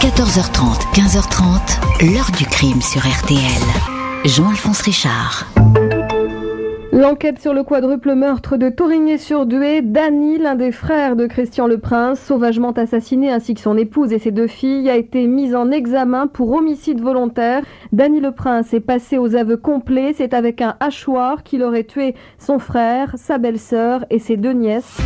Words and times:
14h30, 0.00 0.94
15h30, 0.94 2.10
l'heure 2.10 2.30
du 2.38 2.46
crime 2.46 2.80
sur 2.80 3.02
RTL. 3.02 3.38
Jean-Alphonse 4.24 4.80
Richard. 4.80 5.46
L'enquête 6.90 7.38
sur 7.38 7.52
le 7.52 7.62
quadruple 7.64 8.14
meurtre 8.14 8.56
de 8.56 8.70
Torigné-sur-Dué, 8.70 9.82
Dany, 9.82 10.38
l'un 10.38 10.54
des 10.54 10.72
frères 10.72 11.16
de 11.16 11.26
Christian 11.26 11.66
Le 11.66 11.76
Prince, 11.76 12.18
sauvagement 12.18 12.70
assassiné 12.70 13.30
ainsi 13.30 13.52
que 13.52 13.60
son 13.60 13.76
épouse 13.76 14.14
et 14.14 14.18
ses 14.18 14.30
deux 14.30 14.46
filles, 14.46 14.88
a 14.88 14.96
été 14.96 15.26
mise 15.26 15.54
en 15.54 15.70
examen 15.70 16.28
pour 16.28 16.50
homicide 16.52 17.02
volontaire. 17.02 17.62
Dany 17.92 18.20
Le 18.20 18.32
Prince 18.32 18.72
est 18.72 18.80
passé 18.80 19.18
aux 19.18 19.36
aveux 19.36 19.58
complets. 19.58 20.14
C'est 20.16 20.32
avec 20.32 20.62
un 20.62 20.76
hachoir 20.80 21.42
qu'il 21.42 21.62
aurait 21.62 21.84
tué 21.84 22.14
son 22.38 22.58
frère, 22.58 23.12
sa 23.16 23.36
belle-sœur 23.36 24.06
et 24.08 24.18
ses 24.18 24.38
deux 24.38 24.52
nièces. 24.52 24.96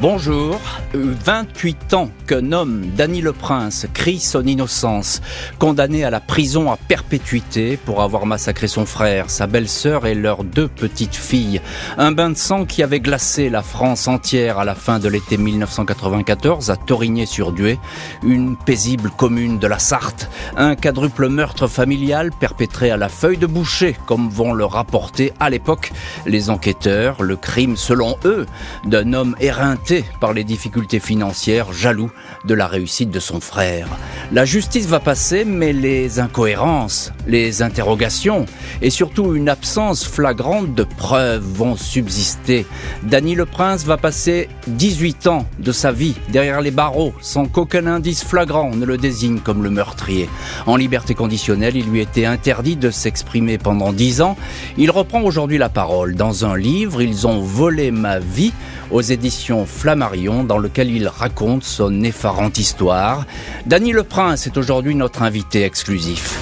Bonjour. 0.00 0.58
28 0.94 1.92
ans 1.92 2.10
qu'un 2.26 2.52
homme, 2.52 2.86
Dany 2.96 3.20
Le 3.20 3.34
Prince, 3.34 3.86
crie 3.92 4.18
son 4.18 4.46
innocence, 4.46 5.20
condamné 5.58 6.04
à 6.04 6.10
la 6.10 6.20
prison 6.20 6.72
à 6.72 6.78
perpétuité 6.78 7.76
pour 7.76 8.00
avoir 8.00 8.24
massacré 8.24 8.66
son 8.66 8.86
frère, 8.86 9.28
sa 9.28 9.46
belle-sœur 9.46 10.06
et 10.06 10.14
leurs 10.14 10.42
deux 10.42 10.68
petites 10.68 11.14
filles. 11.14 11.60
Un 11.98 12.12
bain 12.12 12.30
de 12.30 12.36
sang 12.38 12.64
qui 12.64 12.82
avait 12.82 13.00
glacé 13.00 13.50
la 13.50 13.60
France 13.60 14.08
entière 14.08 14.58
à 14.58 14.64
la 14.64 14.74
fin 14.74 15.00
de 15.00 15.08
l'été 15.08 15.36
1994 15.36 16.70
à 16.70 16.76
Torigné-sur-Dué, 16.76 17.78
une 18.22 18.56
paisible 18.56 19.10
commune 19.10 19.58
de 19.58 19.66
la 19.66 19.78
Sarthe. 19.78 20.30
Un 20.56 20.76
quadruple 20.76 21.28
meurtre 21.28 21.66
familial 21.66 22.30
perpétré 22.32 22.90
à 22.90 22.96
la 22.96 23.10
feuille 23.10 23.36
de 23.36 23.46
boucher, 23.46 23.96
comme 24.06 24.30
vont 24.30 24.54
le 24.54 24.64
rapporter 24.64 25.34
à 25.40 25.50
l'époque 25.50 25.92
les 26.24 26.48
enquêteurs, 26.48 27.22
le 27.22 27.36
crime 27.36 27.76
selon 27.76 28.16
eux 28.24 28.46
d'un 28.86 29.12
homme 29.12 29.36
éreinté 29.40 29.89
par 30.20 30.32
les 30.32 30.44
difficultés 30.44 31.00
financières, 31.00 31.72
jaloux 31.72 32.10
de 32.44 32.54
la 32.54 32.66
réussite 32.66 33.10
de 33.10 33.20
son 33.20 33.40
frère. 33.40 33.88
La 34.32 34.44
justice 34.44 34.86
va 34.86 35.00
passer, 35.00 35.44
mais 35.44 35.72
les 35.72 36.20
incohérences, 36.20 37.12
les 37.26 37.62
interrogations 37.62 38.46
et 38.82 38.90
surtout 38.90 39.34
une 39.34 39.48
absence 39.48 40.06
flagrante 40.06 40.74
de 40.74 40.84
preuves 40.84 41.44
vont 41.44 41.76
subsister. 41.76 42.66
Dany 43.02 43.34
le 43.34 43.46
Prince 43.46 43.84
va 43.84 43.96
passer 43.96 44.48
18 44.68 45.26
ans 45.26 45.46
de 45.58 45.72
sa 45.72 45.92
vie 45.92 46.14
derrière 46.28 46.60
les 46.60 46.70
barreaux 46.70 47.12
sans 47.20 47.46
qu'aucun 47.46 47.86
indice 47.86 48.24
flagrant 48.24 48.70
ne 48.70 48.84
le 48.84 48.98
désigne 48.98 49.40
comme 49.40 49.62
le 49.62 49.70
meurtrier. 49.70 50.28
En 50.66 50.76
liberté 50.76 51.14
conditionnelle, 51.14 51.76
il 51.76 51.86
lui 51.86 52.00
était 52.00 52.26
interdit 52.26 52.76
de 52.76 52.90
s'exprimer 52.90 53.58
pendant 53.58 53.92
10 53.92 54.20
ans. 54.22 54.36
Il 54.76 54.90
reprend 54.90 55.22
aujourd'hui 55.22 55.58
la 55.58 55.68
parole 55.68 56.14
dans 56.14 56.44
un 56.44 56.56
livre, 56.56 57.02
Ils 57.02 57.26
ont 57.26 57.40
volé 57.40 57.90
ma 57.90 58.18
vie 58.18 58.52
aux 58.90 59.00
éditions 59.00 59.66
Flammarion 59.66 60.44
dans 60.44 60.58
lequel 60.58 60.90
il 60.90 61.08
raconte 61.08 61.64
son 61.64 62.02
effarante 62.02 62.58
histoire. 62.58 63.26
Dany 63.66 63.92
Le 63.92 64.04
Prince 64.04 64.46
est 64.46 64.56
aujourd'hui 64.56 64.94
notre 64.94 65.22
invité 65.22 65.62
exclusif. 65.64 66.38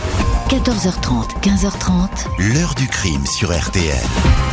14h30, 0.48 1.40
15h30. 1.42 2.54
L'heure 2.54 2.74
du 2.74 2.86
crime 2.88 3.26
sur 3.26 3.50
RTL. 3.50 4.47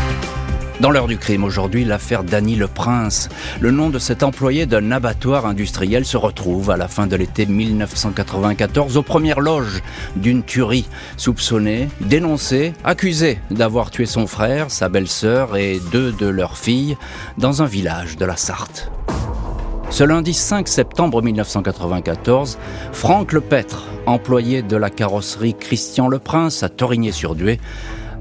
Dans 0.81 0.92
l'heure 0.92 1.08
du 1.08 1.18
crime 1.18 1.45
aujourd'hui, 1.45 1.86
l'affaire 1.86 2.26
Dany 2.26 2.58
Le 2.58 2.68
Prince. 2.68 3.30
Le 3.62 3.72
nom 3.72 3.90
de 3.90 3.98
cet 3.98 4.23
employé 4.23 4.66
d'un 4.66 4.92
abattoir 4.92 5.45
industriel 5.45 6.04
se 6.04 6.17
retrouve 6.17 6.70
à 6.70 6.76
la 6.76 6.90
fin 6.90 7.08
de 7.08 7.16
l'été 7.16 7.45
1994 7.45 8.98
aux 8.98 9.02
premières 9.02 9.40
loges 9.40 9.82
d'une 10.17 10.44
tuerie. 10.44 10.86
Soupçonné, 11.16 11.88
dénoncé, 12.02 12.73
accusé 12.84 13.40
d'avoir 13.52 13.90
tué 13.90 14.06
son 14.06 14.28
frère, 14.28 14.70
sa 14.70 14.90
belle-sœur 14.90 15.56
et 15.56 15.80
deux 15.94 16.12
de 16.12 16.28
leurs 16.28 16.58
filles 16.58 16.98
dans 17.38 17.62
un 17.62 17.67
village 17.67 18.17
de 18.17 18.26
la 18.26 18.36
Sarthe. 18.36 18.92
Ce 19.89 20.04
lundi 20.04 20.34
5 20.34 20.67
septembre 20.67 21.22
1994, 21.22 22.58
Franck 22.92 23.32
Lepêtre, 23.32 23.86
employé 24.06 24.62
de 24.62 24.76
la 24.76 24.89
carrosserie 24.89 25.56
Christian 25.58 26.10
Le 26.10 26.20
Prince 26.20 26.64
à 26.64 26.70
Torigné-sur-Dué, 26.70 27.62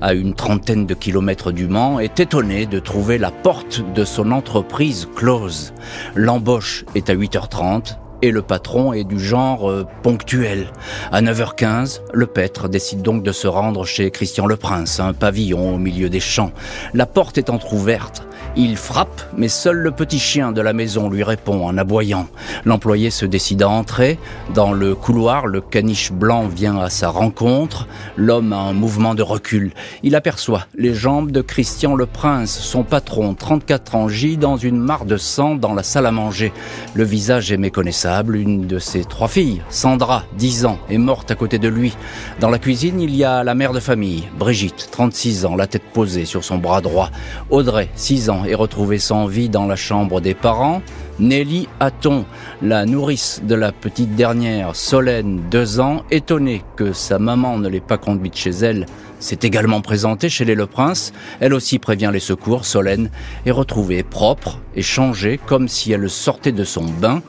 à 0.01 0.15
une 0.15 0.35
trentaine 0.35 0.87
de 0.87 0.95
kilomètres 0.95 1.53
du 1.53 1.67
Mans, 1.67 2.01
est 2.01 2.21
étonné 2.21 2.67
de 2.67 2.79
trouver 2.79 3.19
la 3.19 3.31
porte 3.31 3.83
de 3.95 4.05
son 4.05 4.31
entreprise 4.33 5.09
close. 5.15 5.73
L'embauche 6.15 6.85
est 6.95 7.11
à 7.11 7.15
8h30 7.15 7.97
et 8.23 8.31
le 8.31 8.41
patron 8.41 8.95
est 8.95 9.05
du 9.05 9.21
genre 9.21 9.71
euh, 9.71 9.87
ponctuel. 10.03 10.69
À 11.13 11.21
9h15, 11.21 12.01
le 12.13 12.27
pêtre 12.27 12.69
décide 12.69 13.03
donc 13.03 13.23
de 13.23 13.33
se 13.33 13.47
rendre 13.47 13.85
chez 13.85 14.11
Christian 14.11 14.47
Le 14.47 14.57
Prince, 14.57 14.99
un 14.99 15.13
pavillon 15.13 15.75
au 15.75 15.79
milieu 15.79 16.09
des 16.09 16.21
champs. 16.21 16.53
La 16.95 17.05
porte 17.05 17.37
est 17.37 17.51
entr'ouverte. 17.51 18.27
Il 18.57 18.77
frappe, 18.77 19.21
mais 19.37 19.49
seul 19.49 19.79
le 19.79 19.91
petit 19.91 20.21
chien 20.21 20.53
de 20.53 20.61
la 20.61 20.73
maison 20.73 21.11
lui 21.11 21.25
répond 21.25 21.67
en 21.67 21.77
aboyant. 21.77 22.29
L'employé 22.65 23.11
se 23.11 23.27
décide 23.27 23.63
à 23.63 23.69
entrer. 23.69 24.17
Dans 24.55 24.73
le 24.73 24.95
couloir, 24.95 25.49
le 25.49 25.61
caniche 25.61 26.13
blanc 26.13 26.47
vient 26.47 26.79
à 26.79 26.89
sa 26.89 27.09
rencontre. 27.09 27.89
L'homme 28.17 28.53
a 28.53 28.59
un 28.59 28.73
mouvement 28.73 29.17
de 29.17 29.23
recul. 29.23 29.73
Il 30.05 30.15
aperçoit 30.15 30.67
les 30.77 30.95
jambes 30.95 31.33
de 31.33 31.41
Christian 31.41 31.97
le 31.97 32.07
Prince, 32.07 32.57
son 32.57 32.85
patron, 32.85 33.35
34 33.35 33.97
ans, 33.97 34.09
gît 34.09 34.37
dans 34.37 34.57
une 34.57 34.79
mare 34.79 35.05
de 35.05 35.17
sang 35.17 35.57
dans 35.57 35.75
la 35.75 35.83
salle 35.83 36.07
à 36.07 36.13
manger. 36.13 36.53
Le 36.95 37.03
visage 37.03 37.51
est 37.51 37.57
méconnaissable. 37.57 38.37
Une 38.37 38.69
de 38.69 38.79
ses 38.79 39.05
trois 39.05 39.29
filles, 39.29 39.63
Sandra, 39.69 40.23
10 40.39 40.67
ans, 40.67 40.79
est 40.89 40.99
morte 40.99 41.31
à 41.33 41.35
côté 41.35 41.59
de 41.59 41.69
lui. 41.69 41.97
Dans 42.39 42.51
la 42.51 42.61
cuisine, 42.61 43.01
il 43.01 43.17
y 43.17 43.25
a 43.25 43.43
la 43.43 43.57
mère 43.57 43.73
de 43.73 43.81
famille, 43.81 44.29
Brigitte, 44.39 44.91
36 44.93 45.45
ans, 45.45 45.57
la 45.57 45.67
tête 45.67 45.83
posée 45.93 46.25
sur 46.25 46.45
son 46.45 46.59
bras 46.59 46.81
droit. 46.81 47.11
Audrey, 47.51 47.89
6 47.97 48.31
ans, 48.31 48.44
est 48.47 48.55
retrouvée 48.55 48.99
sans 48.99 49.27
vie 49.27 49.49
dans 49.49 49.67
la 49.67 49.77
chambre 49.77 50.21
des 50.21 50.35
parents. 50.35 50.83
Nelly 51.19 51.69
Hatton, 51.81 52.25
la 52.63 52.87
nourrice 52.87 53.41
de 53.45 53.55
la 53.55 53.73
petite 53.73 54.17
dernière, 54.17 54.75
Solène, 54.75 55.41
deux 55.51 55.81
ans, 55.81 56.03
étonnée 56.11 56.63
que 56.77 56.93
sa 56.93 57.19
maman 57.19 57.59
ne 57.59 57.69
l'ait 57.69 57.81
pas 57.81 57.99
conduite 57.99 58.37
chez 58.37 58.51
elle, 58.51 58.87
s'est 59.21 59.39
également 59.43 59.81
présentée 59.81 60.29
chez 60.29 60.45
les 60.45 60.55
Le 60.55 60.67
Prince. 60.67 61.13
Elle 61.41 61.55
aussi 61.55 61.79
prévient 61.79 62.11
les 62.13 62.21
secours. 62.21 62.65
Solène 62.65 63.11
est 63.47 63.51
retrouvée 63.51 64.03
propre 64.03 64.59
et 64.75 64.83
changée 64.83 65.39
comme 65.47 65.69
si 65.69 65.93
elle 65.93 66.11
sortait 66.11 66.53
de 66.53 66.65
son 66.65 66.85
bain. 66.85 67.23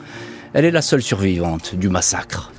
Elle 0.52 0.64
est 0.64 0.70
la 0.70 0.82
seule 0.82 1.02
survivante 1.02 1.74
du 1.74 1.88
massacre. 1.88 2.52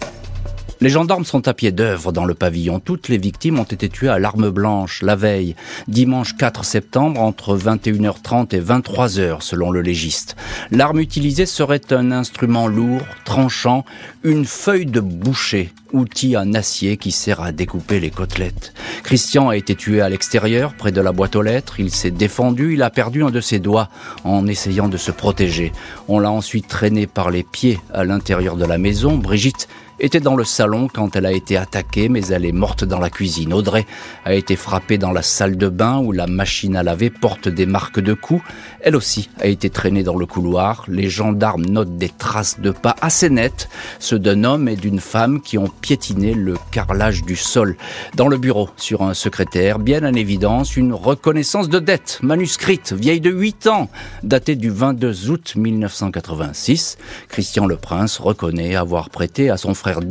Les 0.79 0.89
gendarmes 0.89 1.25
sont 1.25 1.47
à 1.47 1.55
pied 1.55 1.71
d'œuvre 1.71 2.11
dans 2.11 2.25
le 2.25 2.35
pavillon. 2.35 2.79
Toutes 2.79 3.09
les 3.09 3.17
victimes 3.17 3.59
ont 3.59 3.63
été 3.63 3.89
tuées 3.89 4.09
à 4.09 4.19
l'arme 4.19 4.51
blanche 4.51 5.01
la 5.01 5.15
veille, 5.15 5.55
dimanche 5.87 6.37
4 6.37 6.63
septembre, 6.63 7.19
entre 7.19 7.57
21h30 7.57 8.55
et 8.55 8.61
23h, 8.61 9.41
selon 9.41 9.71
le 9.71 9.81
légiste. 9.81 10.35
L'arme 10.69 10.99
utilisée 10.99 11.47
serait 11.47 11.81
un 11.91 12.11
instrument 12.11 12.67
lourd, 12.67 13.01
tranchant, 13.25 13.85
une 14.23 14.45
feuille 14.45 14.85
de 14.85 14.99
boucher, 14.99 15.73
outil 15.93 16.37
en 16.37 16.53
acier 16.53 16.97
qui 16.97 17.11
sert 17.11 17.41
à 17.41 17.51
découper 17.51 17.99
les 17.99 18.11
côtelettes. 18.11 18.73
Christian 19.01 19.49
a 19.49 19.57
été 19.57 19.73
tué 19.73 20.01
à 20.01 20.09
l'extérieur, 20.09 20.75
près 20.75 20.91
de 20.91 21.01
la 21.01 21.11
boîte 21.11 21.35
aux 21.35 21.41
lettres. 21.41 21.79
Il 21.79 21.89
s'est 21.89 22.11
défendu, 22.11 22.75
il 22.75 22.83
a 22.83 22.91
perdu 22.91 23.23
un 23.23 23.31
de 23.31 23.41
ses 23.41 23.57
doigts 23.57 23.89
en 24.23 24.45
essayant 24.45 24.89
de 24.89 24.97
se 24.97 25.11
protéger. 25.11 25.71
On 26.07 26.19
l'a 26.19 26.29
ensuite 26.29 26.67
traîné 26.67 27.07
par 27.07 27.31
les 27.31 27.43
pieds 27.43 27.79
à 27.93 28.03
l'intérieur 28.03 28.57
de 28.57 28.65
la 28.65 28.77
maison. 28.77 29.17
Brigitte 29.17 29.67
était 29.99 30.19
dans 30.19 30.35
le 30.35 30.43
salon 30.43 30.87
quand 30.93 31.15
elle 31.15 31.25
a 31.25 31.31
été 31.31 31.57
attaquée, 31.57 32.07
mais 32.07 32.27
elle 32.27 32.45
est 32.45 32.51
morte 32.51 32.83
dans 32.83 32.99
la 32.99 33.09
cuisine. 33.09 33.53
Audrey 33.53 33.85
a 34.25 34.33
été 34.33 34.55
frappée 34.55 34.97
dans 34.97 35.11
la 35.11 35.23
salle 35.23 35.57
de 35.57 35.69
bain 35.69 35.99
où 35.99 36.11
la 36.11 36.27
machine 36.27 36.75
à 36.75 36.83
laver 36.83 37.09
porte 37.09 37.47
des 37.47 37.65
marques 37.65 37.99
de 37.99 38.13
coups. 38.13 38.43
Elle 38.81 38.95
aussi 38.95 39.29
a 39.39 39.47
été 39.47 39.69
traînée 39.69 40.03
dans 40.03 40.15
le 40.15 40.27
couloir. 40.27 40.83
Les 40.87 41.09
gendarmes 41.09 41.65
notent 41.65 41.97
des 41.97 42.09
traces 42.09 42.59
de 42.59 42.69
pas 42.69 42.95
assez 43.01 43.29
nettes, 43.29 43.69
ceux 43.99 44.19
d'un 44.19 44.43
homme 44.43 44.67
et 44.67 44.75
d'une 44.75 44.99
femme 44.99 45.41
qui 45.41 45.57
ont 45.57 45.71
piétiné 45.81 46.35
le 46.35 46.55
carrelage 46.71 47.23
du 47.23 47.35
sol. 47.35 47.75
Dans 48.15 48.27
le 48.27 48.37
bureau, 48.37 48.69
sur 48.77 49.01
un 49.01 49.15
secrétaire, 49.15 49.79
bien 49.79 50.03
en 50.03 50.13
évidence, 50.13 50.77
une 50.77 50.93
reconnaissance 50.93 51.69
de 51.69 51.79
dette 51.79 52.19
manuscrite, 52.21 52.93
vieille 52.93 53.21
de 53.21 53.31
8 53.31 53.67
ans, 53.67 53.89
datée 54.21 54.55
du 54.55 54.69
22 54.69 55.31
août 55.31 55.53
1986. 55.55 56.97
Christian 57.29 57.65
Le 57.65 57.77
Prince 57.77 58.19
reconnaît 58.19 58.75
avoir 58.75 59.09
prêté 59.09 59.49
à 59.49 59.57
son 59.57 59.73
frère 59.73 59.86
frère 59.87 60.01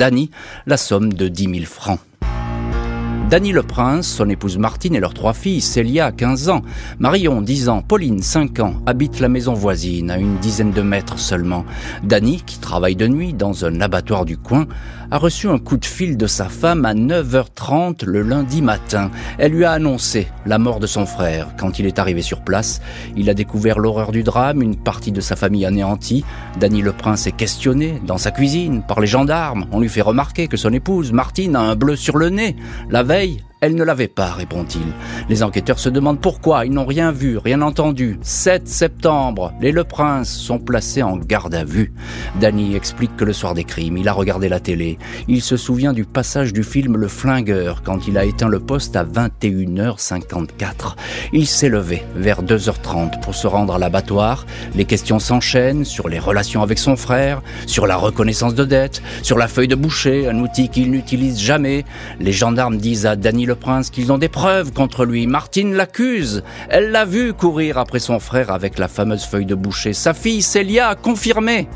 la 0.66 0.76
somme 0.78 1.12
de 1.12 1.28
10 1.28 1.44
000 1.54 1.66
francs. 1.66 1.98
Dany 3.28 3.52
Le 3.52 3.62
Prince, 3.62 4.06
son 4.06 4.30
épouse 4.30 4.56
Martine 4.56 4.94
et 4.94 5.00
leurs 5.00 5.12
trois 5.12 5.34
filles, 5.34 5.60
Célia, 5.60 6.12
15 6.12 6.48
ans, 6.48 6.62
Marion, 6.98 7.42
10 7.42 7.68
ans, 7.68 7.82
Pauline, 7.82 8.22
5 8.22 8.60
ans, 8.60 8.74
habitent 8.86 9.20
la 9.20 9.28
maison 9.28 9.52
voisine, 9.52 10.10
à 10.10 10.16
une 10.16 10.38
dizaine 10.38 10.70
de 10.70 10.80
mètres 10.80 11.18
seulement. 11.18 11.66
Dany, 12.04 12.42
qui 12.46 12.58
travaille 12.58 12.96
de 12.96 13.08
nuit 13.08 13.34
dans 13.34 13.66
un 13.66 13.80
abattoir 13.80 14.24
du 14.24 14.38
coin, 14.38 14.66
a 15.10 15.18
reçu 15.18 15.48
un 15.48 15.58
coup 15.58 15.76
de 15.76 15.84
fil 15.84 16.16
de 16.16 16.26
sa 16.26 16.48
femme 16.48 16.84
à 16.84 16.94
9h30 16.94 18.04
le 18.04 18.22
lundi 18.22 18.62
matin. 18.62 19.10
Elle 19.38 19.52
lui 19.52 19.64
a 19.64 19.72
annoncé 19.72 20.28
la 20.46 20.58
mort 20.58 20.80
de 20.80 20.86
son 20.86 21.06
frère. 21.06 21.48
Quand 21.58 21.78
il 21.78 21.86
est 21.86 21.98
arrivé 21.98 22.22
sur 22.22 22.40
place, 22.40 22.80
il 23.16 23.30
a 23.30 23.34
découvert 23.34 23.78
l'horreur 23.78 24.12
du 24.12 24.22
drame, 24.22 24.62
une 24.62 24.76
partie 24.76 25.12
de 25.12 25.20
sa 25.20 25.36
famille 25.36 25.66
anéantie. 25.66 26.24
Dany 26.58 26.82
Le 26.82 26.92
Prince 26.92 27.26
est 27.26 27.32
questionné 27.32 28.00
dans 28.06 28.18
sa 28.18 28.30
cuisine 28.30 28.82
par 28.86 29.00
les 29.00 29.06
gendarmes. 29.06 29.66
On 29.72 29.80
lui 29.80 29.88
fait 29.88 30.02
remarquer 30.02 30.48
que 30.48 30.56
son 30.56 30.72
épouse, 30.72 31.12
Martine, 31.12 31.56
a 31.56 31.60
un 31.60 31.76
bleu 31.76 31.96
sur 31.96 32.16
le 32.16 32.30
nez. 32.30 32.56
La 32.90 33.02
veille, 33.02 33.42
Elle 33.62 33.74
ne 33.74 33.84
l'avait 33.84 34.06
pas, 34.06 34.32
répond-il. 34.32 34.82
Les 35.30 35.42
enquêteurs 35.42 35.78
se 35.78 35.88
demandent 35.88 36.20
pourquoi. 36.20 36.66
Ils 36.66 36.72
n'ont 36.72 36.84
rien 36.84 37.10
vu, 37.10 37.38
rien 37.38 37.62
entendu. 37.62 38.18
7 38.20 38.68
septembre, 38.68 39.54
les 39.62 39.72
Le 39.72 39.82
Prince 39.82 40.28
sont 40.28 40.58
placés 40.58 41.02
en 41.02 41.16
garde 41.16 41.54
à 41.54 41.64
vue. 41.64 41.94
Danny 42.38 42.76
explique 42.76 43.16
que 43.16 43.24
le 43.24 43.32
soir 43.32 43.54
des 43.54 43.64
crimes, 43.64 43.96
il 43.96 44.08
a 44.08 44.12
regardé 44.12 44.50
la 44.50 44.60
télé. 44.60 44.98
Il 45.26 45.40
se 45.40 45.56
souvient 45.56 45.94
du 45.94 46.04
passage 46.04 46.52
du 46.52 46.64
film 46.64 46.98
Le 46.98 47.08
Flingueur 47.08 47.82
quand 47.82 48.06
il 48.06 48.18
a 48.18 48.26
éteint 48.26 48.48
le 48.48 48.60
poste 48.60 48.94
à 48.94 49.04
21h54. 49.04 50.94
Il 51.32 51.46
s'est 51.46 51.70
levé 51.70 52.02
vers 52.14 52.42
2h30 52.42 53.20
pour 53.20 53.34
se 53.34 53.46
rendre 53.46 53.76
à 53.76 53.78
l'abattoir. 53.78 54.44
Les 54.74 54.84
questions 54.84 55.18
s'enchaînent 55.18 55.86
sur 55.86 56.10
les 56.10 56.18
relations 56.18 56.62
avec 56.62 56.78
son 56.78 56.96
frère, 56.96 57.40
sur 57.66 57.86
la 57.86 57.96
reconnaissance 57.96 58.54
de 58.54 58.66
dette, 58.66 59.02
sur 59.22 59.38
la 59.38 59.48
feuille 59.48 59.68
de 59.68 59.76
boucher, 59.76 60.28
un 60.28 60.40
outil 60.40 60.68
qu'il 60.68 60.90
n'utilise 60.90 61.40
jamais. 61.40 61.86
Les 62.20 62.32
gendarmes 62.32 62.76
disent 62.76 63.06
à 63.06 63.16
Danny 63.16 63.45
le 63.46 63.54
prince 63.54 63.90
qu'ils 63.90 64.12
ont 64.12 64.18
des 64.18 64.28
preuves 64.28 64.72
contre 64.72 65.04
lui. 65.04 65.26
Martine 65.26 65.74
l'accuse. 65.74 66.42
Elle 66.68 66.90
l'a 66.90 67.04
vu 67.04 67.32
courir 67.32 67.78
après 67.78 67.98
son 67.98 68.18
frère 68.18 68.50
avec 68.50 68.78
la 68.78 68.88
fameuse 68.88 69.24
feuille 69.24 69.46
de 69.46 69.54
boucher. 69.54 69.92
Sa 69.92 70.12
fille 70.12 70.42
Célia 70.42 70.88
a 70.88 70.94
confirmé. 70.94 71.68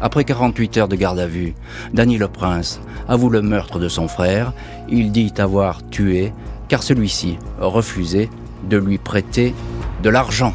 Après 0.00 0.24
48 0.24 0.78
heures 0.78 0.88
de 0.88 0.96
garde 0.96 1.18
à 1.18 1.26
vue, 1.26 1.54
Danny 1.92 2.16
le 2.16 2.28
prince 2.28 2.80
avoue 3.06 3.28
le 3.28 3.42
meurtre 3.42 3.78
de 3.78 3.88
son 3.88 4.08
frère. 4.08 4.52
Il 4.88 5.12
dit 5.12 5.32
avoir 5.38 5.86
tué 5.90 6.32
car 6.68 6.82
celui-ci 6.82 7.38
refusé 7.60 8.30
de 8.68 8.76
lui 8.76 8.98
prêter 8.98 9.54
de 10.02 10.10
l'argent. 10.10 10.54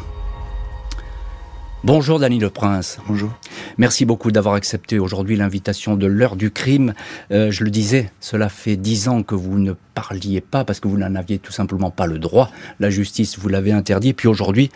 Bonjour 1.86 2.18
Dany 2.18 2.40
le 2.40 2.50
Prince. 2.50 2.98
Bonjour. 3.06 3.30
Merci 3.78 4.06
beaucoup 4.06 4.32
d'avoir 4.32 4.56
accepté 4.56 4.98
aujourd'hui 4.98 5.36
l'invitation 5.36 5.94
de 5.94 6.08
l'heure 6.08 6.34
du 6.34 6.50
crime. 6.50 6.94
Euh, 7.30 7.52
je 7.52 7.62
le 7.62 7.70
disais, 7.70 8.10
cela 8.18 8.48
fait 8.48 8.74
dix 8.74 9.06
ans 9.06 9.22
que 9.22 9.36
vous 9.36 9.60
ne 9.60 9.72
parliez 9.94 10.40
pas 10.40 10.64
parce 10.64 10.80
que 10.80 10.88
vous 10.88 10.96
n'en 10.98 11.14
aviez 11.14 11.38
tout 11.38 11.52
simplement 11.52 11.92
pas 11.92 12.08
le 12.08 12.18
droit. 12.18 12.50
La 12.80 12.90
justice 12.90 13.38
vous 13.38 13.48
l'avait 13.48 13.70
interdit. 13.70 14.14
Puis 14.14 14.26
aujourd'hui, 14.26 14.72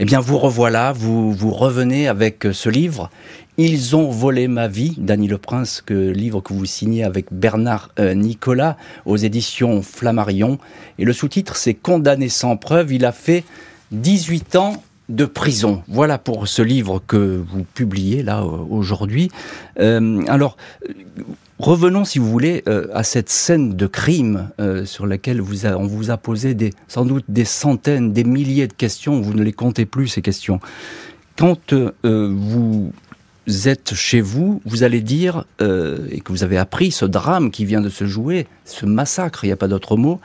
eh 0.00 0.04
bien, 0.04 0.18
vous 0.18 0.36
revoilà, 0.36 0.90
vous, 0.90 1.32
vous 1.32 1.52
revenez 1.52 2.08
avec 2.08 2.48
ce 2.50 2.68
livre. 2.68 3.08
Ils 3.56 3.94
ont 3.94 4.10
volé 4.10 4.48
ma 4.48 4.66
vie, 4.66 4.96
Dany 4.98 5.28
le 5.28 5.38
Prince, 5.38 5.80
que 5.80 6.10
livre 6.10 6.40
que 6.40 6.54
vous 6.54 6.66
signez 6.66 7.04
avec 7.04 7.26
Bernard 7.30 7.90
euh, 8.00 8.14
Nicolas 8.14 8.76
aux 9.06 9.16
éditions 9.16 9.80
Flammarion. 9.80 10.58
Et 10.98 11.04
le 11.04 11.12
sous-titre, 11.12 11.54
c'est 11.54 11.74
Condamné 11.74 12.28
sans 12.28 12.56
preuve. 12.56 12.92
Il 12.92 13.04
a 13.04 13.12
fait 13.12 13.44
18 13.92 14.56
ans 14.56 14.82
de 15.08 15.24
prison. 15.24 15.82
Voilà 15.88 16.18
pour 16.18 16.48
ce 16.48 16.62
livre 16.62 17.02
que 17.06 17.42
vous 17.50 17.64
publiez 17.74 18.22
là 18.22 18.44
aujourd'hui. 18.44 19.30
Euh, 19.80 20.22
alors, 20.28 20.56
revenons, 21.58 22.04
si 22.04 22.18
vous 22.18 22.30
voulez, 22.30 22.62
euh, 22.68 22.88
à 22.92 23.02
cette 23.04 23.30
scène 23.30 23.74
de 23.74 23.86
crime 23.86 24.50
euh, 24.60 24.84
sur 24.84 25.06
laquelle 25.06 25.40
on 25.40 25.86
vous 25.86 26.10
a 26.10 26.16
posé 26.18 26.56
sans 26.88 27.04
doute 27.04 27.24
des 27.28 27.46
centaines, 27.46 28.12
des 28.12 28.24
milliers 28.24 28.66
de 28.66 28.72
questions. 28.72 29.20
Vous 29.20 29.32
ne 29.32 29.42
les 29.42 29.52
comptez 29.52 29.86
plus 29.86 30.08
ces 30.08 30.22
questions. 30.22 30.60
Quand 31.36 31.72
vous 32.02 32.92
êtes 33.64 33.94
chez 33.94 34.20
vous, 34.20 34.60
vous 34.66 34.82
allez 34.82 35.00
dire 35.00 35.44
et 35.60 36.20
que 36.20 36.32
vous 36.32 36.42
avez 36.42 36.58
appris 36.58 36.90
ce 36.90 37.04
drame 37.04 37.52
qui 37.52 37.64
vient 37.64 37.80
de 37.80 37.88
se 37.88 38.06
jouer, 38.06 38.48
ce 38.64 38.86
massacre, 38.86 39.44
il 39.44 39.46
n'y 39.46 39.52
a 39.52 39.56
pas 39.56 39.68
d'autre 39.68 39.96
mot. 39.96 40.20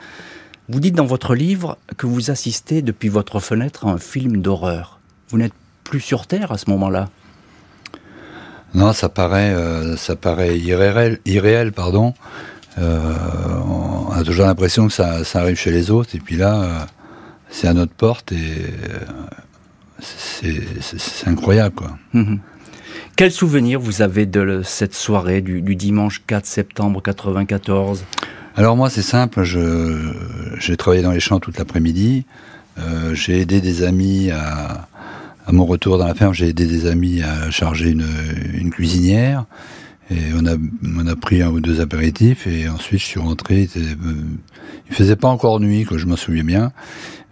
Vous 0.68 0.80
dites 0.80 0.94
dans 0.94 1.04
votre 1.04 1.34
livre 1.34 1.76
que 1.98 2.06
vous 2.06 2.30
assistez 2.30 2.80
depuis 2.80 3.10
votre 3.10 3.38
fenêtre 3.38 3.86
à 3.86 3.90
un 3.90 3.98
film 3.98 4.40
d'horreur. 4.40 4.98
Vous 5.28 5.36
n'êtes 5.36 5.52
plus 5.84 6.00
sur 6.00 6.26
Terre 6.26 6.52
à 6.52 6.58
ce 6.58 6.70
moment-là 6.70 7.10
Non, 8.72 8.94
ça 8.94 9.10
paraît, 9.10 9.52
euh, 9.52 9.96
ça 9.96 10.16
paraît 10.16 10.58
irréel, 10.58 11.18
irréel 11.26 11.72
pardon. 11.72 12.14
Euh, 12.78 13.12
on 13.66 14.10
a 14.12 14.24
toujours 14.24 14.46
l'impression 14.46 14.88
que 14.88 14.94
ça, 14.94 15.22
arrive 15.34 15.56
chez 15.56 15.70
les 15.70 15.90
autres, 15.90 16.16
et 16.16 16.18
puis 16.18 16.36
là, 16.36 16.62
euh, 16.62 16.78
c'est 17.50 17.68
à 17.68 17.74
notre 17.74 17.92
porte, 17.92 18.32
et 18.32 18.72
c'est 20.00 21.28
incroyable, 21.28 21.74
quoi. 21.74 21.98
Mhm. 22.14 22.40
Quel 23.16 23.30
souvenir 23.30 23.78
vous 23.78 24.02
avez 24.02 24.26
de 24.26 24.62
cette 24.64 24.94
soirée 24.94 25.40
du, 25.40 25.62
du 25.62 25.76
dimanche 25.76 26.22
4 26.26 26.46
septembre 26.46 27.00
94 27.00 28.04
alors 28.56 28.76
moi 28.76 28.88
c'est 28.88 29.02
simple, 29.02 29.42
j'ai 29.42 30.76
travaillé 30.76 31.02
dans 31.02 31.10
les 31.10 31.20
champs 31.20 31.40
toute 31.40 31.58
l'après-midi, 31.58 32.24
euh, 32.78 33.14
j'ai 33.14 33.40
aidé 33.40 33.60
des 33.60 33.82
amis 33.82 34.30
à, 34.30 34.88
à, 35.46 35.52
mon 35.52 35.64
retour 35.64 35.98
dans 35.98 36.06
la 36.06 36.14
ferme, 36.14 36.34
j'ai 36.34 36.48
aidé 36.48 36.66
des 36.66 36.86
amis 36.86 37.22
à 37.22 37.50
charger 37.50 37.90
une, 37.90 38.70
cuisinière. 38.70 39.44
Et 40.10 40.34
on 40.38 40.44
a, 40.44 40.56
on 40.98 41.06
a 41.06 41.16
pris 41.16 41.40
un 41.40 41.48
ou 41.48 41.60
deux 41.60 41.80
apéritifs 41.80 42.46
et 42.46 42.68
ensuite 42.68 43.00
je 43.00 43.06
suis 43.06 43.20
rentré, 43.20 43.54
il, 43.54 43.62
était, 43.62 43.80
euh, 43.80 44.14
il 44.90 44.94
faisait 44.94 45.16
pas 45.16 45.28
encore 45.28 45.60
nuit, 45.60 45.86
que 45.86 45.96
je 45.96 46.06
m'en 46.06 46.16
souviens 46.16 46.44
bien, 46.44 46.72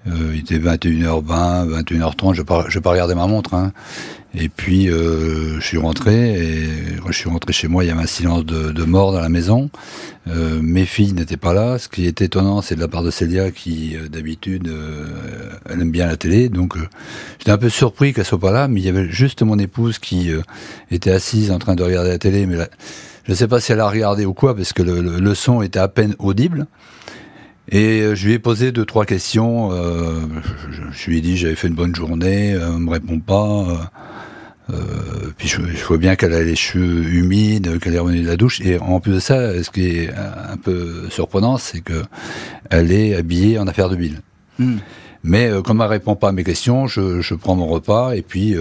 il 0.06 0.38
était 0.38 0.58
21h20, 0.58 1.82
21h30, 1.82 2.34
je 2.34 2.40
n'ai 2.40 2.80
pas, 2.80 2.90
regardé 2.90 3.14
ma 3.14 3.26
montre. 3.26 3.54
Hein. 3.54 3.72
Et 4.34 4.48
puis 4.48 4.88
euh, 4.88 5.60
je 5.60 5.66
suis 5.66 5.76
rentré 5.76 6.14
et 6.14 6.68
je 7.06 7.12
suis 7.12 7.28
rentré 7.28 7.52
chez 7.52 7.68
moi, 7.68 7.84
il 7.84 7.88
y 7.88 7.90
avait 7.90 8.02
un 8.02 8.06
silence 8.06 8.46
de, 8.46 8.72
de 8.72 8.84
mort 8.84 9.12
dans 9.12 9.20
la 9.20 9.28
maison. 9.28 9.68
Euh, 10.28 10.60
mes 10.62 10.86
filles 10.86 11.12
n'étaient 11.12 11.36
pas 11.36 11.52
là. 11.52 11.78
Ce 11.78 11.88
qui 11.88 12.06
est 12.06 12.22
étonnant, 12.22 12.62
c'est 12.62 12.74
de 12.74 12.80
la 12.80 12.88
part 12.88 13.02
de 13.02 13.10
Célia 13.10 13.50
qui 13.50 13.96
euh, 13.96 14.08
d'habitude 14.08 14.68
euh, 14.68 15.06
elle 15.68 15.82
aime 15.82 15.90
bien 15.90 16.06
la 16.06 16.16
télé, 16.16 16.48
donc 16.48 16.76
j'étais 17.38 17.50
un 17.50 17.58
peu 17.58 17.68
surpris 17.68 18.14
qu'elle 18.14 18.24
soit 18.24 18.40
pas 18.40 18.52
là. 18.52 18.68
Mais 18.68 18.80
il 18.80 18.86
y 18.86 18.88
avait 18.88 19.08
juste 19.10 19.42
mon 19.42 19.58
épouse 19.58 19.98
qui 19.98 20.30
était 20.90 21.10
assise 21.10 21.50
en 21.50 21.58
train 21.58 21.74
de 21.74 21.82
regarder 21.82 22.10
la 22.10 22.18
télé, 22.18 22.46
mais 22.46 22.56
je 23.24 23.32
ne 23.32 23.36
sais 23.36 23.48
pas 23.48 23.60
si 23.60 23.72
elle 23.72 23.80
a 23.80 23.88
regardé 23.88 24.24
ou 24.24 24.32
quoi 24.32 24.56
parce 24.56 24.72
que 24.72 24.82
le, 24.82 25.00
le 25.00 25.34
son 25.34 25.60
était 25.60 25.78
à 25.78 25.88
peine 25.88 26.14
audible. 26.18 26.66
Et 27.70 28.00
euh, 28.00 28.14
je 28.14 28.26
lui 28.26 28.34
ai 28.34 28.38
posé 28.38 28.72
deux 28.72 28.84
trois 28.84 29.04
questions. 29.04 29.70
Euh, 29.72 30.20
je, 30.92 31.10
lui 31.10 31.18
ai 31.18 31.20
dit 31.20 31.36
j'avais 31.36 31.54
fait 31.54 31.68
une 31.68 31.74
bonne 31.74 31.94
journée, 31.94 32.50
elle 32.50 32.78
me 32.78 32.90
répond 32.90 33.20
pas. 33.20 33.90
Euh, 34.70 34.76
puis 35.36 35.48
je, 35.48 35.60
vois 35.84 35.98
bien 35.98 36.16
qu'elle 36.16 36.32
a 36.32 36.42
les 36.42 36.56
cheveux 36.56 37.04
humides, 37.04 37.78
qu'elle 37.78 37.94
est 37.94 37.98
revenue 37.98 38.22
de 38.22 38.28
la 38.28 38.36
douche. 38.36 38.60
Et 38.62 38.78
en 38.78 39.00
plus 39.00 39.12
de 39.14 39.20
ça, 39.20 39.62
ce 39.62 39.70
qui 39.70 39.86
est 39.86 40.10
un 40.12 40.56
peu 40.56 41.08
surprenant, 41.10 41.56
c'est 41.56 41.80
que 41.80 42.02
elle 42.70 42.90
est 42.90 43.14
habillée 43.14 43.58
en 43.58 43.66
affaire 43.66 43.88
de 43.88 43.96
bille. 43.96 44.18
Hmm. 44.58 44.78
Mais 45.24 45.50
comme 45.64 45.80
elle 45.80 45.86
répond 45.86 46.16
pas 46.16 46.30
à 46.30 46.32
mes 46.32 46.42
questions, 46.42 46.88
je, 46.88 47.20
je 47.20 47.34
prends 47.34 47.54
mon 47.54 47.68
repas 47.68 48.12
et 48.12 48.22
puis 48.22 48.56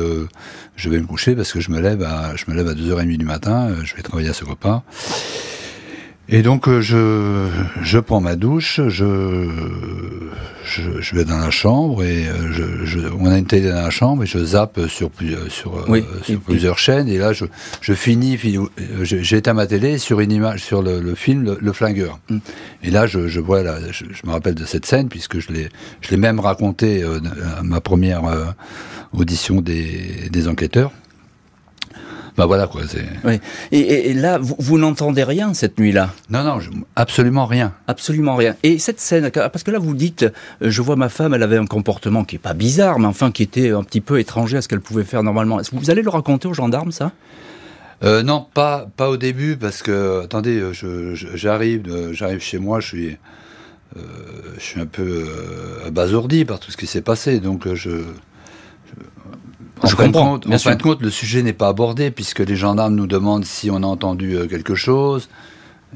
je 0.76 0.90
vais 0.90 1.00
me 1.00 1.08
coucher 1.08 1.36
parce 1.36 1.52
que 1.52 1.60
je 1.60 1.72
me 1.72 1.82
lève 1.82 2.04
à 2.04 2.36
je 2.36 2.46
me 2.48 2.56
lève 2.56 2.68
à 2.68 2.74
2h30 2.74 3.18
du 3.18 3.26
matin. 3.26 3.70
Je 3.84 3.96
vais 3.96 4.04
travailler 4.04 4.30
à 4.30 4.34
ce 4.34 4.46
repas. 4.46 4.84
Et 6.34 6.44
donc 6.44 6.70
euh, 6.70 6.80
je, 6.80 7.50
je 7.84 8.00
prends 8.00 8.22
ma 8.22 8.38
douche, 8.38 8.80
je, 8.88 9.50
je, 10.64 11.02
je 11.02 11.16
vais 11.16 11.26
dans 11.26 11.38
la 11.38 11.50
chambre 11.50 12.06
et 12.06 12.26
euh, 12.26 12.54
je, 12.54 12.86
je, 12.86 13.00
on 13.20 13.26
a 13.26 13.38
une 13.38 13.46
télé 13.46 13.68
dans 13.68 13.82
la 13.82 13.90
chambre 13.90 14.24
et 14.24 14.26
je 14.26 14.40
zappe 14.40 14.80
sur, 14.88 15.12
sur, 15.50 15.92
euh, 15.94 16.02
sur 16.24 16.40
plusieurs 16.40 16.80
chaînes 16.80 17.10
et 17.10 17.18
là 17.18 17.34
je, 17.34 17.44
je 17.82 17.94
finis, 17.94 18.40
j'éteins 19.02 19.54
ma 19.54 19.68
télé 19.68 19.98
sur 19.98 20.22
une 20.22 20.32
image, 20.32 20.64
sur 20.64 20.82
le, 20.82 21.02
le 21.02 21.16
film 21.16 21.58
le, 21.60 21.74
Flingueur. 21.74 22.18
Mm. 22.30 22.38
Et 22.84 22.92
là 22.92 23.08
je, 23.08 23.28
je 23.28 23.42
vois, 23.42 23.62
là, 23.62 23.80
je, 23.92 24.06
me 24.26 24.32
rappelle 24.32 24.56
de 24.56 24.66
cette 24.66 24.86
scène 24.86 25.10
puisque 25.10 25.40
je 25.40 25.52
l'ai, 25.52 25.68
je 26.00 26.12
l'ai 26.12 26.18
même 26.18 26.40
raconté 26.40 27.04
à 27.04 27.62
ma 27.62 27.82
première 27.82 28.22
audition 29.12 29.60
des, 29.60 30.30
des 30.32 30.48
enquêteurs. 30.48 30.94
Bah 32.42 32.48
voilà 32.48 32.66
quoi. 32.66 32.82
Oui. 33.24 33.40
Et, 33.72 34.16
là, 34.16 34.40
vous, 34.42 34.80
n'entendez 34.80 35.24
rien 35.24 35.54
cette 35.54 35.80
nuit-là? 35.80 36.10
Non, 36.32 36.44
non, 36.44 36.58
absolument 36.96 37.46
rien. 37.46 37.72
Absolument 37.86 38.36
rien. 38.36 38.56
Et 38.64 38.80
cette 38.80 39.00
scène, 39.00 39.30
parce 39.30 39.62
que 39.62 39.70
là 39.70 39.78
vous 39.78 39.94
dites, 39.94 40.24
euh, 40.24 40.32
je 40.72 40.82
vois 40.82 40.96
ma 40.96 41.10
femme, 41.10 41.36
elle 41.36 41.44
avait 41.44 41.60
un 41.60 41.68
comportement 41.68 42.24
qui 42.24 42.38
est 42.38 42.40
pas 42.40 42.56
bizarre, 42.56 42.98
mais 42.98 43.06
enfin 43.06 43.30
qui 43.30 43.44
était 43.44 43.70
un 43.70 43.84
petit 43.84 44.02
peu 44.02 44.20
étranger 44.20 44.58
à 44.58 44.64
ce 44.64 44.68
qu'elle 44.68 44.82
pouvait 44.82 45.04
faire 45.04 45.22
normalement. 45.22 45.60
Vous 45.72 45.92
allez 45.92 46.02
le 46.02 46.10
raconter 46.10 46.48
aux 46.48 46.56
gendarmes, 46.56 46.92
ça? 46.92 47.12
Euh, 48.04 48.24
non, 48.24 48.48
pas 48.56 48.88
pas 48.98 49.12
au 49.12 49.18
début 49.18 49.56
parce 49.56 49.84
que 49.84 50.24
attendez, 50.24 50.60
euh, 50.60 51.14
j'arrive 51.14 52.12
j'arrive 52.12 52.40
chez 52.40 52.58
moi, 52.58 52.80
je 52.80 52.88
suis 52.88 53.18
je 53.96 54.64
suis 54.64 54.82
un 54.82 54.88
peu 54.88 55.28
abasourdi 55.86 56.44
par 56.44 56.60
tout 56.60 56.72
ce 56.72 56.78
qui 56.78 56.88
s'est 56.88 57.02
passé, 57.04 57.40
donc 57.40 57.72
je 57.76 58.02
en 59.84 59.88
fin 59.88 60.08
De 60.08 60.14
compte, 60.14 60.48
en 60.48 60.58
fin 60.58 60.76
de 60.76 60.82
compte, 60.82 61.02
le 61.02 61.10
sujet 61.10 61.44
n'est 61.44 61.54
pas 61.54 61.68
abordé 61.68 62.12
puisque 62.12 62.40
les 62.40 62.56
gendarmes 62.56 62.96
nous 62.96 63.08
demandent 63.08 63.46
si 63.46 63.70
on 63.72 63.78
a 63.78 63.86
entendu 63.86 64.36
euh, 64.36 64.48
quelque 64.48 64.76
chose. 64.76 65.30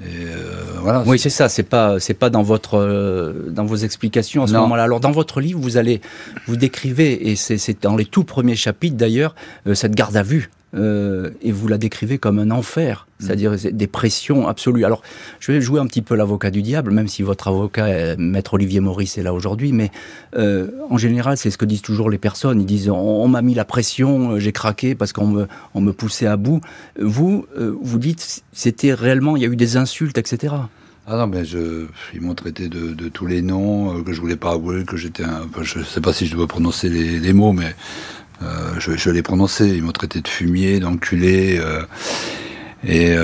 Et 0.01 0.25
euh, 0.25 0.79
voilà. 0.81 1.03
Oui, 1.05 1.17
c'est 1.17 1.29
ça. 1.29 1.47
C'est 1.47 1.63
pas, 1.63 1.99
c'est 1.99 2.13
pas 2.13 2.29
dans 2.29 2.43
votre, 2.43 2.77
euh, 2.77 3.49
dans 3.49 3.65
vos 3.65 3.77
explications 3.77 4.43
à 4.43 4.47
ce 4.47 4.53
moment-là. 4.53 4.83
Alors, 4.83 4.99
dans 4.99 5.11
votre 5.11 5.39
livre, 5.39 5.59
vous 5.59 5.77
allez, 5.77 6.01
vous 6.47 6.57
décrivez, 6.57 7.29
et 7.29 7.35
c'est 7.35 7.81
dans 7.81 7.95
les 7.95 8.05
tout 8.05 8.25
premiers 8.25 8.57
chapitres 8.57 8.97
d'ailleurs, 8.97 9.35
cette 9.73 9.95
garde 9.95 10.17
à 10.17 10.23
vue 10.23 10.49
euh, 10.75 11.31
et 11.41 11.51
vous 11.51 11.67
la 11.67 11.77
décrivez 11.77 12.17
comme 12.17 12.39
un 12.39 12.51
enfer, 12.51 13.07
mm. 13.07 13.25
c'est-à-dire 13.25 13.55
des 13.71 13.87
pressions 13.87 14.47
absolues. 14.47 14.85
Alors, 14.85 15.01
je 15.39 15.51
vais 15.51 15.61
jouer 15.61 15.79
un 15.79 15.87
petit 15.87 16.01
peu 16.01 16.15
l'avocat 16.15 16.51
du 16.51 16.61
diable, 16.61 16.91
même 16.91 17.07
si 17.07 17.23
votre 17.23 17.47
avocat, 17.47 18.15
maître 18.17 18.55
Olivier 18.55 18.79
Maurice, 18.79 19.17
est 19.17 19.23
là 19.23 19.33
aujourd'hui, 19.33 19.71
mais 19.71 19.91
euh, 20.35 20.69
en 20.89 20.97
général, 20.97 21.37
c'est 21.37 21.49
ce 21.49 21.57
que 21.57 21.65
disent 21.65 21.81
toujours 21.81 22.09
les 22.09 22.17
personnes. 22.17 22.59
Ils 22.59 22.65
disent 22.65 22.89
on, 22.89 23.27
m'a 23.27 23.41
mis 23.41 23.53
la 23.53 23.65
pression, 23.65 24.31
euh, 24.31 24.39
j'ai 24.39 24.51
craqué 24.51 24.95
parce 24.95 25.13
qu'on 25.13 25.27
me, 25.27 25.47
on 25.73 25.81
me 25.81 25.93
poussait 25.93 26.27
à 26.27 26.37
bout. 26.37 26.61
Vous, 26.99 27.45
vous 27.55 27.99
dites 27.99 28.43
c'était 28.51 28.93
réellement, 28.93 29.35
il 29.35 29.43
y 29.43 29.45
a 29.45 29.49
eu 29.49 29.55
des 29.55 29.77
insultes, 29.77 30.17
etc. 30.17 30.53
Ah 31.07 31.17
non, 31.17 31.27
mais 31.27 31.45
je, 31.45 31.85
ils 32.15 32.21
m'ont 32.21 32.33
traité 32.33 32.67
de, 32.67 33.09
tous 33.09 33.27
les 33.27 33.43
noms 33.43 34.01
que 34.03 34.11
je 34.11 34.19
voulais 34.19 34.35
pas 34.35 34.53
avouer, 34.53 34.85
que 34.85 34.97
j'étais 34.97 35.23
un. 35.23 35.47
Je 35.61 35.83
sais 35.83 36.01
pas 36.01 36.13
si 36.13 36.25
je 36.25 36.35
dois 36.35 36.47
prononcer 36.47 36.89
les, 36.89 37.33
mots, 37.33 37.53
mais 37.53 37.75
je, 38.41 38.95
je 38.95 39.09
l'ai 39.09 39.21
prononcé. 39.21 39.67
Ils 39.67 39.83
m'ont 39.83 39.91
traité 39.91 40.21
de 40.21 40.27
fumier, 40.27 40.79
d'enculé. 40.79 41.61
et 42.87 43.15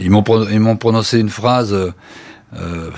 ils 0.00 0.10
m'ont 0.10 0.76
prononcé 0.76 1.18
une 1.18 1.28
phrase. 1.28 1.76
Euh, 2.56 2.90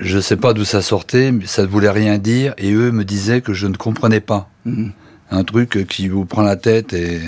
je 0.00 0.16
ne 0.16 0.20
sais 0.20 0.36
pas 0.36 0.52
d'où 0.52 0.64
ça 0.64 0.82
sortait, 0.82 1.32
mais 1.32 1.46
ça 1.46 1.62
ne 1.62 1.66
voulait 1.66 1.90
rien 1.90 2.18
dire, 2.18 2.54
et 2.58 2.72
eux 2.72 2.90
me 2.90 3.04
disaient 3.04 3.40
que 3.40 3.54
je 3.54 3.66
ne 3.66 3.76
comprenais 3.76 4.20
pas. 4.20 4.50
Mhm. 4.64 4.92
Un 5.30 5.44
truc 5.44 5.86
qui 5.88 6.08
vous 6.08 6.24
prend 6.24 6.42
la 6.42 6.56
tête 6.56 6.92
et... 6.92 7.20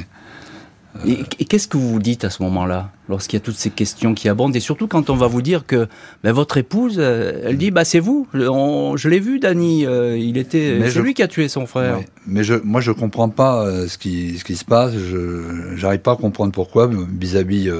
Euh, 1.04 1.14
et, 1.38 1.44
qu'est-ce 1.44 1.68
que 1.68 1.76
vous 1.76 1.90
vous 1.90 1.98
dites 1.98 2.24
à 2.24 2.30
ce 2.30 2.42
moment-là, 2.42 2.90
lorsqu'il 3.08 3.36
y 3.38 3.42
a 3.42 3.44
toutes 3.44 3.56
ces 3.56 3.70
questions 3.70 4.14
qui 4.14 4.28
abondent, 4.28 4.54
et 4.56 4.60
surtout 4.60 4.86
quand 4.86 5.10
on 5.10 5.16
va 5.16 5.26
vous 5.26 5.42
dire 5.42 5.66
que 5.66 5.88
ben, 6.22 6.32
votre 6.32 6.56
épouse, 6.56 6.96
euh, 6.98 7.42
elle 7.44 7.58
dit, 7.58 7.70
bah 7.70 7.84
c'est 7.84 8.00
vous, 8.00 8.26
je 8.32 9.08
l'ai 9.08 9.20
vu, 9.20 9.38
Dany, 9.38 9.82
il 9.82 10.38
était, 10.38 10.80
c'est 10.90 11.00
lui 11.00 11.14
qui 11.14 11.22
a 11.22 11.28
tué 11.28 11.48
son 11.48 11.66
frère. 11.66 12.00
Mais 12.26 12.44
je, 12.44 12.54
moi, 12.54 12.80
je 12.80 12.92
comprends 12.92 13.28
pas 13.28 13.86
ce 13.86 13.98
qui, 13.98 14.38
ce 14.38 14.44
qui 14.44 14.56
se 14.56 14.64
passe. 14.64 14.92
Je, 14.94 15.74
j'arrive 15.76 16.00
pas 16.00 16.12
à 16.12 16.16
comprendre 16.16 16.52
pourquoi 16.52 16.88
vis-à-vis, 16.88 17.70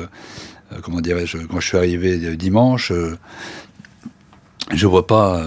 comment 0.83 1.01
dirais-je, 1.01 1.39
quand 1.47 1.61
je 1.61 1.67
suis 1.67 1.77
arrivé 1.77 2.19
dimanche 2.37 2.93
je 4.75 4.87
vois 4.87 5.07
pas. 5.07 5.45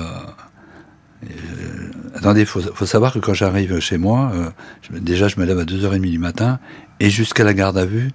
Euh, 1.24 1.28
euh, 1.28 1.92
attendez, 2.16 2.42
il 2.42 2.46
faut, 2.46 2.62
faut, 2.62 2.86
savoir 2.86 3.14
que 3.14 3.20
quand 3.20 3.34
j'arrive 3.34 3.80
chez 3.80 3.98
moi, 3.98 4.32
euh, 4.34 5.00
déjà 5.00 5.28
je 5.28 5.40
me 5.40 5.46
lève 5.46 5.60
à 5.60 5.66
2h30 5.66 6.02
du 6.02 6.20
matin, 6.20 6.60
et 7.00 7.10
jusqu'à 7.10 7.44
la 7.44 7.54
garde 7.54 7.78
à 7.78 7.86
vue, 7.86 8.12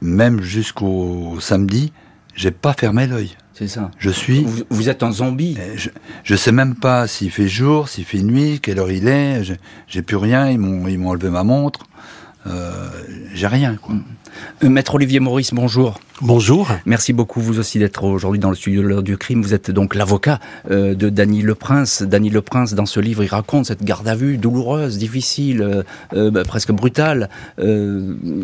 même 0.00 0.40
jusqu'au 0.42 1.38
samedi, 1.40 1.92
j'ai 2.34 2.50
pas 2.50 2.72
fermé 2.72 3.06
l'œil. 3.06 3.36
C'est 3.52 3.68
ça. 3.68 3.90
Je 3.98 4.10
suis. 4.10 4.46
Vous, 4.70 4.88
êtes 4.88 5.02
un 5.02 5.12
zombie. 5.12 5.58
Je, 5.74 5.90
je 6.24 6.34
sais 6.34 6.52
même 6.52 6.74
pas 6.74 7.06
s'il 7.06 7.30
fait 7.30 7.48
jour, 7.48 7.90
s'il 7.90 8.06
fait 8.06 8.22
nuit, 8.22 8.58
quelle 8.60 8.78
heure 8.78 8.90
il 8.90 9.06
est. 9.06 9.42
J'ai 9.86 10.00
plus 10.00 10.16
rien. 10.16 10.48
Ils 10.48 10.58
m'ont, 10.58 10.88
ils 10.88 10.98
m'ont 10.98 11.10
enlevé 11.10 11.28
ma 11.28 11.44
montre. 11.44 11.80
j'ai 13.34 13.46
rien. 13.46 13.76
Quoi. 13.76 13.96
Mm. 13.96 14.04
Euh, 14.64 14.68
Maître 14.68 14.94
Olivier 14.94 15.20
Maurice, 15.20 15.52
bonjour. 15.52 15.98
Bonjour. 16.22 16.68
Merci 16.84 17.14
beaucoup 17.14 17.40
vous 17.40 17.58
aussi 17.58 17.78
d'être 17.78 18.04
aujourd'hui 18.04 18.38
dans 18.38 18.50
le 18.50 18.56
studio 18.56 18.82
de 18.82 18.86
l'heure 18.88 19.02
du 19.02 19.16
crime. 19.16 19.40
Vous 19.40 19.54
êtes 19.54 19.70
donc 19.70 19.94
l'avocat 19.94 20.38
euh, 20.70 20.94
de 20.94 21.08
Dany 21.08 21.40
Le 21.40 21.54
Prince. 21.54 22.02
Dany 22.02 22.28
Le 22.28 22.42
Prince, 22.42 22.74
dans 22.74 22.84
ce 22.84 23.00
livre, 23.00 23.24
il 23.24 23.28
raconte 23.28 23.64
cette 23.64 23.82
garde 23.82 24.06
à 24.06 24.14
vue 24.14 24.36
douloureuse, 24.36 24.98
difficile, 24.98 25.84
euh, 26.12 26.30
bah, 26.30 26.44
presque 26.44 26.72
brutale. 26.72 27.30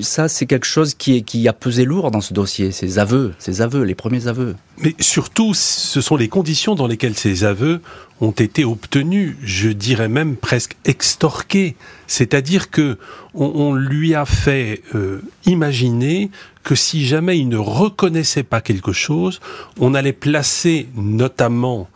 ça, 0.01 0.29
c'est 0.29 0.47
quelque 0.47 0.65
chose 0.65 0.95
qui, 0.95 1.17
est, 1.19 1.21
qui 1.21 1.47
a 1.49 1.53
pesé 1.53 1.85
lourd 1.85 2.11
dans 2.11 2.23
ce 2.23 2.33
dossier, 2.33 2.73
ces 2.73 2.99
aveux, 2.99 3.35
ces 3.39 3.61
aveux, 3.61 3.83
les 3.83 3.95
premiers 3.95 4.27
aveux. 4.27 4.55
Mais 4.79 4.95
surtout, 4.99 5.53
ce 5.53 6.01
sont 6.01 6.17
les 6.17 6.29
conditions 6.29 6.75
dans 6.75 6.87
lesquelles 6.87 7.17
ces 7.17 7.45
aveux 7.45 7.81
ont 8.21 8.31
été 8.31 8.65
obtenus, 8.65 9.37
je 9.43 9.69
dirais 9.69 10.09
même 10.09 10.37
presque 10.37 10.77
extorqués. 10.85 11.77
C'est-à-dire 12.07 12.71
que 12.71 12.99
on, 13.35 13.75
lui 13.75 14.15
a 14.15 14.25
fait 14.25 14.83
euh, 14.95 15.21
imaginer 15.45 16.31
que 16.67 16.75
si 16.75 17.07
jamais 17.07 17.39
il 17.39 17.49
ne 17.49 17.57
reconnaissait 17.57 18.43
pas 18.43 18.61
quelque 18.61 18.93
chose, 18.93 19.39
on 19.79 19.95
allait 19.95 20.13
placer 20.13 20.89
notamment 20.97 21.89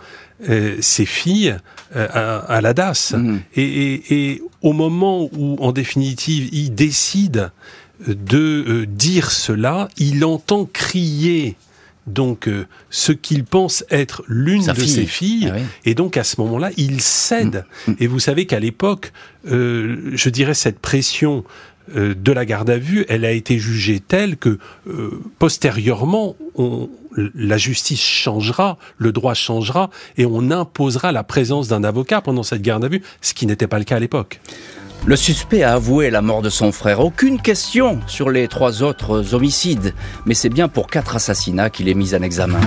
euh, 0.48 0.76
ses 0.80 1.06
filles 1.06 1.56
euh, 1.96 2.40
à, 2.46 2.60
la 2.60 2.72
DAS. 2.72 3.14
Mmh. 3.16 3.38
Et, 3.56 4.40
au 4.62 4.72
moment 4.72 5.28
où, 5.36 5.56
en 5.58 5.72
définitive, 5.72 6.48
il 6.52 6.72
décide 6.72 7.50
de 8.06 8.84
dire 8.84 9.32
cela, 9.32 9.88
il 9.96 10.24
entend 10.24 10.66
crier 10.72 11.56
donc 12.06 12.48
euh, 12.48 12.66
ce 12.90 13.12
qu'il 13.12 13.44
pense 13.44 13.84
être 13.90 14.22
l'une 14.26 14.66
de 14.66 14.84
ses 14.84 15.06
filles, 15.06 15.52
ah 15.54 15.58
et 15.84 15.94
donc 15.94 16.16
à 16.16 16.24
ce 16.24 16.40
moment-là, 16.40 16.70
il 16.76 17.00
cède. 17.00 17.64
Mm. 17.86 17.90
Mm. 17.90 17.96
Et 18.00 18.06
vous 18.06 18.18
savez 18.18 18.46
qu'à 18.46 18.60
l'époque, 18.60 19.12
euh, 19.50 20.10
je 20.12 20.28
dirais 20.28 20.54
cette 20.54 20.78
pression 20.78 21.44
euh, 21.96 22.14
de 22.14 22.32
la 22.32 22.44
garde 22.44 22.70
à 22.70 22.78
vue, 22.78 23.04
elle 23.08 23.24
a 23.24 23.32
été 23.32 23.58
jugée 23.58 24.00
telle 24.00 24.36
que 24.36 24.58
postérieurement, 25.38 26.36
la 27.16 27.58
justice 27.58 28.00
changera, 28.00 28.78
le 28.98 29.12
droit 29.12 29.34
changera, 29.34 29.90
et 30.16 30.26
on 30.26 30.50
imposera 30.50 31.12
la 31.12 31.24
présence 31.24 31.68
d'un 31.68 31.84
avocat 31.84 32.20
pendant 32.20 32.42
cette 32.42 32.62
garde 32.62 32.84
à 32.84 32.88
vue, 32.88 33.02
ce 33.20 33.34
qui 33.34 33.46
n'était 33.46 33.66
pas 33.66 33.78
le 33.78 33.84
cas 33.84 33.96
à 33.96 34.00
l'époque. 34.00 34.40
Le 35.06 35.16
suspect 35.16 35.62
a 35.62 35.74
avoué 35.74 36.10
la 36.10 36.20
mort 36.20 36.42
de 36.42 36.50
son 36.50 36.72
frère. 36.72 37.00
Aucune 37.00 37.40
question 37.40 38.00
sur 38.06 38.30
les 38.30 38.48
trois 38.48 38.82
autres 38.82 39.34
homicides. 39.34 39.94
Mais 40.26 40.34
c'est 40.34 40.50
bien 40.50 40.68
pour 40.68 40.88
quatre 40.88 41.16
assassinats 41.16 41.70
qu'il 41.70 41.88
est 41.88 41.94
mis 41.94 42.14
en 42.14 42.22
examen. 42.22 42.60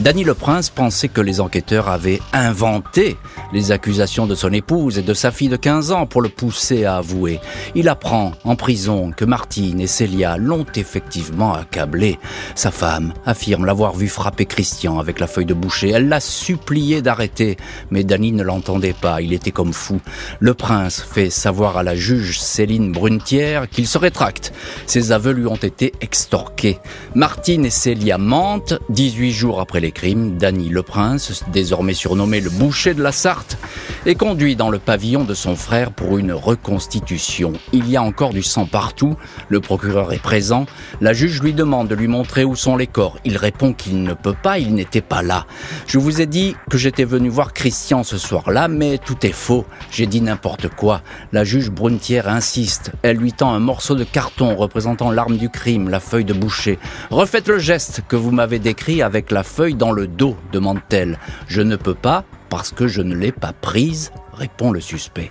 Danny 0.00 0.22
Le 0.22 0.34
Prince 0.34 0.70
pensait 0.70 1.08
que 1.08 1.20
les 1.20 1.40
enquêteurs 1.40 1.88
avaient 1.88 2.20
inventé 2.32 3.16
les 3.52 3.72
accusations 3.72 4.28
de 4.28 4.36
son 4.36 4.52
épouse 4.52 4.96
et 4.96 5.02
de 5.02 5.12
sa 5.12 5.32
fille 5.32 5.48
de 5.48 5.56
15 5.56 5.90
ans 5.90 6.06
pour 6.06 6.22
le 6.22 6.28
pousser 6.28 6.84
à 6.84 6.98
avouer. 6.98 7.40
Il 7.74 7.88
apprend 7.88 8.32
en 8.44 8.54
prison 8.54 9.10
que 9.10 9.24
Martine 9.24 9.80
et 9.80 9.88
Célia 9.88 10.36
l'ont 10.36 10.66
effectivement 10.76 11.52
accablé. 11.52 12.20
Sa 12.54 12.70
femme 12.70 13.12
affirme 13.26 13.64
l'avoir 13.64 13.96
vu 13.96 14.06
frapper 14.06 14.46
Christian 14.46 15.00
avec 15.00 15.18
la 15.18 15.26
feuille 15.26 15.46
de 15.46 15.54
boucher. 15.54 15.90
Elle 15.90 16.08
l'a 16.08 16.20
supplié 16.20 17.02
d'arrêter, 17.02 17.56
mais 17.90 18.04
Danny 18.04 18.30
ne 18.30 18.44
l'entendait 18.44 18.94
pas. 18.98 19.20
Il 19.20 19.32
était 19.32 19.50
comme 19.50 19.72
fou. 19.72 20.00
Le 20.38 20.54
prince 20.54 21.02
fait 21.02 21.28
savoir 21.28 21.76
à 21.76 21.82
la 21.82 21.96
juge 21.96 22.38
Céline 22.38 22.92
Brunetière 22.92 23.68
qu'il 23.68 23.88
se 23.88 23.98
rétracte. 23.98 24.52
Ses 24.86 25.10
aveux 25.10 25.32
lui 25.32 25.46
ont 25.46 25.56
été 25.56 25.92
extorqués. 26.00 26.78
Martine 27.16 27.64
et 27.64 27.70
Célia 27.70 28.16
mentent 28.16 28.74
18 28.90 29.32
jours 29.32 29.60
après 29.60 29.80
les 29.80 29.87
crimes. 29.92 30.36
Danny 30.38 30.68
Le 30.68 30.82
Prince, 30.82 31.44
désormais 31.52 31.94
surnommé 31.94 32.40
le 32.40 32.50
boucher 32.50 32.94
de 32.94 33.02
la 33.02 33.12
Sarthe, 33.12 33.58
est 34.06 34.14
conduit 34.14 34.56
dans 34.56 34.70
le 34.70 34.78
pavillon 34.78 35.24
de 35.24 35.34
son 35.34 35.56
frère 35.56 35.92
pour 35.92 36.18
une 36.18 36.32
reconstitution. 36.32 37.52
Il 37.72 37.88
y 37.90 37.96
a 37.96 38.02
encore 38.02 38.32
du 38.32 38.42
sang 38.42 38.66
partout, 38.66 39.16
le 39.48 39.60
procureur 39.60 40.12
est 40.12 40.22
présent, 40.22 40.66
la 41.00 41.12
juge 41.12 41.42
lui 41.42 41.52
demande 41.52 41.88
de 41.88 41.94
lui 41.94 42.08
montrer 42.08 42.44
où 42.44 42.56
sont 42.56 42.76
les 42.76 42.86
corps. 42.86 43.18
Il 43.24 43.36
répond 43.36 43.72
qu'il 43.72 44.02
ne 44.02 44.14
peut 44.14 44.36
pas, 44.40 44.58
il 44.58 44.74
n'était 44.74 45.00
pas 45.00 45.22
là. 45.22 45.46
Je 45.86 45.98
vous 45.98 46.20
ai 46.20 46.26
dit 46.26 46.56
que 46.70 46.78
j'étais 46.78 47.04
venu 47.04 47.28
voir 47.28 47.52
Christian 47.52 48.02
ce 48.02 48.18
soir-là, 48.18 48.68
mais 48.68 48.98
tout 48.98 49.26
est 49.26 49.32
faux. 49.32 49.64
J'ai 49.90 50.06
dit 50.06 50.20
n'importe 50.20 50.68
quoi. 50.68 51.02
La 51.32 51.44
juge 51.44 51.70
Brunetière 51.70 52.28
insiste. 52.28 52.92
Elle 53.02 53.16
lui 53.16 53.32
tend 53.32 53.52
un 53.52 53.60
morceau 53.60 53.94
de 53.94 54.04
carton 54.04 54.56
représentant 54.56 55.10
l'arme 55.10 55.36
du 55.36 55.48
crime, 55.48 55.88
la 55.88 56.00
feuille 56.00 56.24
de 56.24 56.32
boucher. 56.32 56.78
Refaites 57.10 57.48
le 57.48 57.58
geste 57.58 58.02
que 58.08 58.16
vous 58.16 58.30
m'avez 58.30 58.58
décrit 58.58 59.02
avec 59.02 59.30
la 59.30 59.42
feuille 59.42 59.74
dans 59.78 59.92
le 59.92 60.06
dos, 60.06 60.36
demande-t-elle. 60.52 61.18
Je 61.46 61.62
ne 61.62 61.76
peux 61.76 61.94
pas, 61.94 62.24
parce 62.50 62.72
que 62.72 62.86
je 62.86 63.00
ne 63.00 63.14
l'ai 63.14 63.32
pas 63.32 63.54
prise, 63.54 64.12
répond 64.34 64.70
le 64.72 64.80
suspect. 64.80 65.30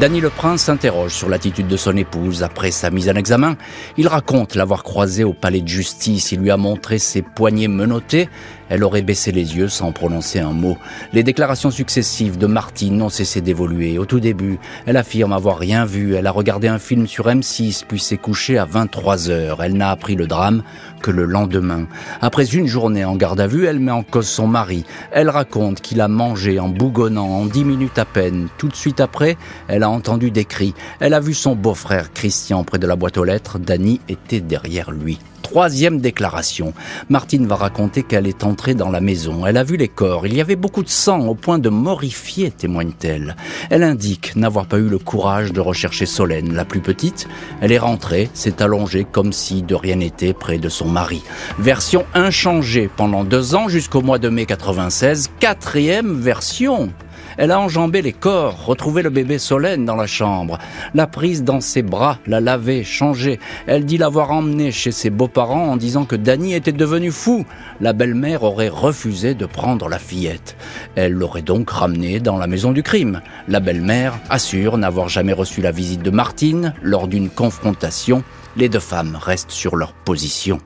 Danny 0.00 0.20
le 0.20 0.30
Prince 0.30 0.62
s'interroge 0.62 1.12
sur 1.12 1.28
l'attitude 1.28 1.68
de 1.68 1.76
son 1.76 1.96
épouse 1.96 2.42
après 2.42 2.72
sa 2.72 2.90
mise 2.90 3.08
en 3.08 3.14
examen. 3.14 3.56
Il 3.96 4.08
raconte 4.08 4.56
l'avoir 4.56 4.82
croisée 4.82 5.22
au 5.22 5.32
palais 5.32 5.60
de 5.60 5.68
justice. 5.68 6.32
Il 6.32 6.40
lui 6.40 6.50
a 6.50 6.56
montré 6.56 6.98
ses 6.98 7.22
poignets 7.22 7.68
menottés 7.68 8.28
elle 8.68 8.84
aurait 8.84 9.02
baissé 9.02 9.32
les 9.32 9.56
yeux 9.56 9.68
sans 9.68 9.92
prononcer 9.92 10.40
un 10.40 10.52
mot. 10.52 10.76
Les 11.12 11.22
déclarations 11.22 11.70
successives 11.70 12.38
de 12.38 12.46
Martine 12.46 12.96
n'ont 12.96 13.08
cessé 13.08 13.40
d'évoluer. 13.40 13.98
Au 13.98 14.06
tout 14.06 14.20
début, 14.20 14.58
elle 14.86 14.96
affirme 14.96 15.32
avoir 15.32 15.58
rien 15.58 15.84
vu. 15.84 16.14
Elle 16.14 16.26
a 16.26 16.30
regardé 16.30 16.68
un 16.68 16.78
film 16.78 17.06
sur 17.06 17.26
M6 17.26 17.84
puis 17.86 18.00
s'est 18.00 18.16
couchée 18.16 18.58
à 18.58 18.64
23 18.64 19.30
heures. 19.30 19.62
Elle 19.62 19.76
n'a 19.76 19.90
appris 19.90 20.14
le 20.14 20.26
drame 20.26 20.62
que 21.02 21.10
le 21.10 21.24
lendemain. 21.24 21.86
Après 22.20 22.46
une 22.46 22.66
journée 22.66 23.04
en 23.04 23.16
garde 23.16 23.40
à 23.40 23.46
vue, 23.46 23.66
elle 23.66 23.80
met 23.80 23.92
en 23.92 24.02
cause 24.02 24.28
son 24.28 24.46
mari. 24.46 24.84
Elle 25.12 25.28
raconte 25.28 25.80
qu'il 25.80 26.00
a 26.00 26.08
mangé 26.08 26.58
en 26.58 26.68
bougonnant 26.68 27.28
en 27.28 27.46
dix 27.46 27.64
minutes 27.64 27.98
à 27.98 28.04
peine. 28.04 28.48
Tout 28.58 28.68
de 28.68 28.76
suite 28.76 29.00
après, 29.00 29.36
elle 29.68 29.82
a 29.82 29.90
entendu 29.90 30.30
des 30.30 30.44
cris. 30.44 30.74
Elle 31.00 31.14
a 31.14 31.20
vu 31.20 31.34
son 31.34 31.54
beau-frère 31.54 32.12
Christian 32.12 32.64
près 32.64 32.78
de 32.78 32.86
la 32.86 32.96
boîte 32.96 33.18
aux 33.18 33.24
lettres. 33.24 33.58
Danny 33.58 34.00
était 34.08 34.40
derrière 34.40 34.90
lui. 34.90 35.18
Troisième 35.44 36.00
déclaration. 36.00 36.72
Martine 37.10 37.46
va 37.46 37.54
raconter 37.54 38.02
qu'elle 38.02 38.26
est 38.26 38.44
entrée 38.44 38.74
dans 38.74 38.88
la 38.88 39.02
maison. 39.02 39.46
Elle 39.46 39.58
a 39.58 39.62
vu 39.62 39.76
les 39.76 39.88
corps. 39.88 40.26
Il 40.26 40.34
y 40.34 40.40
avait 40.40 40.56
beaucoup 40.56 40.82
de 40.82 40.88
sang 40.88 41.28
au 41.28 41.34
point 41.34 41.58
de 41.58 41.68
morifier, 41.68 42.50
témoigne-t-elle. 42.50 43.36
Elle 43.68 43.82
indique 43.82 44.34
n'avoir 44.36 44.64
pas 44.66 44.78
eu 44.78 44.88
le 44.88 44.98
courage 44.98 45.52
de 45.52 45.60
rechercher 45.60 46.06
Solène, 46.06 46.54
la 46.54 46.64
plus 46.64 46.80
petite. 46.80 47.28
Elle 47.60 47.72
est 47.72 47.78
rentrée, 47.78 48.30
s'est 48.32 48.62
allongée 48.62 49.04
comme 49.04 49.34
si 49.34 49.62
de 49.62 49.74
rien 49.74 49.96
n'était 49.96 50.32
près 50.32 50.56
de 50.56 50.70
son 50.70 50.88
mari. 50.88 51.22
Version 51.58 52.06
inchangée 52.14 52.88
pendant 52.96 53.22
deux 53.22 53.54
ans 53.54 53.68
jusqu'au 53.68 54.00
mois 54.00 54.18
de 54.18 54.30
mai 54.30 54.46
96. 54.46 55.30
Quatrième 55.40 56.18
version. 56.18 56.90
Elle 57.36 57.50
a 57.50 57.60
enjambé 57.60 58.02
les 58.02 58.12
corps, 58.12 58.66
retrouvé 58.66 59.02
le 59.02 59.10
bébé 59.10 59.38
Solène 59.38 59.84
dans 59.84 59.96
la 59.96 60.06
chambre, 60.06 60.58
l'a 60.94 61.06
prise 61.06 61.44
dans 61.44 61.60
ses 61.60 61.82
bras, 61.82 62.18
l'a 62.26 62.40
lavé, 62.40 62.84
changé. 62.84 63.40
Elle 63.66 63.84
dit 63.84 63.98
l'avoir 63.98 64.30
emmené 64.30 64.72
chez 64.72 64.92
ses 64.92 65.10
beaux-parents 65.10 65.70
en 65.70 65.76
disant 65.76 66.04
que 66.04 66.16
Danny 66.16 66.54
était 66.54 66.72
devenu 66.72 67.10
fou. 67.10 67.44
La 67.80 67.92
belle-mère 67.92 68.42
aurait 68.42 68.68
refusé 68.68 69.34
de 69.34 69.46
prendre 69.46 69.88
la 69.88 69.98
fillette. 69.98 70.56
Elle 70.94 71.12
l'aurait 71.12 71.42
donc 71.42 71.70
ramenée 71.70 72.20
dans 72.20 72.38
la 72.38 72.46
maison 72.46 72.72
du 72.72 72.82
crime. 72.82 73.20
La 73.48 73.60
belle-mère 73.60 74.18
assure 74.30 74.78
n'avoir 74.78 75.08
jamais 75.08 75.32
reçu 75.32 75.60
la 75.60 75.70
visite 75.70 76.02
de 76.02 76.10
Martine 76.10 76.74
lors 76.82 77.08
d'une 77.08 77.30
confrontation. 77.30 78.22
Les 78.56 78.68
deux 78.68 78.80
femmes 78.80 79.18
restent 79.20 79.50
sur 79.50 79.76
leur 79.76 79.92
position. 79.92 80.60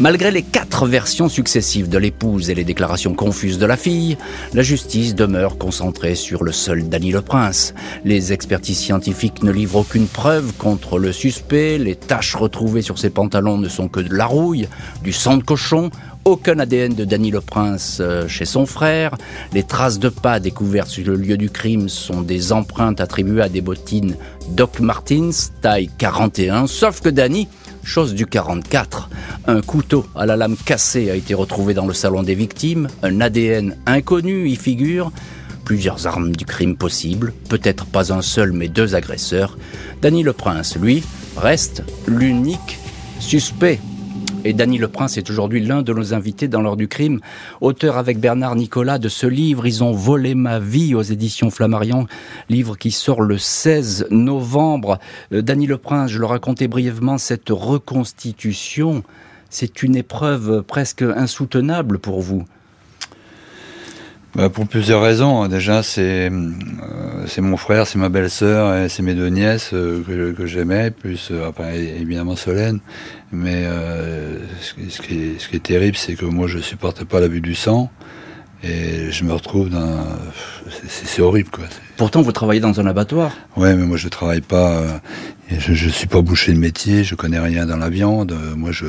Malgré 0.00 0.30
les 0.30 0.42
quatre 0.42 0.86
versions 0.86 1.28
successives 1.28 1.88
de 1.88 1.98
l'épouse 1.98 2.50
et 2.50 2.54
les 2.54 2.62
déclarations 2.62 3.14
confuses 3.14 3.58
de 3.58 3.66
la 3.66 3.76
fille, 3.76 4.16
la 4.54 4.62
justice 4.62 5.16
demeure 5.16 5.58
concentrée 5.58 6.14
sur 6.14 6.44
le 6.44 6.52
seul 6.52 6.88
Dany 6.88 7.10
le 7.10 7.20
Prince. 7.20 7.74
Les 8.04 8.32
expertises 8.32 8.78
scientifiques 8.78 9.42
ne 9.42 9.50
livrent 9.50 9.80
aucune 9.80 10.06
preuve 10.06 10.52
contre 10.56 11.00
le 11.00 11.10
suspect, 11.10 11.78
les 11.78 11.96
taches 11.96 12.36
retrouvées 12.36 12.82
sur 12.82 12.96
ses 12.96 13.10
pantalons 13.10 13.58
ne 13.58 13.68
sont 13.68 13.88
que 13.88 13.98
de 13.98 14.14
la 14.14 14.26
rouille, 14.26 14.68
du 15.02 15.12
sang 15.12 15.36
de 15.36 15.42
cochon, 15.42 15.90
aucun 16.24 16.60
ADN 16.60 16.94
de 16.94 17.04
Dany 17.04 17.32
le 17.32 17.40
Prince 17.40 17.98
euh, 18.00 18.28
chez 18.28 18.44
son 18.44 18.66
frère. 18.66 19.16
Les 19.52 19.64
traces 19.64 19.98
de 19.98 20.10
pas 20.10 20.38
découvertes 20.38 20.90
sur 20.90 21.06
le 21.08 21.16
lieu 21.16 21.36
du 21.36 21.50
crime 21.50 21.88
sont 21.88 22.22
des 22.22 22.52
empreintes 22.52 23.00
attribuées 23.00 23.42
à 23.42 23.48
des 23.48 23.62
bottines 23.62 24.14
Doc 24.50 24.78
Martens, 24.78 25.50
taille 25.60 25.90
41, 25.98 26.68
sauf 26.68 27.00
que 27.00 27.08
Danny 27.08 27.48
chose 27.88 28.14
du 28.14 28.26
44. 28.26 29.08
Un 29.46 29.62
couteau 29.62 30.06
à 30.14 30.26
la 30.26 30.36
lame 30.36 30.56
cassée 30.56 31.10
a 31.10 31.14
été 31.14 31.32
retrouvé 31.32 31.72
dans 31.72 31.86
le 31.86 31.94
salon 31.94 32.22
des 32.22 32.34
victimes, 32.34 32.88
un 33.02 33.20
ADN 33.20 33.76
inconnu 33.86 34.46
y 34.48 34.56
figure, 34.56 35.10
plusieurs 35.64 36.06
armes 36.06 36.36
du 36.36 36.44
crime 36.44 36.76
possibles, 36.76 37.32
peut-être 37.48 37.86
pas 37.86 38.12
un 38.12 38.20
seul 38.20 38.52
mais 38.52 38.68
deux 38.68 38.94
agresseurs. 38.94 39.56
Danny 40.02 40.22
le 40.22 40.34
Prince, 40.34 40.76
lui, 40.76 41.02
reste 41.36 41.82
l'unique 42.06 42.78
suspect 43.20 43.80
et 44.44 44.52
Dany 44.52 44.78
Le 44.78 44.88
Prince 44.88 45.16
est 45.16 45.30
aujourd'hui 45.30 45.64
l'un 45.64 45.82
de 45.82 45.92
nos 45.92 46.14
invités 46.14 46.48
dans 46.48 46.60
l'heure 46.60 46.76
du 46.76 46.88
crime, 46.88 47.20
auteur 47.60 47.96
avec 47.96 48.18
Bernard 48.18 48.56
Nicolas 48.56 48.98
de 48.98 49.08
ce 49.08 49.26
livre 49.26 49.66
Ils 49.66 49.82
ont 49.82 49.92
volé 49.92 50.34
ma 50.34 50.58
vie 50.58 50.94
aux 50.94 51.02
éditions 51.02 51.50
Flammarion, 51.50 52.06
livre 52.48 52.76
qui 52.76 52.90
sort 52.90 53.20
le 53.20 53.38
16 53.38 54.06
novembre. 54.10 54.98
Euh, 55.32 55.42
Dany 55.42 55.66
Le 55.66 55.78
Prince, 55.78 56.10
je 56.10 56.18
le 56.18 56.26
racontais 56.26 56.68
brièvement, 56.68 57.18
cette 57.18 57.50
reconstitution, 57.50 59.02
c'est 59.50 59.82
une 59.82 59.96
épreuve 59.96 60.62
presque 60.62 61.02
insoutenable 61.02 61.98
pour 61.98 62.20
vous. 62.20 62.44
Bah, 64.38 64.50
pour 64.50 64.68
plusieurs 64.68 65.02
raisons. 65.02 65.48
Déjà, 65.48 65.82
c'est 65.82 66.30
euh, 66.30 66.52
c'est 67.26 67.40
mon 67.40 67.56
frère, 67.56 67.88
c'est 67.88 67.98
ma 67.98 68.08
belle-sœur 68.08 68.72
et 68.76 68.88
c'est 68.88 69.02
mes 69.02 69.14
deux 69.14 69.30
nièces 69.30 69.70
euh, 69.72 70.00
que, 70.06 70.30
que 70.30 70.46
j'aimais, 70.46 70.92
plus 70.92 71.30
euh, 71.32 71.50
évidemment 72.00 72.36
Solène. 72.36 72.78
Mais 73.32 73.64
ce, 74.60 75.02
qui 75.02 75.14
est, 75.14 75.40
ce 75.40 75.48
qui 75.48 75.56
est 75.56 75.62
terrible, 75.62 75.96
c'est 75.96 76.14
que 76.14 76.24
moi, 76.24 76.46
je 76.46 76.60
supporte 76.60 77.02
pas 77.02 77.18
la 77.18 77.26
vue 77.26 77.40
du 77.40 77.56
sang. 77.56 77.90
Et 78.62 79.10
je 79.10 79.24
me 79.24 79.32
retrouve 79.32 79.70
dans... 79.70 80.04
C'est 80.86 81.20
horrible, 81.20 81.50
quoi. 81.50 81.64
Pourtant, 81.96 82.22
vous 82.22 82.32
travaillez 82.32 82.60
dans 82.60 82.80
un 82.80 82.86
abattoir. 82.86 83.32
Ouais, 83.56 83.74
mais 83.74 83.86
moi, 83.86 83.96
je 83.96 84.08
travaille 84.08 84.40
pas... 84.40 85.00
je, 85.50 85.74
je 85.74 85.88
suis 85.88 86.06
pas 86.06 86.22
boucher 86.22 86.52
de 86.52 86.58
métier, 86.58 87.02
je 87.02 87.16
connais 87.16 87.40
rien 87.40 87.66
dans 87.66 87.76
la 87.76 87.90
viande. 87.90 88.36
Moi, 88.56 88.70
je 88.70 88.86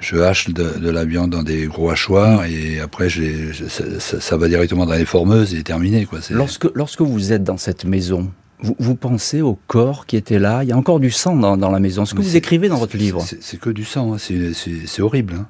je 0.00 0.16
hache 0.16 0.48
de, 0.48 0.90
la 0.90 1.04
viande 1.04 1.30
dans 1.30 1.42
des 1.42 1.66
gros 1.66 1.90
hachoirs 1.90 2.44
et 2.44 2.80
après 2.80 3.08
ça, 3.10 4.36
va 4.36 4.48
directement 4.48 4.86
dans 4.86 4.94
les 4.94 5.04
formeuses 5.04 5.54
et 5.54 5.62
terminé. 5.62 6.06
Quoi. 6.06 6.20
Lorsque, 6.30 6.66
lorsque 6.74 7.02
vous 7.02 7.32
êtes 7.32 7.44
dans 7.44 7.58
cette 7.58 7.84
maison, 7.84 8.32
vous, 8.62 8.94
pensez 8.94 9.40
au 9.42 9.58
corps 9.66 10.06
qui 10.06 10.16
était 10.16 10.38
là 10.38 10.62
Il 10.62 10.68
y 10.68 10.72
a 10.72 10.76
encore 10.76 11.00
du 11.00 11.10
sang 11.10 11.36
dans, 11.36 11.70
la 11.70 11.80
maison. 11.80 12.04
Ce 12.04 12.14
que 12.14 12.20
vous 12.20 12.36
écrivez 12.36 12.68
dans 12.68 12.76
votre 12.76 12.96
livre? 12.96 13.24
C'est 13.40 13.58
que 13.58 13.70
du 13.70 13.84
sang, 13.84 14.14
hein. 14.14 14.18
c'est 14.18 15.02
horrible. 15.02 15.34
Hein. 15.34 15.46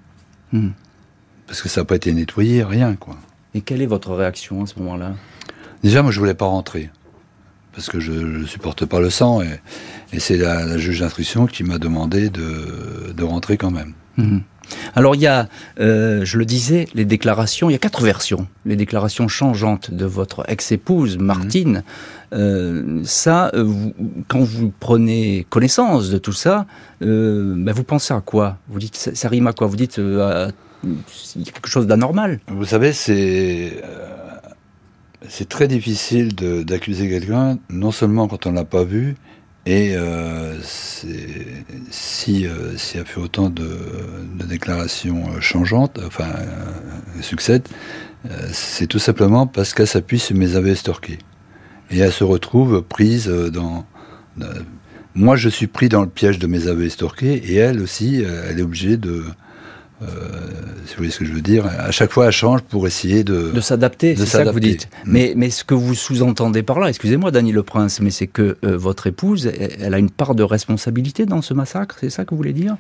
Hmm. 0.53 0.71
Parce 1.47 1.63
que 1.63 1.69
ça 1.69 1.81
n'a 1.81 1.85
pas 1.85 1.97
été 1.97 2.13
nettoyé, 2.13 2.63
rien. 2.63 2.95
quoi. 2.95 3.17
Et 3.55 3.61
quelle 3.61 3.83
est 3.83 3.87
votre 3.87 4.15
réaction 4.15 4.63
à 4.63 4.67
ce 4.67 4.79
moment-là? 4.79 5.15
Déjà, 5.83 6.03
moi 6.03 6.13
je 6.13 6.19
voulais 6.21 6.35
pas 6.35 6.47
rentrer. 6.47 6.91
Parce 7.73 7.89
que 7.89 8.01
je 8.01 8.13
ne 8.13 8.47
supporte 8.47 8.85
pas 8.85 9.01
le 9.01 9.11
sang. 9.11 9.43
Et, 9.43 10.19
c'est 10.19 10.37
la, 10.37 10.77
juge 10.79 11.01
d'instruction 11.01 11.47
qui 11.47 11.63
m'a 11.63 11.79
demandé 11.79 12.31
de, 12.31 13.13
de 13.13 13.25
rentrer 13.25 13.57
quand 13.57 13.71
même. 13.71 13.95
Mhm. 14.17 14.43
Alors 14.95 15.15
il 15.15 15.21
y 15.21 15.27
a, 15.27 15.49
euh, 15.81 16.25
je 16.25 16.39
le 16.39 16.45
disais, 16.45 16.87
les 16.95 17.05
déclarations, 17.05 17.71
il 17.71 17.73
y 17.73 17.77
a 17.77 17.79
quatre 17.79 18.03
versions. 18.03 18.47
Les 18.65 18.77
déclarations 18.77 19.29
changeantes 19.29 19.91
de 19.91 20.05
votre 20.05 20.45
ex-épouse, 20.49 21.19
mhm. 21.19 21.25
Martine. 21.25 21.83
Euh, 22.33 23.01
ça, 23.05 23.51
euh, 23.55 23.91
quand 24.29 24.41
vous 24.41 24.73
prenez 24.79 25.47
connaissance 25.51 26.11
de 26.11 26.19
tout 26.19 26.33
ça, 26.33 26.67
ben, 27.01 27.73
vous 27.73 27.85
pensez 27.85 28.15
à 28.15 28.21
quoi? 28.21 28.59
Vous 28.69 28.79
dites, 28.79 28.97
ça, 28.97 29.29
rime 29.29 29.49
à 29.49 29.53
quoi? 29.53 29.67
Vous 29.67 29.77
dites, 29.77 29.97
il 29.99 30.05
y 30.05 31.49
a 31.49 31.53
quelque 31.53 31.69
chose 31.69 31.87
d'anormal. 31.87 32.41
Vous 32.49 32.65
savez, 32.65 32.93
c'est 32.93 33.83
c'est 35.29 35.49
très 35.49 35.69
difficile 35.69 36.35
d'accuser 36.35 37.09
quelqu'un, 37.09 37.59
non 37.69 37.91
seulement 37.91 38.27
quand 38.27 38.47
on 38.47 38.53
l'a 38.53 38.65
pas 38.65 38.85
vu, 38.85 39.17
et 39.67 39.95
euh, 39.95 40.55
si, 41.91 42.47
euh, 42.47 42.77
s'il 42.77 43.01
a 43.01 43.05
fait 43.05 43.21
autant 43.21 43.51
de, 43.51 43.69
déclarations 44.47 45.25
euh, 45.29 45.41
changeantes, 45.41 46.01
enfin, 46.05 46.25
euh, 46.25 47.23
succèdent, 47.23 47.69
c'est 48.53 48.87
tout 48.87 48.99
simplement 48.99 49.47
parce 49.47 49.73
qu'elle 49.73 49.87
s'appuie 49.87 50.19
sur 50.19 50.37
mes 50.37 50.55
aveux 50.55 50.71
estorqués. 50.71 51.19
Et 51.91 51.99
elle 51.99 52.13
se 52.13 52.25
retrouve 52.25 52.83
prise 52.83 53.29
dans. 53.29 53.87
moi, 55.15 55.37
je 55.37 55.49
suis 55.49 55.67
pris 55.67 55.89
dans 55.89 56.03
le 56.03 56.09
piège 56.09 56.39
de 56.39 56.47
mes 56.47 56.69
aveux 56.69 56.85
estorqués, 56.85 57.33
et 57.33 57.55
elle 57.55 57.81
aussi, 57.81 58.23
elle 58.23 58.59
est 58.59 58.63
obligée 58.63 58.99
de, 58.99 59.25
euh, 60.03 60.07
si 60.87 60.93
vous 60.93 60.99
voyez 60.99 61.11
ce 61.11 61.19
que 61.19 61.25
je 61.25 61.33
veux 61.33 61.43
dire, 61.43 61.67
à 61.67 61.91
chaque 61.91 62.11
fois 62.11 62.27
elle 62.27 62.33
change 62.33 62.63
pour 62.63 62.87
essayer 62.87 63.25
de... 63.25 63.51
De 63.51 63.61
s'adapter, 63.61 64.17
c'est 64.17 64.27
ça 64.27 64.45
que 64.45 64.51
vous 64.51 64.61
dites. 64.61 64.89
Mm. 65.05 65.13
Mais, 65.13 65.33
mais 65.37 65.51
ce 65.51 65.65
que 65.65 65.75
vous 65.75 65.95
sous-entendez 65.95 66.63
par 66.63 66.81
là, 66.81 66.89
excusez-moi 66.89 67.31
Dany 67.31 67.53
Le 67.53 67.63
Prince, 67.63 68.01
mais 68.01 68.11
c'est 68.11 68.27
que 68.27 68.57
euh, 68.65 68.77
votre 68.77 69.07
épouse, 69.07 69.47
elle 69.47 69.95
a 69.95 69.99
une 69.99 70.11
part 70.11 70.35
de 70.35 70.43
responsabilité 70.43 71.27
dans 71.27 71.43
ce 71.43 71.55
massacre, 71.55 71.97
c'est 72.01 72.11
ça 72.11 72.25
que 72.25 72.31
vous 72.31 72.37
voulez 72.37 72.53
dire? 72.53 72.77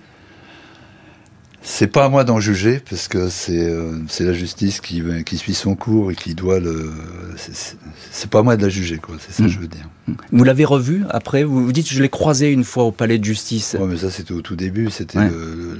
C'est 1.63 1.89
pas 1.89 2.07
à 2.07 2.09
moi 2.09 2.25
d'en 2.25 2.41
juger 2.41 2.81
parce 2.89 3.07
que 3.07 3.29
c'est 3.29 3.69
euh, 3.69 3.93
la 4.21 4.33
justice 4.33 4.81
qui 4.81 5.03
qui 5.27 5.37
suit 5.37 5.53
son 5.53 5.75
cours 5.75 6.11
et 6.11 6.15
qui 6.15 6.35
doit 6.35 6.59
le 6.59 6.91
c'est 7.37 8.31
pas 8.31 8.39
à 8.39 8.43
moi 8.43 8.57
de 8.57 8.63
la 8.63 8.71
juger 8.71 8.97
quoi 8.97 9.17
c'est 9.19 9.33
ça 9.33 9.43
que 9.43 9.49
hmm. 9.49 9.53
je 9.53 9.59
veux 9.59 9.69
dire. 9.69 9.89
Hmm. 10.09 10.15
Vous 10.33 10.45
l'avez 10.45 10.65
revu 10.65 11.05
après? 11.11 11.45
Vous, 11.45 11.63
vous 11.63 11.73
dites 11.73 11.87
je 11.87 12.01
l'ai 12.01 12.09
croisé 12.09 12.51
une 12.51 12.65
fois 12.65 12.85
au 12.85 12.93
palais 12.93 13.19
de 13.19 13.25
justice. 13.25 13.77
Ouais 13.79 13.87
mais 13.87 13.99
ça 13.99 14.11
c'était 14.11 14.33
au 14.33 14.41
tout 14.41 14.57
début 14.57 14.91
c'était 14.91 15.19
le, 15.19 15.77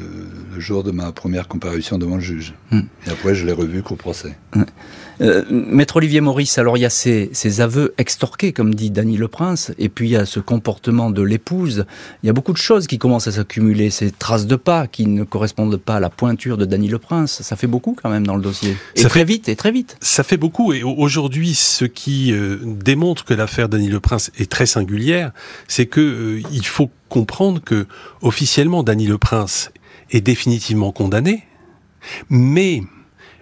jour 0.61 0.83
de 0.83 0.91
ma 0.91 1.13
première 1.13 1.49
comparution 1.49 1.99
devant 1.99 2.17
le 2.17 2.21
juge 2.21 2.55
hmm. 2.71 2.81
et 3.07 3.11
après 3.11 3.35
je 3.35 3.47
l'ai 3.47 3.53
revu 3.53 3.83
qu'au 3.83 3.97
procès. 3.97 4.37
Euh, 5.21 5.45
Maître 5.51 5.97
Olivier 5.97 6.23
Maurice, 6.23 6.57
alors 6.57 6.79
il 6.79 6.81
y 6.81 6.87
a 6.87 6.91
ces, 6.91 7.61
aveux 7.61 7.95
extorqués, 7.99 8.53
comme 8.53 8.75
dit 8.75 8.91
Dany 8.91 9.19
Le 9.19 9.29
Prince, 9.29 9.73
et 9.79 9.89
puis 9.91 10.09
il 10.09 10.13
y 10.13 10.17
a 10.17 10.25
ce 10.25 10.41
comportement 10.41 11.11
de 11.11 11.23
l'épouse. 11.23 11.85
Il 12.23 12.27
y 12.27 12.31
a 12.31 12.33
beaucoup 12.33 12.53
de 12.53 12.59
choses 12.59 12.87
qui 12.87 12.99
commencent 12.99 13.29
à 13.29 13.33
s'accumuler, 13.33 13.91
ces 13.91 14.11
traces 14.11 14.47
de 14.47 14.57
pas 14.57 14.87
qui 14.87 15.07
ne 15.07 15.25
correspondent 15.25 15.77
pas 15.77 15.97
à 15.97 16.01
la 16.01 16.09
pointure 16.09 16.57
de 16.57 16.65
Dany 16.65 16.89
Le 16.89 16.99
Prince. 16.99 17.43
Ça 17.43 17.57
fait 17.57 17.67
beaucoup 17.67 17.97
quand 18.01 18.09
même 18.09 18.27
dans 18.27 18.37
le 18.37 18.43
dossier. 18.43 18.77
Et 18.97 19.03
ça 19.03 19.09
très 19.11 19.21
fait, 19.21 19.27
vite, 19.27 19.49
et 19.51 19.57
très 19.57 19.73
vite. 19.73 19.99
Ça 20.01 20.23
fait 20.23 20.39
beaucoup, 20.39 20.73
et 20.73 20.83
aujourd'hui, 20.83 21.55
ce 21.55 21.85
qui 21.85 22.33
euh, 22.33 22.59
démontre 22.65 23.25
que 23.25 23.35
l'affaire 23.35 23.69
Dany 23.69 23.89
Le 23.89 24.01
Prince 24.01 24.31
est 24.39 24.51
très 24.51 24.67
singulière, 24.67 25.33
c'est 25.69 25.87
que 25.87 26.01
euh, 26.01 26.43
il 26.51 26.65
faut 26.65 26.91
comprendre 27.11 27.61
que 27.63 27.87
officiellement 28.23 28.83
Dany 28.83 29.07
Le 29.07 29.19
Prince 29.19 29.71
est 30.11 30.21
définitivement 30.21 30.93
condamné, 30.93 31.45
mais 32.29 32.83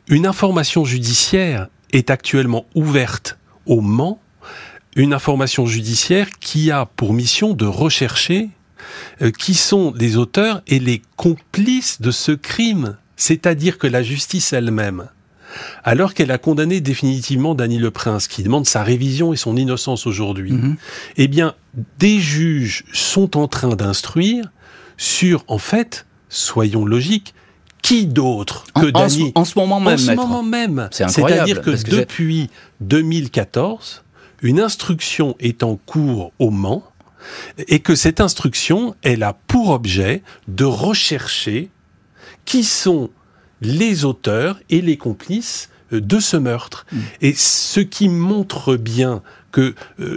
une 0.09 0.27
information 0.27 0.85
judiciaire 0.85 1.69
est 1.93 2.11
actuellement 2.11 2.67
ouverte 2.75 3.39
au 3.67 3.81
Mans, 3.81 4.21
une 4.97 5.13
information 5.13 5.67
judiciaire 5.67 6.29
qui 6.41 6.71
a 6.71 6.87
pour 6.87 7.13
mission 7.13 7.55
de 7.55 7.67
rechercher 7.67 8.51
euh, 9.23 9.31
qui 9.31 9.55
sont 9.55 9.93
les 9.97 10.17
auteurs 10.17 10.63
et 10.67 10.79
les 10.79 11.03
complices 11.17 12.01
de 12.01 12.11
ce 12.11 12.33
crime. 12.33 12.97
C'est-à-dire 13.17 13.79
que 13.79 13.87
la 13.87 14.03
justice 14.03 14.53
elle-même, 14.53 15.09
alors 15.85 16.15
qu'elle 16.15 16.31
a 16.31 16.39
condamné 16.39 16.81
définitivement 16.81 17.55
Dany 17.55 17.79
Le 17.79 17.91
Prince, 17.91 18.29
qui 18.29 18.43
demande 18.43 18.67
sa 18.67 18.83
révision 18.83 19.33
et 19.33 19.37
son 19.37 19.57
innocence 19.57 20.07
aujourd'hui, 20.07 20.53
mhm. 20.53 20.77
eh 21.17 21.29
bien, 21.29 21.55
des 21.99 22.21
juges 22.21 22.85
sont 22.93 23.37
en 23.37 23.49
train 23.49 23.75
d'instruire 23.75 24.51
sur, 24.97 25.45
en 25.49 25.59
fait, 25.59 26.07
soyons 26.29 26.85
logiques, 26.85 27.35
qui 27.83 28.07
d'autre 28.07 28.65
que 28.75 28.87
Dany 28.87 29.33
en, 29.35 29.45
ce 29.45 29.59
moment 29.59 29.81
même. 29.81 29.95
En 29.95 29.99
ce 29.99 30.13
moment 30.13 30.43
même. 30.43 30.89
C'est-à-dire 30.91 31.63
que, 31.63 31.71
depuis 31.89 32.51
2014, 32.81 34.03
une 34.43 34.61
instruction 34.61 35.37
est 35.41 35.63
en 35.63 35.77
cours 35.77 36.33
au 36.39 36.51
Mans 36.51 36.85
et 37.67 37.81
que 37.81 37.95
cette 37.95 38.21
instruction, 38.21 38.95
elle 39.03 39.23
a 39.23 39.33
pour 39.33 39.71
objet 39.71 40.23
de 40.47 40.65
rechercher 40.65 41.71
qui 42.45 42.65
sont 42.65 43.11
les 43.61 44.05
auteurs 44.05 44.61
et 44.71 44.81
les 44.81 44.97
complices 44.97 45.69
de 45.91 46.21
ce 46.21 46.37
meurtre. 46.37 46.87
Mm. 46.93 46.99
Et 47.23 47.35
ce 47.35 47.81
qui 47.81 48.09
montre 48.09 48.77
bien 48.77 49.23
que 49.59 49.75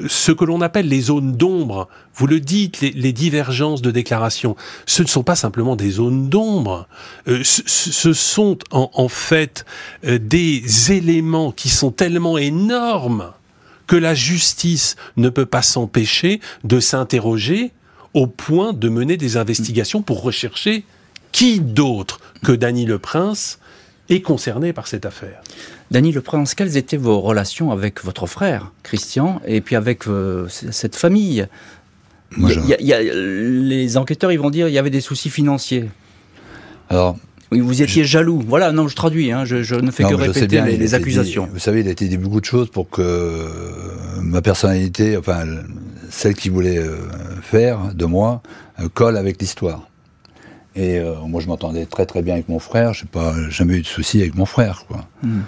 ce 0.08 0.32
que 0.32 0.46
l'on 0.46 0.62
appelle 0.62 0.88
les 0.88 1.02
zones 1.02 1.32
d'ombre, 1.32 1.88
vous 2.14 2.28
le 2.28 2.40
dites, 2.40 2.82
les, 2.82 3.14
divergences 3.14 3.82
de 3.82 3.90
déclaration, 3.90 4.56
ce 4.86 5.02
ne 5.02 5.08
sont 5.08 5.24
pas 5.24 5.36
simplement 5.36 5.76
des 5.76 5.90
zones 5.90 6.30
d'ombre, 6.30 6.88
ce, 7.26 8.14
sont 8.14 8.60
en 8.70 9.08
fait 9.08 9.66
des 10.04 10.92
éléments 10.92 11.52
qui 11.52 11.70
sont 11.70 11.90
tellement 11.90 12.38
énormes 12.38 13.32
que 13.88 13.96
la 13.96 14.14
justice 14.14 14.96
ne 15.18 15.30
peut 15.30 15.48
pas 15.48 15.64
s'empêcher 15.64 16.40
de 16.64 16.80
s'interroger 16.80 17.72
au 18.14 18.28
point 18.28 18.74
de 18.74 18.90
mener 18.90 19.18
des 19.18 19.38
investigations 19.38 20.04
pour 20.04 20.22
rechercher 20.22 20.84
qui 21.32 21.62
d'autre 21.62 22.20
que 22.44 22.52
Dany 22.52 22.86
le 22.86 23.00
Prince 23.00 23.58
est 24.10 24.22
concerné 24.22 24.72
par 24.72 24.86
cette 24.86 25.08
affaire. 25.08 25.42
Dany 25.92 26.12
le 26.12 26.22
Prince, 26.22 26.56
quelles 26.56 26.78
étaient 26.78 26.98
vos 26.98 27.20
relations 27.20 27.72
avec 27.72 28.04
votre 28.04 28.26
frère, 28.26 28.72
Christian, 28.82 29.42
et 29.46 29.62
puis 29.62 29.76
avec 29.76 30.08
euh, 30.08 30.48
cette 30.48 30.96
famille? 30.96 31.48
Les 32.38 33.98
enquêteurs 33.98 34.32
ils 34.32 34.40
vont 34.40 34.50
dire 34.50 34.68
qu'il 34.68 34.76
y 34.76 34.80
avait 34.80 34.90
des 34.90 35.02
soucis 35.02 35.30
financiers. 35.30 35.90
Alors, 36.90 37.18
vous 37.52 37.82
étiez 37.82 38.06
jaloux. 38.06 38.42
Voilà, 38.48 38.72
non, 38.72 38.88
je 38.88 38.96
traduis, 38.96 39.32
hein, 39.32 39.44
je, 39.44 39.76
ne 39.76 39.92
fais 39.92 40.04
que 40.04 40.14
répéter 40.14 40.62
les, 40.62 40.94
accusations. 40.94 41.50
vous 41.52 41.60
savez, 41.60 41.82
il 41.82 41.88
a 41.90 41.92
été 41.92 42.08
dit 42.08 42.18
beaucoup 42.18 42.40
de 42.40 42.46
choses 42.46 42.70
pour 42.70 42.90
que 42.90 43.46
ma 44.22 44.42
personnalité, 44.42 45.18
enfin, 45.18 45.46
celle 46.10 46.36
qu'il 46.36 46.52
voulait 46.52 46.78
euh, 46.78 46.96
faire 47.42 47.94
de 47.94 48.06
moi, 48.06 48.42
euh, 48.80 48.88
colle 48.94 49.18
avec 49.18 49.42
l'histoire. 49.42 49.88
Et 50.76 51.00
euh, 51.00 51.16
moi, 51.28 51.42
je 51.42 51.48
m'entendais 51.48 51.86
très 51.86 52.06
très 52.06 52.22
bien 52.22 52.36
avec 52.36 52.48
mon 52.48 52.60
frère. 52.60 52.94
Je 52.94 53.04
n'ai 53.04 53.10
pas 53.10 53.34
jamais 53.50 53.76
eu 53.78 53.82
de 53.82 53.88
soucis 53.88 54.22
avec 54.22 54.36
mon 54.36 54.46
frère, 54.46 54.86
quoi. 54.88 55.06
Hmm. 55.24 55.42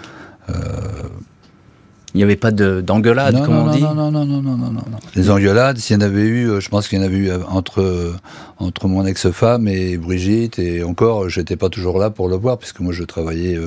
Il 2.14 2.18
n'y 2.18 2.22
avait 2.22 2.36
pas 2.36 2.52
d'engueulade, 2.52 3.44
comme 3.44 3.56
on 3.56 3.70
dit 3.72 3.82
non, 3.82 3.92
non, 3.92 4.12
non, 4.12 4.24
non, 4.24 4.40
non, 4.40 4.56
non, 4.56 4.70
non. 4.72 4.82
Les 5.16 5.30
engueulades, 5.30 5.78
s'il 5.78 5.94
y 5.94 5.96
en 5.96 6.00
avait 6.00 6.22
eu, 6.22 6.48
euh, 6.48 6.60
je 6.60 6.68
pense 6.68 6.86
qu'il 6.86 7.00
y 7.00 7.02
en 7.02 7.04
avait 7.04 7.16
eu 7.16 7.28
euh, 7.28 7.38
entre, 7.48 7.80
euh, 7.80 8.14
entre 8.58 8.86
mon 8.86 9.04
ex-femme 9.04 9.66
et 9.66 9.96
Brigitte, 9.96 10.60
et 10.60 10.84
encore, 10.84 11.28
j'étais 11.28 11.56
pas 11.56 11.70
toujours 11.70 11.98
là 11.98 12.10
pour 12.10 12.28
le 12.28 12.36
voir, 12.36 12.58
puisque 12.58 12.78
moi 12.78 12.92
je 12.92 13.02
travaillais, 13.02 13.58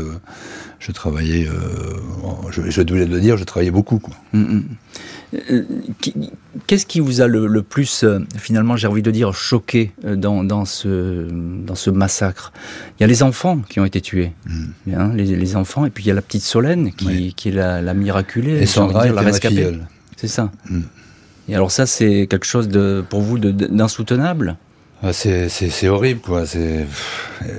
je 0.80 0.92
travaillais, 0.94 1.50
je, 2.50 2.70
je 2.70 2.82
devais 2.82 3.06
le 3.06 3.20
dire, 3.20 3.36
je 3.36 3.44
travaillais 3.44 3.72
beaucoup. 3.72 4.00
Quoi. 4.00 4.14
Mm, 4.32 4.40
mm. 4.40 4.64
Euh, 5.34 5.64
qu'est-ce 6.68 6.86
qui 6.86 7.00
vous 7.00 7.22
a 7.22 7.28
le, 7.28 7.62
plus, 7.62 8.04
euh, 8.04 8.20
finalement, 8.38 8.78
j'ai 8.78 8.88
envie 8.88 9.02
de 9.02 9.12
dire, 9.12 9.34
choqué 9.34 9.92
euh, 10.06 10.16
dans, 10.16 10.44
dans, 10.44 10.66
ce, 10.66 11.28
dans 11.30 11.76
ce 11.76 11.90
massacre? 11.90 12.54
Il 12.98 13.02
y 13.02 13.04
a 13.04 13.08
les 13.08 13.24
enfants 13.24 13.60
qui 13.70 13.80
ont 13.80 13.86
été 13.86 14.00
tués, 14.02 14.32
mm. 14.46 14.94
hein, 14.94 15.12
les, 15.14 15.56
enfants, 15.56 15.86
et 15.86 15.90
puis 15.90 16.06
il 16.06 16.08
y 16.08 16.12
a 16.12 16.14
la 16.14 16.22
petite 16.22 16.44
Solène 16.44 16.94
qui, 16.94 17.34
qui 17.34 17.50
est 17.50 17.54
la, 17.54 17.82
la 17.82 17.94
miraculée, 17.94 18.62
et 18.62 18.66
Sandra 18.66 19.08
la 19.08 19.22
rescapée. 19.22 19.78
C'est 20.16 20.28
ça. 20.28 20.52
Mm. 20.70 20.82
Et 21.50 21.56
alors 21.56 21.72
ça, 21.72 21.86
c'est 21.86 22.28
quelque 22.30 22.46
chose 22.46 22.68
de, 22.68 23.04
pour 23.10 23.22
vous 23.22 23.38
d'insoutenable? 23.38 24.58
C'est 25.12 25.88
horrible, 25.88 26.22
quoi. 26.22 26.44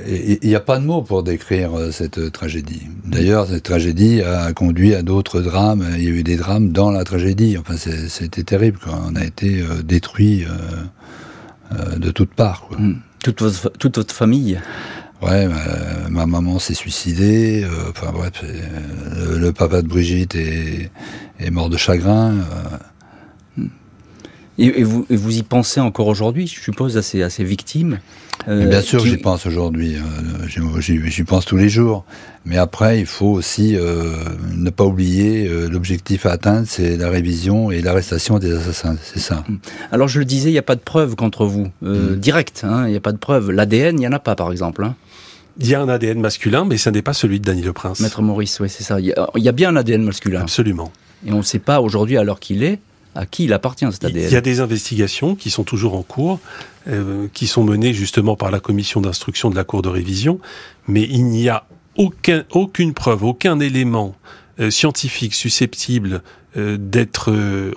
Il 0.06 0.38
n'y 0.42 0.54
a 0.54 0.60
pas 0.60 0.78
de 0.78 0.84
mots 0.84 1.02
pour 1.02 1.22
décrire 1.22 1.78
euh, 1.78 1.92
cette 1.92 2.32
tragédie. 2.32 2.82
D'ailleurs, 3.04 3.46
cette 3.46 3.62
tragédie 3.62 4.22
a 4.22 4.52
conduit 4.52 4.94
à 4.94 5.02
d'autres 5.02 5.40
drames. 5.40 5.86
Il 5.96 6.02
y 6.02 6.08
a 6.08 6.10
eu 6.10 6.22
des 6.24 6.36
drames 6.36 6.70
dans 6.70 6.90
la 6.90 7.04
tragédie. 7.04 7.56
Enfin, 7.56 7.76
c'était 7.76 8.42
terrible, 8.42 8.78
quoi. 8.78 9.00
On 9.06 9.14
a 9.14 9.24
été 9.24 9.60
euh, 9.60 9.82
détruit 9.82 10.44
euh, 10.44 11.96
de 11.96 12.10
toutes 12.10 12.34
parts, 12.34 12.62
quoi. 12.68 12.78
Hmm. 12.78 12.96
Toute, 13.22 13.42
votre, 13.42 13.70
toute 13.78 13.96
votre 13.96 14.14
famille 14.14 14.60
Ouais, 15.20 15.48
ma, 16.08 16.26
maman 16.26 16.60
s'est 16.60 16.74
suicidée. 16.74 17.66
enfin 17.90 18.12
bref, 18.12 18.44
le, 19.16 19.50
papa 19.50 19.82
de 19.82 19.88
Brigitte 19.88 20.36
est, 20.36 20.92
est 21.40 21.50
mort 21.50 21.68
de 21.68 21.76
chagrin. 21.76 22.36
Et, 24.58 24.82
vous, 24.82 25.06
vous, 25.08 25.38
y 25.38 25.42
pensez 25.42 25.80
encore 25.80 26.08
aujourd'hui, 26.08 26.48
je 26.48 26.60
suppose, 26.60 26.96
à 26.96 27.02
ces, 27.02 27.22
à 27.22 27.30
ces 27.30 27.44
victimes 27.44 28.00
euh, 28.48 28.66
Bien 28.66 28.82
sûr, 28.82 29.04
j'y 29.06 29.16
pense 29.16 29.46
aujourd'hui. 29.46 29.94
Euh, 29.94 30.80
j'y 30.80 31.24
pense 31.24 31.44
tous 31.44 31.56
les 31.56 31.68
jours. 31.68 32.04
Mais 32.44 32.56
après, 32.56 32.98
il 32.98 33.06
faut 33.06 33.28
aussi 33.28 33.76
euh, 33.76 34.16
ne 34.56 34.70
pas 34.70 34.84
oublier 34.84 35.48
l'objectif 35.68 36.26
à 36.26 36.32
atteindre, 36.32 36.66
c'est 36.68 36.96
la 36.96 37.08
révision 37.08 37.70
et 37.70 37.82
l'arrestation 37.82 38.38
des 38.38 38.52
assassins. 38.52 38.96
C'est 39.02 39.20
ça. 39.20 39.44
Mm. 39.48 39.56
Alors, 39.92 40.08
je 40.08 40.18
le 40.18 40.24
disais, 40.24 40.48
il 40.48 40.54
n'y 40.54 40.58
a 40.58 40.62
pas 40.62 40.76
de 40.76 40.80
preuve 40.80 41.14
contre 41.14 41.46
vous, 41.46 41.68
mm. 41.82 42.16
direct. 42.16 42.62
Hein, 42.64 42.86
il 42.86 42.90
n'y 42.90 42.96
a 42.96 43.00
pas 43.00 43.12
de 43.12 43.18
preuve. 43.18 43.52
L'ADN, 43.52 43.96
il 43.96 44.00
n'y 44.00 44.08
en 44.08 44.12
a 44.12 44.18
pas, 44.18 44.34
par 44.34 44.50
exemple. 44.50 44.82
Hein. 44.82 44.96
Il 45.60 45.68
y 45.68 45.74
a 45.74 45.80
un 45.80 45.88
ADN 45.88 46.20
masculin, 46.20 46.64
mais 46.64 46.78
ce 46.78 46.88
n'est 46.88 47.02
pas 47.02 47.12
celui 47.12 47.40
de 47.40 47.44
Dany 47.44 47.62
Le 47.62 47.72
Prince. 47.72 48.00
Maître 48.00 48.22
Maurice, 48.22 48.60
oui, 48.60 48.68
c'est 48.68 48.84
ça. 48.84 49.00
Il 49.00 49.06
y, 49.06 49.48
a, 49.48 49.52
bien 49.52 49.70
un 49.70 49.76
ADN 49.76 50.02
masculin. 50.02 50.40
Absolument. 50.40 50.92
Et 51.26 51.32
on 51.32 51.38
ne 51.38 51.42
sait 51.42 51.58
pas 51.58 51.80
aujourd'hui, 51.80 52.16
à 52.16 52.22
l'heure 52.22 52.38
qu'il 52.38 52.62
est, 52.62 52.78
à 53.18 53.26
qui 53.26 53.44
il 53.44 53.52
appartient 53.52 53.84
cet 53.90 54.04
ADN 54.04 54.28
Il 54.28 54.32
y 54.32 54.36
a 54.36 54.40
des 54.40 54.60
investigations 54.60 55.34
qui 55.34 55.50
sont 55.50 55.64
toujours 55.64 55.94
en 55.94 56.02
cours, 56.02 56.38
euh, 56.86 57.26
qui 57.34 57.48
sont 57.48 57.64
menées 57.64 57.92
justement 57.92 58.36
par 58.36 58.52
la 58.52 58.60
commission 58.60 59.00
d'instruction 59.00 59.50
de 59.50 59.56
la 59.56 59.64
Cour 59.64 59.82
de 59.82 59.88
révision, 59.88 60.38
mais 60.86 61.02
il 61.02 61.24
n'y 61.24 61.48
a 61.48 61.64
aucun, 61.96 62.44
aucune 62.50 62.94
preuve, 62.94 63.24
aucun 63.24 63.58
élément 63.58 64.14
euh, 64.60 64.70
scientifique 64.70 65.34
susceptible 65.34 66.22
euh, 66.56 66.76
d'être 66.78 67.32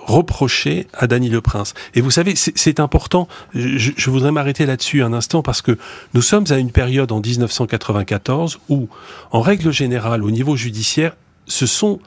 reproché 0.05 0.85
à 0.93 1.07
Dany 1.07 1.29
Le 1.29 1.41
Prince. 1.41 1.73
Et 1.95 2.01
vous 2.01 2.11
savez, 2.11 2.35
c'est 2.35 2.79
important, 2.79 3.27
je, 3.55 3.91
je 3.97 4.09
voudrais 4.11 4.31
m'arrêter 4.31 4.67
là-dessus 4.67 5.01
un 5.01 5.11
instant 5.11 5.41
parce 5.41 5.63
que 5.63 5.75
nous 6.13 6.21
sommes 6.21 6.45
à 6.51 6.57
une 6.57 6.71
période 6.71 7.11
en 7.11 7.19
1994 7.19 8.59
où, 8.69 8.89
en 9.31 9.41
règle 9.41 9.71
générale, 9.71 10.23
au 10.23 10.29
niveau 10.29 10.55
judiciaire, 10.55 11.15
ce 11.47 11.65
sont 11.65 11.99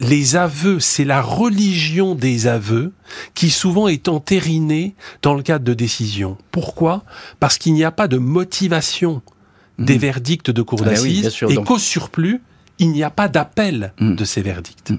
les 0.00 0.36
aveux, 0.36 0.80
c'est 0.80 1.04
la 1.04 1.22
religion 1.22 2.14
des 2.14 2.46
aveux 2.46 2.92
qui 3.34 3.50
souvent 3.50 3.88
est 3.88 4.08
entérinée 4.08 4.94
dans 5.22 5.34
le 5.34 5.42
cadre 5.42 5.64
de 5.64 5.74
décisions. 5.74 6.36
Pourquoi? 6.50 7.04
Parce 7.40 7.58
qu'il 7.58 7.74
n'y 7.74 7.84
a 7.84 7.90
pas 7.90 8.08
de 8.08 8.18
motivation 8.18 9.22
des 9.78 9.96
mmh. 9.96 9.98
verdicts 9.98 10.50
de 10.50 10.62
cour 10.62 10.80
ah 10.82 10.90
d'assises 10.90 11.44
et 11.48 11.56
qu'au 11.56 11.78
surplus, 11.78 12.40
il 12.78 12.90
n'y 12.90 13.02
a 13.02 13.10
pas 13.10 13.28
d'appel 13.28 13.92
mmh. 14.00 14.14
de 14.14 14.24
ces 14.24 14.42
verdicts. 14.42 14.90
Mmh. 14.90 14.98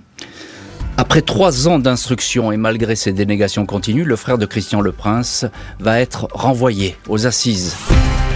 Après 0.97 1.21
trois 1.21 1.67
ans 1.67 1.77
d'instruction 1.77 2.51
et 2.51 2.57
malgré 2.57 2.95
ses 2.95 3.13
dénégations 3.13 3.67
continues, 3.67 4.03
le 4.03 4.15
frère 4.15 4.39
de 4.39 4.47
Christian 4.47 4.81
Le 4.81 4.91
Prince 4.91 5.45
va 5.79 5.99
être 5.99 6.27
renvoyé 6.31 6.95
aux 7.07 7.27
assises. 7.27 7.75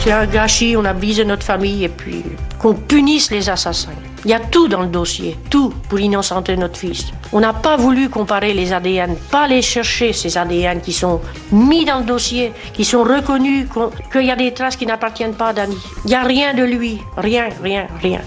C'est 0.03 0.11
un 0.11 0.25
gâchis, 0.25 0.75
on 0.75 0.83
a 0.83 0.93
notre 0.93 1.43
famille 1.43 1.83
et 1.83 1.89
puis 1.89 2.23
qu'on 2.57 2.73
punisse 2.73 3.29
les 3.29 3.47
assassins. 3.47 3.91
Il 4.25 4.31
y 4.31 4.33
a 4.33 4.39
tout 4.39 4.67
dans 4.67 4.81
le 4.81 4.87
dossier, 4.87 5.37
tout 5.51 5.71
pour 5.89 5.99
innocenter 5.99 6.57
notre 6.57 6.77
fils. 6.77 7.11
On 7.31 7.39
n'a 7.39 7.53
pas 7.53 7.77
voulu 7.77 8.09
comparer 8.09 8.55
les 8.55 8.73
ADN, 8.73 9.15
pas 9.29 9.43
aller 9.43 9.61
chercher 9.61 10.11
ces 10.11 10.39
ADN 10.39 10.81
qui 10.81 10.91
sont 10.91 11.21
mis 11.51 11.85
dans 11.85 11.99
le 11.99 12.05
dossier, 12.05 12.51
qui 12.73 12.83
sont 12.83 13.03
reconnus, 13.03 13.67
qu'il 14.11 14.25
y 14.25 14.31
a 14.31 14.35
des 14.35 14.51
traces 14.53 14.75
qui 14.75 14.87
n'appartiennent 14.87 15.35
pas 15.35 15.49
à 15.49 15.53
Dany. 15.53 15.77
Il 16.05 16.07
n'y 16.07 16.15
a 16.15 16.23
rien 16.23 16.55
de 16.55 16.63
lui, 16.63 16.99
rien, 17.15 17.49
rien, 17.61 17.85
rien. 18.01 18.21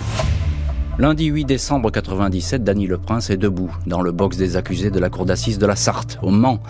Lundi 0.97 1.25
8 1.25 1.45
décembre 1.45 1.91
97, 1.91 2.63
Dany 2.63 2.87
Le 2.87 2.99
Prince 2.99 3.29
est 3.29 3.37
debout 3.37 3.77
dans 3.85 4.01
le 4.01 4.13
box 4.13 4.37
des 4.37 4.57
accusés 4.57 4.93
de 4.93 5.01
la 5.01 5.11
cour 5.11 5.25
d'assises 5.25 5.59
de 5.59 5.67
la 5.67 5.75
Sarthe, 5.75 6.21
au 6.23 6.31
Mans. 6.31 6.61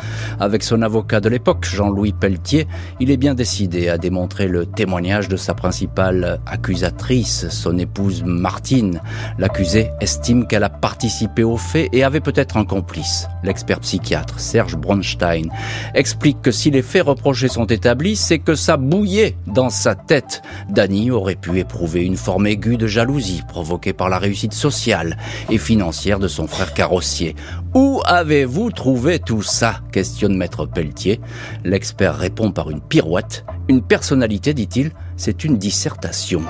Avec 0.40 0.62
son 0.62 0.80
avocat 0.80 1.20
de 1.20 1.28
l'époque, 1.28 1.66
Jean-Louis 1.66 2.14
Pelletier, 2.14 2.66
il 3.00 3.10
est 3.10 3.18
bien 3.18 3.34
décidé 3.34 3.90
à 3.90 3.98
démontrer 3.98 4.48
le 4.48 4.64
témoignage 4.64 5.28
de 5.28 5.36
sa 5.36 5.52
principale 5.52 6.40
accusatrice, 6.46 7.50
son 7.50 7.76
épouse 7.76 8.22
Martine. 8.24 9.02
L'accusé 9.38 9.90
estime 10.00 10.46
qu'elle 10.46 10.64
a 10.64 10.70
participé 10.70 11.44
aux 11.44 11.58
faits 11.58 11.90
et 11.92 12.02
avait 12.02 12.20
peut-être 12.20 12.56
un 12.56 12.64
complice. 12.64 13.28
L'expert 13.42 13.80
psychiatre, 13.80 14.40
Serge 14.40 14.76
Bronstein, 14.76 15.50
explique 15.94 16.40
que 16.40 16.50
si 16.50 16.70
les 16.70 16.80
faits 16.80 17.04
reprochés 17.04 17.48
sont 17.48 17.66
établis, 17.66 18.16
c'est 18.16 18.38
que 18.38 18.54
ça 18.54 18.78
bouillait 18.78 19.36
dans 19.46 19.68
sa 19.68 19.94
tête. 19.94 20.40
Dany 20.70 21.10
aurait 21.10 21.34
pu 21.34 21.58
éprouver 21.58 22.06
une 22.06 22.16
forme 22.16 22.46
aiguë 22.46 22.78
de 22.78 22.86
jalousie 22.86 23.42
provoquée 23.46 23.92
par 23.92 24.08
la 24.08 24.13
la 24.14 24.20
réussite 24.20 24.52
sociale 24.52 25.18
et 25.50 25.58
financière 25.58 26.20
de 26.20 26.28
son 26.28 26.46
frère 26.46 26.72
carrossier. 26.72 27.34
Où 27.74 28.00
avez-vous 28.04 28.70
trouvé 28.70 29.18
tout 29.18 29.42
ça? 29.42 29.80
questionne 29.90 30.36
maître 30.36 30.66
Pelletier. 30.66 31.20
L'expert 31.64 32.16
répond 32.16 32.52
par 32.52 32.70
une 32.70 32.80
pirouette. 32.80 33.44
Une 33.68 33.82
personnalité, 33.82 34.54
dit-il, 34.54 34.92
c'est 35.16 35.42
une 35.42 35.58
dissertation. 35.58 36.42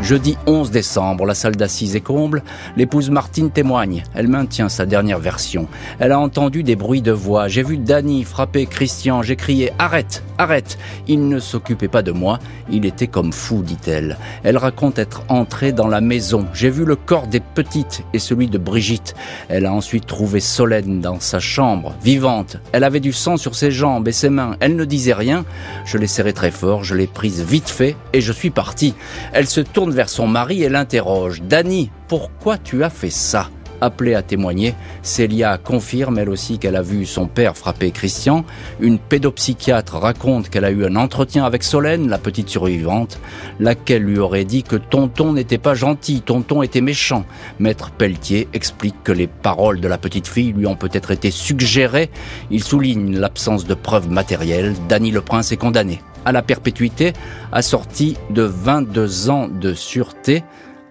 Jeudi 0.00 0.38
11 0.46 0.70
décembre, 0.70 1.26
la 1.26 1.34
salle 1.34 1.56
d'assises 1.56 1.96
est 1.96 2.00
comble. 2.00 2.44
L'épouse 2.76 3.10
Martine 3.10 3.50
témoigne. 3.50 4.04
Elle 4.14 4.28
maintient 4.28 4.68
sa 4.68 4.86
dernière 4.86 5.18
version. 5.18 5.66
Elle 5.98 6.12
a 6.12 6.20
entendu 6.20 6.62
des 6.62 6.76
bruits 6.76 7.02
de 7.02 7.10
voix. 7.10 7.48
J'ai 7.48 7.64
vu 7.64 7.78
Danny 7.78 8.22
frapper 8.22 8.66
Christian. 8.66 9.22
J'ai 9.22 9.34
crié 9.34 9.72
Arrête, 9.78 10.22
arrête. 10.38 10.78
Il 11.08 11.28
ne 11.28 11.40
s'occupait 11.40 11.88
pas 11.88 12.02
de 12.02 12.12
moi. 12.12 12.38
Il 12.70 12.86
était 12.86 13.08
comme 13.08 13.32
fou, 13.32 13.62
dit-elle. 13.62 14.16
Elle 14.44 14.56
raconte 14.56 15.00
être 15.00 15.24
entrée 15.28 15.72
dans 15.72 15.88
la 15.88 16.00
maison. 16.00 16.46
J'ai 16.54 16.70
vu 16.70 16.84
le 16.84 16.96
corps 16.96 17.26
des 17.26 17.40
petites 17.40 18.04
et 18.14 18.20
celui 18.20 18.46
de 18.46 18.56
Brigitte. 18.56 19.14
Elle 19.48 19.66
a 19.66 19.72
ensuite 19.72 20.06
trouvé 20.06 20.38
Solène 20.38 21.00
dans 21.00 21.18
sa 21.18 21.40
chambre, 21.40 21.94
vivante. 22.02 22.58
Elle 22.72 22.84
avait 22.84 23.00
du 23.00 23.12
sang 23.12 23.36
sur 23.36 23.56
ses 23.56 23.72
jambes 23.72 24.06
et 24.06 24.12
ses 24.12 24.30
mains. 24.30 24.56
Elle 24.60 24.76
ne 24.76 24.84
disait 24.84 25.12
rien. 25.12 25.44
Je 25.84 25.98
l'ai 25.98 26.06
serrée 26.06 26.32
très 26.32 26.52
fort. 26.52 26.84
Je 26.84 26.94
l'ai 26.94 27.08
prise 27.08 27.42
vite 27.42 27.68
fait 27.68 27.96
et 28.12 28.20
je 28.20 28.32
suis 28.32 28.50
parti. 28.50 28.94
Elle 29.32 29.48
se 29.48 29.60
tourne 29.60 29.87
vers 29.92 30.08
son 30.08 30.26
mari 30.26 30.62
et 30.62 30.68
l'interroge. 30.68 31.42
Dany, 31.42 31.90
pourquoi 32.08 32.58
tu 32.58 32.84
as 32.84 32.90
fait 32.90 33.10
ça? 33.10 33.48
Appelée 33.80 34.14
à 34.14 34.22
témoigner, 34.22 34.74
Célia 35.02 35.56
confirme 35.56 36.18
elle 36.18 36.30
aussi 36.30 36.58
qu'elle 36.58 36.74
a 36.74 36.82
vu 36.82 37.06
son 37.06 37.28
père 37.28 37.56
frapper 37.56 37.92
Christian. 37.92 38.44
Une 38.80 38.98
pédopsychiatre 38.98 39.96
raconte 39.98 40.48
qu'elle 40.48 40.64
a 40.64 40.70
eu 40.70 40.84
un 40.84 40.96
entretien 40.96 41.44
avec 41.44 41.62
Solène, 41.62 42.08
la 42.08 42.18
petite 42.18 42.48
survivante, 42.48 43.20
laquelle 43.60 44.02
lui 44.02 44.18
aurait 44.18 44.44
dit 44.44 44.64
que 44.64 44.74
Tonton 44.74 45.32
n'était 45.32 45.58
pas 45.58 45.74
gentil, 45.74 46.22
Tonton 46.22 46.62
était 46.62 46.80
méchant. 46.80 47.24
Maître 47.60 47.92
Pelletier 47.92 48.48
explique 48.52 48.96
que 49.04 49.12
les 49.12 49.28
paroles 49.28 49.80
de 49.80 49.86
la 49.86 49.98
petite 49.98 50.26
fille 50.26 50.52
lui 50.52 50.66
ont 50.66 50.76
peut-être 50.76 51.12
été 51.12 51.30
suggérées. 51.30 52.10
Il 52.50 52.64
souligne 52.64 53.16
l'absence 53.16 53.64
de 53.64 53.74
preuves 53.74 54.10
matérielles. 54.10 54.74
Dany 54.88 55.12
le 55.12 55.20
Prince 55.20 55.52
est 55.52 55.56
condamné 55.56 56.00
à 56.28 56.32
la 56.32 56.42
perpétuité, 56.42 57.14
assorti 57.52 58.18
de 58.28 58.42
22 58.42 59.30
ans 59.30 59.48
de 59.48 59.72
sûreté. 59.72 60.44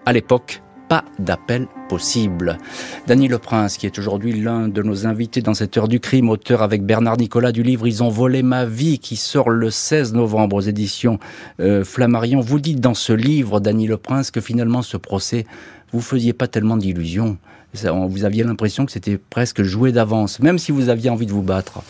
À 0.04 0.12
l'époque, 0.12 0.62
pas 0.88 1.04
d'appel 1.20 1.68
possible. 1.88 2.58
Dany 3.06 3.28
Le 3.28 3.38
Prince, 3.38 3.76
qui 3.76 3.86
est 3.86 3.96
aujourd'hui 4.00 4.32
l'un 4.32 4.66
de 4.66 4.82
nos 4.82 5.06
invités 5.06 5.40
dans 5.40 5.54
cette 5.54 5.76
heure 5.76 5.86
du 5.86 6.00
crime, 6.00 6.28
auteur 6.28 6.60
avec 6.60 6.82
Bernard 6.82 7.18
Nicolas 7.18 7.52
du 7.52 7.62
livre 7.62 7.86
Ils 7.86 8.02
ont 8.02 8.08
volé 8.08 8.42
ma 8.42 8.64
vie, 8.64 8.98
qui 8.98 9.14
sort 9.14 9.48
le 9.48 9.70
16 9.70 10.12
novembre 10.12 10.56
aux 10.56 10.60
éditions 10.60 11.20
euh, 11.60 11.84
Flammarion. 11.84 12.40
Vous 12.40 12.58
dites 12.58 12.80
dans 12.80 12.94
ce 12.94 13.12
livre, 13.12 13.60
Dany 13.60 13.86
Le 13.86 13.96
Prince, 13.96 14.32
que 14.32 14.40
finalement 14.40 14.82
ce 14.82 14.96
procès, 14.96 15.46
vous 15.92 16.00
faisiez 16.00 16.32
pas 16.32 16.48
tellement 16.48 16.76
d'illusions. 16.76 17.38
Vous 17.74 18.24
aviez 18.24 18.42
l'impression 18.42 18.86
que 18.86 18.92
c'était 18.92 19.18
presque 19.18 19.62
joué 19.62 19.92
d'avance, 19.92 20.40
même 20.40 20.58
si 20.58 20.72
vous 20.72 20.88
aviez 20.88 21.10
envie 21.10 21.26
de 21.26 21.32
vous 21.32 21.42
battre. 21.42 21.84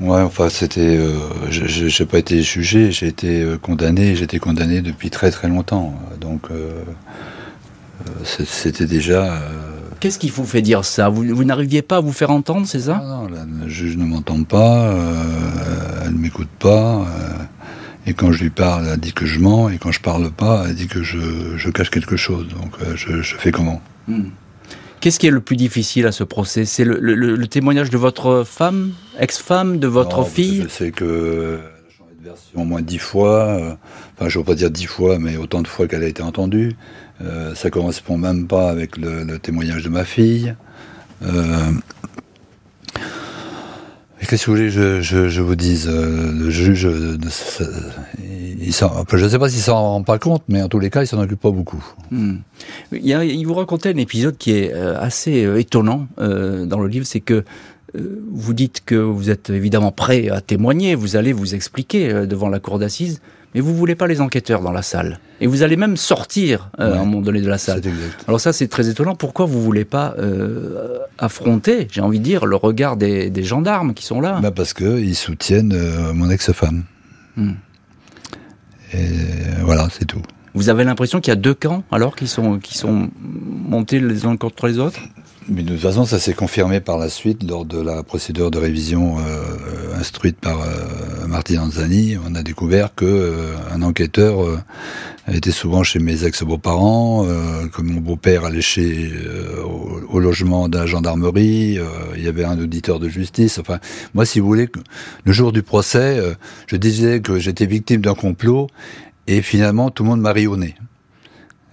Ouais, 0.00 0.22
enfin, 0.22 0.48
c'était. 0.48 0.96
Euh, 0.96 1.18
je 1.50 2.02
n'ai 2.02 2.08
pas 2.08 2.18
été 2.18 2.42
jugé, 2.42 2.90
j'ai 2.90 3.06
été 3.06 3.42
euh, 3.42 3.58
condamné, 3.58 4.16
j'ai 4.16 4.24
été 4.24 4.38
condamné 4.38 4.80
depuis 4.80 5.10
très 5.10 5.30
très 5.30 5.48
longtemps. 5.48 5.94
Donc, 6.20 6.50
euh, 6.50 6.82
c'était 8.24 8.86
déjà. 8.86 9.42
Qu'est-ce 10.00 10.18
qui 10.18 10.30
vous 10.30 10.46
fait 10.46 10.62
dire 10.62 10.86
ça? 10.86 11.10
Vous, 11.10 11.24
vous 11.24 11.44
n'arriviez 11.44 11.82
pas 11.82 11.98
à 11.98 12.00
vous 12.00 12.12
faire 12.12 12.30
entendre, 12.30 12.66
c'est 12.66 12.80
ça? 12.80 13.02
Non, 13.04 13.28
non, 13.28 13.46
le 13.62 13.68
juge 13.68 13.98
ne 13.98 14.04
m'entend 14.06 14.42
pas, 14.44 14.94
elle 16.06 16.14
ne 16.14 16.18
m'écoute 16.18 16.48
pas. 16.58 17.04
et 18.06 18.14
quand 18.14 18.32
je 18.32 18.42
lui 18.42 18.48
parle, 18.50 18.88
elle 18.90 18.98
dit 18.98 19.12
que 19.12 19.26
je 19.26 19.38
mens, 19.38 19.68
et 19.68 19.76
quand 19.76 19.92
je 19.92 20.00
parle 20.00 20.30
pas, 20.30 20.64
elle 20.66 20.74
dit 20.74 20.86
que 20.86 21.02
je, 21.02 21.18
je 21.58 21.68
cache 21.68 21.90
quelque 21.90 22.16
chose. 22.16 22.48
Donc, 22.48 22.72
je, 22.94 23.20
je 23.20 23.36
fais 23.36 23.50
comment? 23.50 23.82
Hmm. 24.08 24.30
Qu'est-ce 25.00 25.18
qui 25.18 25.26
est 25.26 25.30
le 25.30 25.40
plus 25.40 25.56
difficile 25.56 26.06
à 26.06 26.12
ce 26.12 26.24
procès? 26.24 26.66
C'est 26.66 26.84
le, 26.84 27.46
témoignage 27.46 27.88
de 27.88 27.96
votre 27.96 28.44
femme, 28.44 28.92
ex-femme, 29.18 29.78
de 29.78 29.86
votre 29.86 30.24
fille? 30.24 30.66
que 30.94 31.58
a 31.58 31.90
changé 31.90 32.14
de 32.18 32.24
version 32.24 32.60
au 32.60 32.64
moins 32.64 32.82
dix 32.82 32.98
fois. 32.98 33.46
Euh, 33.46 33.74
enfin, 34.16 34.28
je 34.28 34.38
ne 34.38 34.42
veux 34.42 34.46
pas 34.46 34.54
dire 34.54 34.70
dix 34.70 34.84
fois, 34.84 35.18
mais 35.18 35.38
autant 35.38 35.62
de 35.62 35.68
fois 35.68 35.88
qu'elle 35.88 36.02
a 36.04 36.08
été 36.08 36.22
entendue. 36.22 36.76
Euh, 37.22 37.54
ça 37.54 37.70
correspond 37.70 38.18
même 38.18 38.46
pas 38.46 38.70
avec 38.70 38.98
le, 38.98 39.38
témoignage 39.38 39.82
de 39.82 39.88
ma 39.88 40.04
fille. 40.04 40.54
Euh, 41.22 41.72
Qu'est-ce 44.28 44.44
que 44.44 44.50
vous 44.50 44.56
voulez 44.56 44.70
je, 44.70 45.00
je, 45.00 45.40
vous 45.40 45.56
dise 45.56 45.88
euh, 45.88 46.32
Le 46.32 46.50
juge, 46.50 46.88
euh, 48.82 48.88
je 49.12 49.24
ne 49.24 49.28
sais 49.28 49.38
pas 49.38 49.48
s'il 49.48 49.60
s'en 49.60 49.80
rend 49.80 50.02
pas 50.02 50.18
compte, 50.18 50.42
mais 50.48 50.62
en 50.62 50.68
tous 50.68 50.78
les 50.78 50.90
cas, 50.90 51.02
il 51.02 51.06
s'en 51.06 51.20
occupe 51.20 51.40
pas 51.40 51.50
beaucoup. 51.50 51.84
Hmm. 52.10 52.36
Il, 52.92 53.08
il, 53.08 53.44
vous 53.44 53.54
racontait 53.54 53.90
un 53.90 53.96
épisode 53.96 54.36
qui 54.36 54.52
est 54.52 54.72
euh, 54.72 54.98
assez 55.00 55.46
étonnant 55.58 56.06
dans 56.18 56.80
le 56.80 56.88
livre, 56.88 57.06
c'est 57.06 57.20
que 57.20 57.44
vous 57.94 58.54
dites 58.54 58.84
que 58.84 58.94
vous 58.94 59.30
êtes 59.30 59.50
évidemment 59.50 59.90
prêt 59.90 60.28
à 60.28 60.40
témoigner, 60.40 60.94
vous 60.94 61.16
allez 61.16 61.32
vous 61.32 61.56
expliquer 61.56 62.24
devant 62.26 62.48
la 62.48 62.60
cour 62.60 62.78
d'assises, 62.78 63.20
mais 63.54 63.60
vous 63.60 63.74
voulez 63.74 63.94
pas 63.94 64.06
les 64.06 64.20
enquêteurs 64.20 64.60
dans 64.60 64.72
la 64.72 64.82
salle. 64.82 65.18
Et 65.40 65.46
vous 65.46 65.62
allez 65.62 65.76
même 65.76 65.96
sortir 65.96 66.70
euh, 66.78 66.94
à 66.94 67.00
un 67.00 67.04
moment 67.04 67.20
donné 67.20 67.40
de 67.40 67.48
la 67.48 67.58
salle. 67.58 67.82
Alors 68.28 68.40
ça, 68.40 68.52
c'est 68.52 68.68
très 68.68 68.88
étonnant. 68.88 69.14
Pourquoi 69.14 69.46
vous 69.46 69.62
voulez 69.62 69.84
pas 69.84 70.14
euh, 70.18 70.98
affronter, 71.18 71.88
j'ai 71.90 72.00
envie 72.00 72.18
de 72.18 72.24
dire, 72.24 72.46
le 72.46 72.56
regard 72.56 72.96
des, 72.96 73.32
gendarmes 73.42 73.94
qui 73.94 74.04
sont 74.04 74.20
là? 74.20 74.38
Bah 74.40 74.50
Parce 74.50 74.74
qu'ils 74.74 75.16
soutiennent 75.16 75.72
euh, 75.72 76.12
mon 76.12 76.30
ex-femme. 76.30 76.84
Hmm. 77.36 77.52
Et 78.92 79.06
voilà, 79.62 79.88
c'est 79.90 80.04
tout. 80.04 80.22
Vous 80.54 80.68
avez 80.68 80.84
l'impression 80.84 81.20
qu'il 81.20 81.30
y 81.30 81.32
a 81.32 81.36
deux 81.36 81.54
camps 81.54 81.84
alors 81.92 82.16
qui 82.16 82.26
sont, 82.26 82.58
qui 82.58 82.76
sont 82.76 83.08
montés 83.20 84.00
les 84.00 84.26
uns 84.26 84.36
contre 84.36 84.66
les 84.66 84.78
autres? 84.78 85.00
Mais 85.50 85.62
de 85.64 85.72
toute 85.72 85.80
façon, 85.80 86.04
ça 86.04 86.20
s'est 86.20 86.32
confirmé 86.32 86.80
par 86.80 86.96
la 86.96 87.08
suite 87.08 87.42
lors 87.42 87.64
de 87.64 87.80
la 87.80 88.02
procédure 88.04 88.50
de 88.50 88.58
révision 88.58 89.18
euh, 89.18 89.98
instruite 89.98 90.38
par 90.38 90.60
euh, 90.60 91.26
Martin 91.26 91.62
Anzani. 91.62 92.16
On 92.24 92.34
a 92.36 92.42
découvert 92.42 92.94
que 92.94 93.04
euh, 93.04 93.54
un 93.72 93.82
enquêteur 93.82 94.38
était 95.30 95.50
souvent 95.50 95.82
chez 95.82 95.98
mes 95.98 96.24
ex-beaux-parents, 96.24 97.26
que 97.72 97.82
mon 97.82 98.00
beau-père 98.00 98.44
allait 98.44 98.60
chez 98.60 99.12
au, 99.64 100.00
au, 100.08 100.20
logement 100.20 100.68
la 100.68 100.86
gendarmerie. 100.86 101.78
il 102.16 102.24
y 102.24 102.28
avait 102.28 102.44
un 102.44 102.58
auditeur 102.58 102.98
de 102.98 103.08
justice. 103.08 103.58
Enfin, 103.58 103.78
moi, 104.14 104.24
si 104.24 104.40
vous 104.40 104.46
voulez, 104.46 104.68
le 105.24 105.32
jour 105.32 105.52
du 105.52 105.62
procès, 105.62 106.20
je 106.66 106.76
disais 106.76 107.20
que 107.20 107.38
j'étais 107.38 107.66
victime 107.66 108.00
d'un 108.00 108.14
complot, 108.14 108.68
et 109.26 109.42
finalement, 109.42 109.90
tout 109.90 110.02
le 110.02 110.10
monde 110.10 110.20
m'a 110.20 110.32
rionné. 110.32 110.74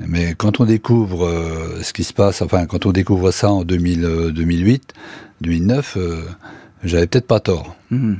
Mais 0.05 0.35
quand 0.37 0.59
on 0.59 0.65
découvre 0.65 1.25
euh, 1.25 1.81
ce 1.81 1.93
qui 1.93 2.03
se 2.03 2.13
passe, 2.13 2.41
enfin 2.41 2.65
quand 2.65 2.85
on 2.85 2.91
découvre 2.91 3.31
ça 3.31 3.51
en 3.51 3.63
2000, 3.63 4.31
2008, 4.33 4.93
2009, 5.41 5.97
j'avais 6.83 7.07
peut-être 7.07 7.27
pas 7.27 7.39
tort. 7.39 7.75
Mmh. 7.89 8.13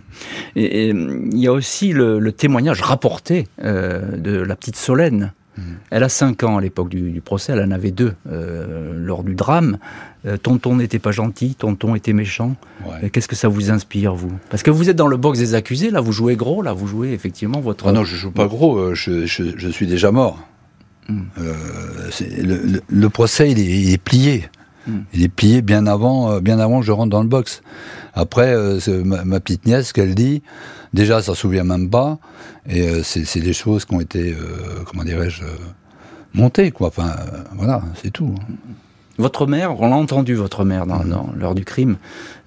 Et 0.55 0.89
il 0.89 1.37
y 1.37 1.47
a 1.47 1.51
aussi 1.51 1.93
le, 1.93 2.31
témoignage 2.31 2.81
rapporté 2.81 3.47
euh, 3.63 4.17
de 4.17 4.37
la 4.37 4.55
petite 4.55 4.75
Solène. 4.75 5.33
Mmh. 5.57 5.61
Elle 5.91 6.03
a 6.03 6.09
5 6.09 6.43
ans 6.43 6.57
à 6.57 6.61
l'époque 6.61 6.89
du, 6.89 7.21
procès, 7.21 7.53
elle 7.53 7.63
en 7.63 7.71
avait 7.71 7.91
2 7.91 8.13
euh, 8.29 8.93
lors 8.95 9.23
du 9.23 9.35
drame. 9.35 9.77
tonton 10.41 10.75
n'était 10.75 10.99
pas 10.99 11.11
gentil, 11.11 11.55
tonton 11.55 11.95
était 11.95 12.13
méchant. 12.13 12.55
Qu'est-ce 13.11 13.27
que 13.27 13.35
ça 13.35 13.47
vous 13.47 13.71
inspire, 13.71 14.15
vous? 14.15 14.31
Parce 14.49 14.63
que 14.63 14.71
vous 14.71 14.89
êtes 14.89 14.95
dans 14.95 15.07
le 15.07 15.17
box 15.17 15.39
des 15.39 15.53
accusés, 15.53 15.91
là 15.91 16.01
vous 16.01 16.11
jouez 16.11 16.35
gros, 16.35 16.61
là 16.61 16.73
vous 16.73 16.87
jouez 16.87 17.13
effectivement 17.13 17.59
votre... 17.59 17.87
Ah 17.87 17.91
non, 17.91 18.03
je 18.03 18.15
joue 18.15 18.31
pas 18.31 18.47
gros, 18.47 18.93
je, 18.93 19.25
je 19.25 19.69
suis 19.69 19.87
déjà 19.87 20.11
mort. 20.11 20.47
Euh, 21.09 22.79
le, 22.89 23.09
procès, 23.09 23.51
il 23.51 23.93
est, 23.93 23.97
plié. 23.97 24.49
Hmm. 24.87 25.01
Il 25.13 25.23
est 25.23 25.29
plié 25.29 25.61
bien 25.61 25.87
avant, 25.87 26.31
euh, 26.31 26.39
bien 26.39 26.59
avant 26.59 26.79
que 26.79 26.85
je 26.85 26.91
rentre 26.91 27.09
dans 27.09 27.21
le 27.21 27.27
box. 27.27 27.61
Après, 28.13 28.53
euh, 28.53 28.79
ma, 29.03 29.39
petite 29.39 29.65
nièce, 29.65 29.93
qu'elle 29.93 30.15
dit, 30.15 30.41
déjà, 30.93 31.21
ça 31.21 31.31
ne 31.31 31.35
se 31.35 31.41
souvient 31.41 31.63
même 31.63 31.89
pas. 31.89 32.17
Et 32.69 33.03
c'est 33.03 33.39
des 33.39 33.53
choses 33.53 33.85
qui 33.85 33.95
ont 33.95 34.01
été, 34.01 34.35
comment 34.85 35.03
dirais-je, 35.03 35.43
montées, 36.33 36.71
quoi. 36.71 36.89
Enfin, 36.89 37.15
voilà, 37.55 37.81
c'est 38.01 38.11
tout. 38.11 38.35
Votre 39.17 39.47
mère, 39.47 39.79
on 39.79 39.89
l'a 39.89 39.95
entendu, 39.95 40.35
votre 40.35 40.65
mère, 40.65 40.85
dans, 40.85 41.03
hmm. 41.03 41.33
l'heure 41.37 41.55
du 41.55 41.63
crime. 41.63 41.97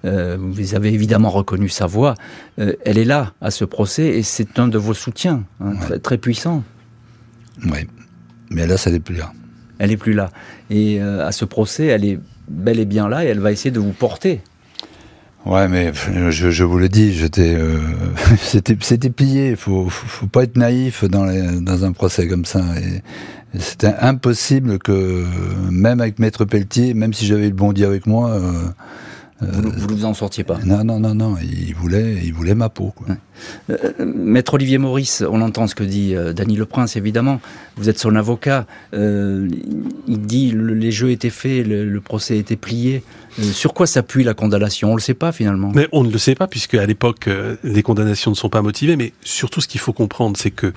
vous 0.03 0.75
avez 0.75 0.93
évidemment 0.93 1.29
reconnu 1.31 1.69
sa 1.69 1.87
voix. 1.87 2.13
elle 2.57 2.99
est 2.99 3.05
là, 3.05 3.33
à 3.41 3.49
ce 3.49 3.65
procès, 3.65 4.09
et 4.09 4.23
c'est 4.23 4.59
un 4.59 4.67
de 4.67 4.77
vos 4.77 4.93
soutiens, 4.93 5.43
hein, 5.59 5.73
très, 5.81 5.97
très 5.97 6.17
puissant. 6.19 6.63
Oui. 7.65 7.87
Mais 8.51 8.67
là, 8.67 8.77
ça 8.77 8.91
n'est 8.91 8.99
plus 8.99 9.15
là. 9.15 9.31
Elle 9.79 9.89
n'est 9.89 9.97
plus 9.97 10.13
là. 10.13 10.29
Et 10.69 11.01
euh, 11.01 11.25
à 11.25 11.31
ce 11.31 11.45
procès, 11.45 11.87
elle 11.87 12.05
est 12.05 12.19
bel 12.47 12.79
et 12.79 12.85
bien 12.85 13.09
là 13.09 13.25
et 13.25 13.27
elle 13.27 13.39
va 13.39 13.51
essayer 13.51 13.71
de 13.71 13.79
vous 13.79 13.93
porter. 13.93 14.41
Ouais, 15.45 15.67
mais 15.67 15.91
je, 16.29 16.63
vous 16.63 16.77
le 16.77 16.87
dis, 16.87 17.13
j'étais, 17.13 17.55
euh, 17.55 17.79
c'était, 18.37 18.77
c'était 18.79 19.09
plié. 19.09 19.51
Il 19.51 19.55
faut, 19.55 19.89
faut, 19.89 20.27
pas 20.27 20.43
être 20.43 20.55
naïf 20.55 21.03
dans, 21.03 21.25
dans 21.61 21.83
un 21.83 21.93
procès 21.93 22.27
comme 22.27 22.45
ça. 22.45 22.61
Et, 22.77 23.01
c'était 23.59 23.93
impossible 23.99 24.79
que, 24.79 25.25
même 25.69 25.99
avec 25.99 26.19
Maître 26.19 26.45
Pelletier, 26.45 26.93
même 26.93 27.11
si 27.11 27.25
j'avais 27.25 27.47
le 27.49 27.53
bondi 27.53 27.83
avec 27.83 28.07
moi, 28.07 28.29
euh, 28.29 28.69
vous 29.41 29.87
ne 29.87 29.93
vous 29.93 30.05
en 30.05 30.13
sortiez 30.13 30.43
pas 30.43 30.59
Non, 30.63 30.83
non, 30.83 30.99
non, 30.99 31.15
non. 31.15 31.35
Il 31.41 31.73
voulait, 31.73 32.21
il 32.23 32.33
voulait 32.33 32.53
ma 32.53 32.69
peau. 32.69 32.93
Euh, 33.71 33.75
Maître 34.05 34.53
Olivier 34.53 34.77
Maurice, 34.77 35.23
on 35.27 35.41
entend 35.41 35.65
ce 35.65 35.73
que 35.73 35.83
dit 35.83 36.15
euh, 36.15 36.31
Dany 36.31 36.55
Le 36.55 36.65
Prince, 36.65 36.95
évidemment. 36.95 37.41
Vous 37.75 37.89
êtes 37.89 37.97
son 37.97 38.15
avocat. 38.15 38.67
Euh, 38.93 39.49
il 40.07 40.21
dit 40.21 40.51
le, 40.51 40.75
les 40.75 40.91
jeux 40.91 41.09
étaient 41.09 41.31
faits, 41.31 41.65
le, 41.65 41.99
procès 42.01 42.37
était 42.37 42.55
plié. 42.55 43.03
sur 43.39 43.73
quoi 43.73 43.87
s'appuie 43.87 44.23
la 44.23 44.35
condamnation? 44.35 44.89
On 44.89 44.91
ne 44.91 44.97
le 44.97 45.01
sait 45.01 45.15
pas 45.15 45.31
finalement. 45.31 45.71
Mais 45.73 45.87
on 45.91 46.03
ne 46.03 46.11
le 46.11 46.19
sait 46.19 46.35
pas 46.35 46.47
puisque 46.47 46.75
à 46.75 46.85
l'époque 46.85 47.27
les 47.63 47.83
condamnations 47.83 48.31
ne 48.31 48.35
sont 48.35 48.49
pas 48.49 48.61
motivées. 48.61 48.95
Mais 48.95 49.13
surtout, 49.23 49.61
ce 49.61 49.67
qu'il 49.67 49.79
faut 49.79 49.93
comprendre, 49.93 50.37
c'est 50.37 50.51
que 50.51 50.73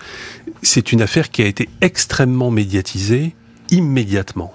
c'est 0.62 0.92
une 0.92 1.03
affaire 1.03 1.31
qui 1.31 1.42
a 1.42 1.46
été 1.46 1.68
extrêmement 1.83 2.50
médiatisée 2.50 3.35
immédiatement 3.70 4.55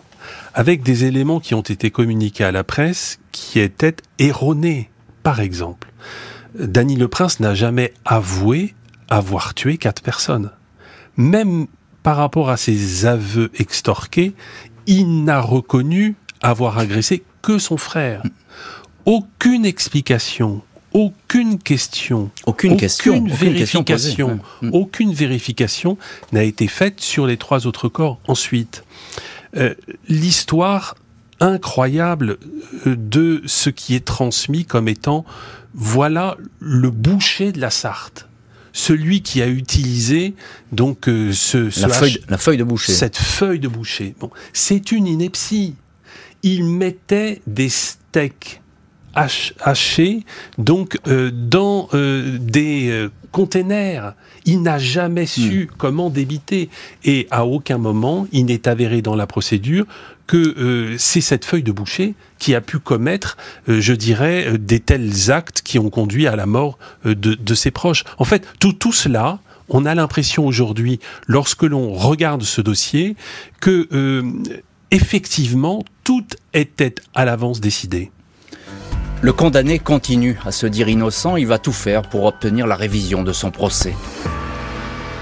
avec 0.60 0.84
des 0.84 1.06
éléments 1.06 1.39
qui 1.39 1.56
ont 1.56 1.62
été 1.62 1.89
communiqués 1.89 2.43
à 2.43 2.52
la 2.52 2.65
presse 2.65 3.22
qui 3.32 3.62
étaient 3.62 3.95
erronés. 4.19 4.89
Par 5.24 5.39
exemple, 5.39 5.88
Dany 6.54 6.98
le 6.98 7.08
Prince 7.08 7.39
n'a 7.39 7.56
jamais 7.56 7.93
avoué 8.04 8.76
avoir 9.08 9.54
tué 9.54 9.78
quatre 9.78 10.02
personnes. 10.02 10.52
Même 11.15 11.67
par 12.04 12.17
rapport 12.17 12.50
à 12.50 12.58
ses 12.58 13.06
aveux 13.06 13.52
extorqués, 13.58 14.34
il 14.86 15.24
n'a 15.24 15.39
reconnu 15.39 16.15
avoir 16.41 16.78
agressé 16.78 17.24
que 17.41 17.58
son 17.58 17.78
frère. 17.78 18.22
Aucune 19.06 19.65
explication, 19.65 20.62
aucune 20.91 21.58
question, 21.58 22.32
aucune, 22.45 22.76
question, 22.76 23.13
aucune 23.13 23.30
vérification, 23.30 24.39
mm. 24.62 24.72
aucune 24.74 25.13
vérification 25.13 25.98
n'a 26.34 26.43
été 26.43 26.67
faite 26.67 27.00
sur 27.00 27.28
les 27.28 27.38
trois 27.38 27.65
autres 27.65 27.88
corps. 27.88 28.19
Ensuite, 28.28 28.84
euh, 29.58 29.74
l'histoire 30.08 30.96
incroyable 31.40 32.38
euh, 32.86 32.96
de 32.98 33.42
ce 33.46 33.70
qui 33.70 33.96
est 33.96 34.06
transmis 34.06 34.66
comme 34.66 34.88
étant 34.88 35.26
voilà 35.74 36.38
le 36.60 36.90
boucher 36.90 37.52
de 37.52 37.62
la 37.62 37.70
Sarthe 37.70 38.30
celui 38.74 39.22
qui 39.22 39.42
a 39.42 39.48
utilisé 39.48 40.36
donc 40.72 41.08
euh, 41.08 41.32
ce, 41.34 41.58
la, 41.82 41.90
feuille, 41.90 42.20
la, 42.30 42.38
feuille, 42.38 42.58
de 42.58 42.64
boucher. 42.64 42.94
Cette 42.94 43.18
feuille 43.18 43.60
de 43.60 43.68
boucher. 43.68 44.16
Bon, 44.20 44.30
c'est 44.54 44.92
une 44.92 45.08
ineptie. 45.08 45.76
Il 46.44 46.66
mettait 46.66 47.42
des 47.48 47.70
steaks 47.70 48.59
hachés 49.15 50.24
donc 50.58 50.98
euh, 51.08 51.32
dans 51.32 51.89
euh, 51.93 52.38
des 52.39 53.10
containers. 53.32 54.13
Il 54.45 54.62
n'a 54.62 54.80
jamais 54.80 55.26
su 55.26 55.65
hmm. 55.65 55.76
comment 55.78 56.10
débiter 56.10 56.69
et 57.04 57.28
à 57.32 57.45
aucun 57.45 57.78
moment 57.78 58.28
il 58.32 58.45
n'est 58.45 58.67
avéré 58.67 59.02
dans 59.02 59.15
la 59.15 59.28
procédure 59.28 59.86
que 60.30 60.38
euh, 60.38 60.95
c'est 61.00 61.22
cette 61.22 61.43
feuille 61.43 61.63
de 61.63 61.72
boucher 61.72 62.13
qui 62.38 62.54
a 62.54 62.62
pu 62.62 62.78
commettre, 62.78 63.36
euh, 63.67 63.82
je 63.82 63.93
dirais, 63.93 64.45
euh, 64.48 64.58
des 64.60 64.80
tels 64.80 65.32
actes 65.32 65.63
qui 65.63 65.80
ont 65.80 65.89
conduit 65.89 66.28
à 66.28 66.36
la 66.36 66.45
mort 66.45 66.78
de, 67.04 67.56
ses 67.56 67.72
proches. 67.72 68.04
En 68.19 68.26
fait, 68.26 68.45
tout, 68.60 68.74
tout 68.74 68.93
cela, 68.93 69.39
on 69.69 69.86
a 69.88 69.95
l'impression 69.95 70.45
aujourd'hui, 70.45 71.00
lorsque 71.26 71.63
l'on 71.63 71.93
regarde 71.93 72.43
ce 72.43 72.62
dossier, 72.62 73.15
que 73.60 73.88
effectivement, 74.91 75.84
tout 76.04 76.26
était 76.54 76.95
à 77.15 77.26
l'avance 77.26 77.60
décidé. 77.60 78.12
Le 79.22 79.34
condamné 79.34 79.80
continue 79.80 80.40
à 80.46 80.54
se 80.54 80.66
dire 80.66 80.88
innocent, 80.88 81.36
il 81.36 81.46
va 81.46 81.58
tout 81.58 81.74
faire 81.74 82.04
pour 82.04 82.24
obtenir 82.24 82.68
la 82.68 82.78
révision 82.78 83.22
de 83.22 83.34
son 83.34 83.52
procès. 83.52 83.94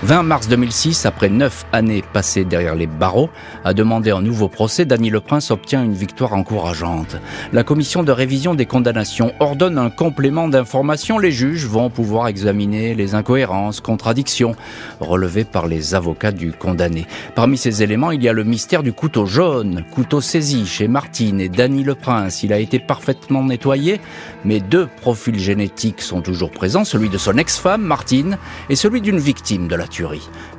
20 0.03 0.21
mars 0.21 0.47
2006, 0.47 1.07
après 1.07 1.27
neuf 1.27 1.65
années 1.73 2.03
passées 2.13 2.45
derrière 2.45 2.75
les 2.75 2.85
barreaux, 2.85 3.31
à 3.65 3.73
demander 3.73 4.11
un 4.11 4.21
nouveau 4.21 4.47
procès, 4.47 4.85
Dany 4.85 5.09
Le 5.09 5.21
Prince 5.21 5.49
obtient 5.49 5.83
une 5.83 5.95
victoire 5.95 6.33
encourageante. 6.33 7.17
La 7.51 7.63
commission 7.63 8.03
de 8.03 8.11
révision 8.11 8.53
des 8.53 8.67
condamnations 8.67 9.33
ordonne 9.39 9.79
un 9.79 9.89
complément 9.89 10.49
d'information. 10.49 11.17
Les 11.17 11.31
juges 11.31 11.65
vont 11.65 11.89
pouvoir 11.89 12.27
examiner 12.27 12.93
les 12.93 13.15
incohérences, 13.15 13.81
contradictions 13.81 14.55
relevées 14.99 15.45
par 15.45 15.65
les 15.65 15.95
avocats 15.95 16.31
du 16.31 16.51
condamné. 16.51 17.07
Parmi 17.33 17.57
ces 17.57 17.81
éléments, 17.81 18.11
il 18.11 18.21
y 18.21 18.29
a 18.29 18.33
le 18.33 18.43
mystère 18.43 18.83
du 18.83 18.93
couteau 18.93 19.25
jaune, 19.25 19.83
couteau 19.91 20.21
saisi 20.21 20.67
chez 20.67 20.87
Martine 20.87 21.41
et 21.41 21.49
Dany 21.49 21.83
Le 21.83 21.95
Prince. 21.95 22.43
Il 22.43 22.53
a 22.53 22.59
été 22.59 22.77
parfaitement 22.77 23.43
nettoyé, 23.43 23.99
mais 24.45 24.59
deux 24.59 24.87
profils 25.01 25.39
génétiques 25.39 26.01
sont 26.01 26.21
toujours 26.21 26.51
présents, 26.51 26.85
celui 26.85 27.09
de 27.09 27.17
son 27.17 27.35
ex-femme, 27.37 27.81
Martine, 27.81 28.37
et 28.69 28.75
celui 28.75 29.01
d'une 29.01 29.19
victime 29.19 29.67
de 29.67 29.75
la 29.75 29.86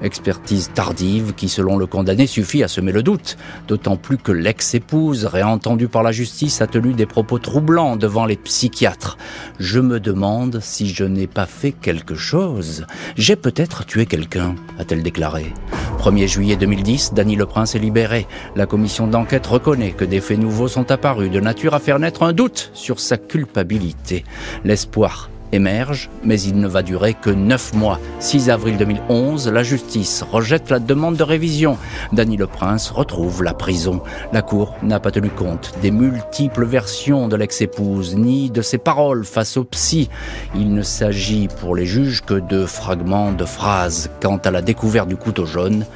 Expertise 0.02 0.70
tardive 0.72 1.34
qui, 1.34 1.48
selon 1.48 1.76
le 1.76 1.86
condamné, 1.86 2.26
suffit 2.26 2.62
à 2.62 2.68
semer 2.68 2.92
le 2.92 3.02
doute, 3.02 3.36
d'autant 3.66 3.96
plus 3.96 4.18
que 4.18 4.32
l'ex-épouse, 4.32 5.26
réentendue 5.26 5.88
par 5.88 6.02
la 6.02 6.12
justice, 6.12 6.60
a 6.60 6.66
tenu 6.66 6.92
des 6.92 7.06
propos 7.06 7.38
troublants 7.38 7.96
devant 7.96 8.26
les 8.26 8.36
psychiatres. 8.36 9.18
Je 9.58 9.80
me 9.80 10.00
demande 10.00 10.60
si 10.60 10.88
je 10.88 11.04
n'ai 11.04 11.26
pas 11.26 11.46
fait 11.46 11.72
quelque 11.72 12.14
chose. 12.14 12.86
J'ai 13.16 13.36
peut-être 13.36 13.84
tué 13.84 14.06
quelqu'un, 14.06 14.54
a-t-elle 14.78 15.02
déclaré. 15.02 15.52
1er 15.98 16.28
juillet 16.28 16.56
2010, 16.56 17.14
Dany 17.14 17.36
Le 17.36 17.46
Prince 17.46 17.74
est 17.74 17.80
libéré. 17.80 18.26
La 18.54 18.66
commission 18.66 19.06
d'enquête 19.06 19.46
reconnaît 19.46 19.92
que 19.92 20.04
des 20.04 20.20
faits 20.20 20.38
nouveaux 20.38 20.68
sont 20.68 20.90
apparus 20.90 21.30
de 21.30 21.40
nature 21.40 21.74
à 21.74 21.80
faire 21.80 21.98
naître 21.98 22.22
un 22.22 22.32
doute 22.32 22.70
sur 22.72 23.00
sa 23.00 23.16
culpabilité. 23.16 24.24
L'espoir 24.64 25.28
émerge, 25.52 26.10
mais 26.24 26.40
il 26.40 26.58
ne 26.58 26.68
va 26.68 26.82
durer 26.82 27.14
que 27.14 27.30
neuf 27.30 27.72
mois. 27.74 27.98
6 28.20 28.50
avril 28.50 28.76
2011, 28.76 29.48
la 29.48 29.62
justice 29.62 30.24
rejette 30.30 30.70
la 30.70 30.78
demande 30.78 31.16
de 31.16 31.22
révision. 31.22 31.78
Dany 32.12 32.36
Le 32.36 32.46
Prince 32.46 32.90
retrouve 32.90 33.42
la 33.42 33.54
prison. 33.54 34.02
La 34.32 34.42
Cour 34.42 34.74
n'a 34.82 35.00
pas 35.00 35.10
tenu 35.10 35.30
compte 35.30 35.74
des 35.82 35.90
multiples 35.90 36.64
versions 36.64 37.28
de 37.28 37.36
l'ex-épouse, 37.36 38.16
ni 38.16 38.50
de 38.50 38.62
ses 38.62 38.78
paroles 38.78 39.24
face 39.24 39.56
au 39.56 39.64
psy. 39.64 40.08
Il 40.54 40.74
ne 40.74 40.82
s'agit 40.82 41.48
pour 41.60 41.74
les 41.74 41.86
juges 41.86 42.22
que 42.24 42.34
de 42.34 42.66
fragments 42.66 43.32
de 43.32 43.44
phrases. 43.44 44.10
Quant 44.20 44.38
à 44.38 44.50
la 44.50 44.62
découverte 44.62 45.08
du 45.08 45.16
couteau 45.16 45.46
jaune, 45.46 45.86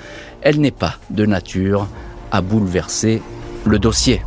elle 0.42 0.60
n'est 0.60 0.70
pas 0.70 0.94
de 1.10 1.26
nature 1.26 1.88
à 2.30 2.40
bouleverser 2.40 3.22
le 3.64 3.78
dossier. 3.78 4.22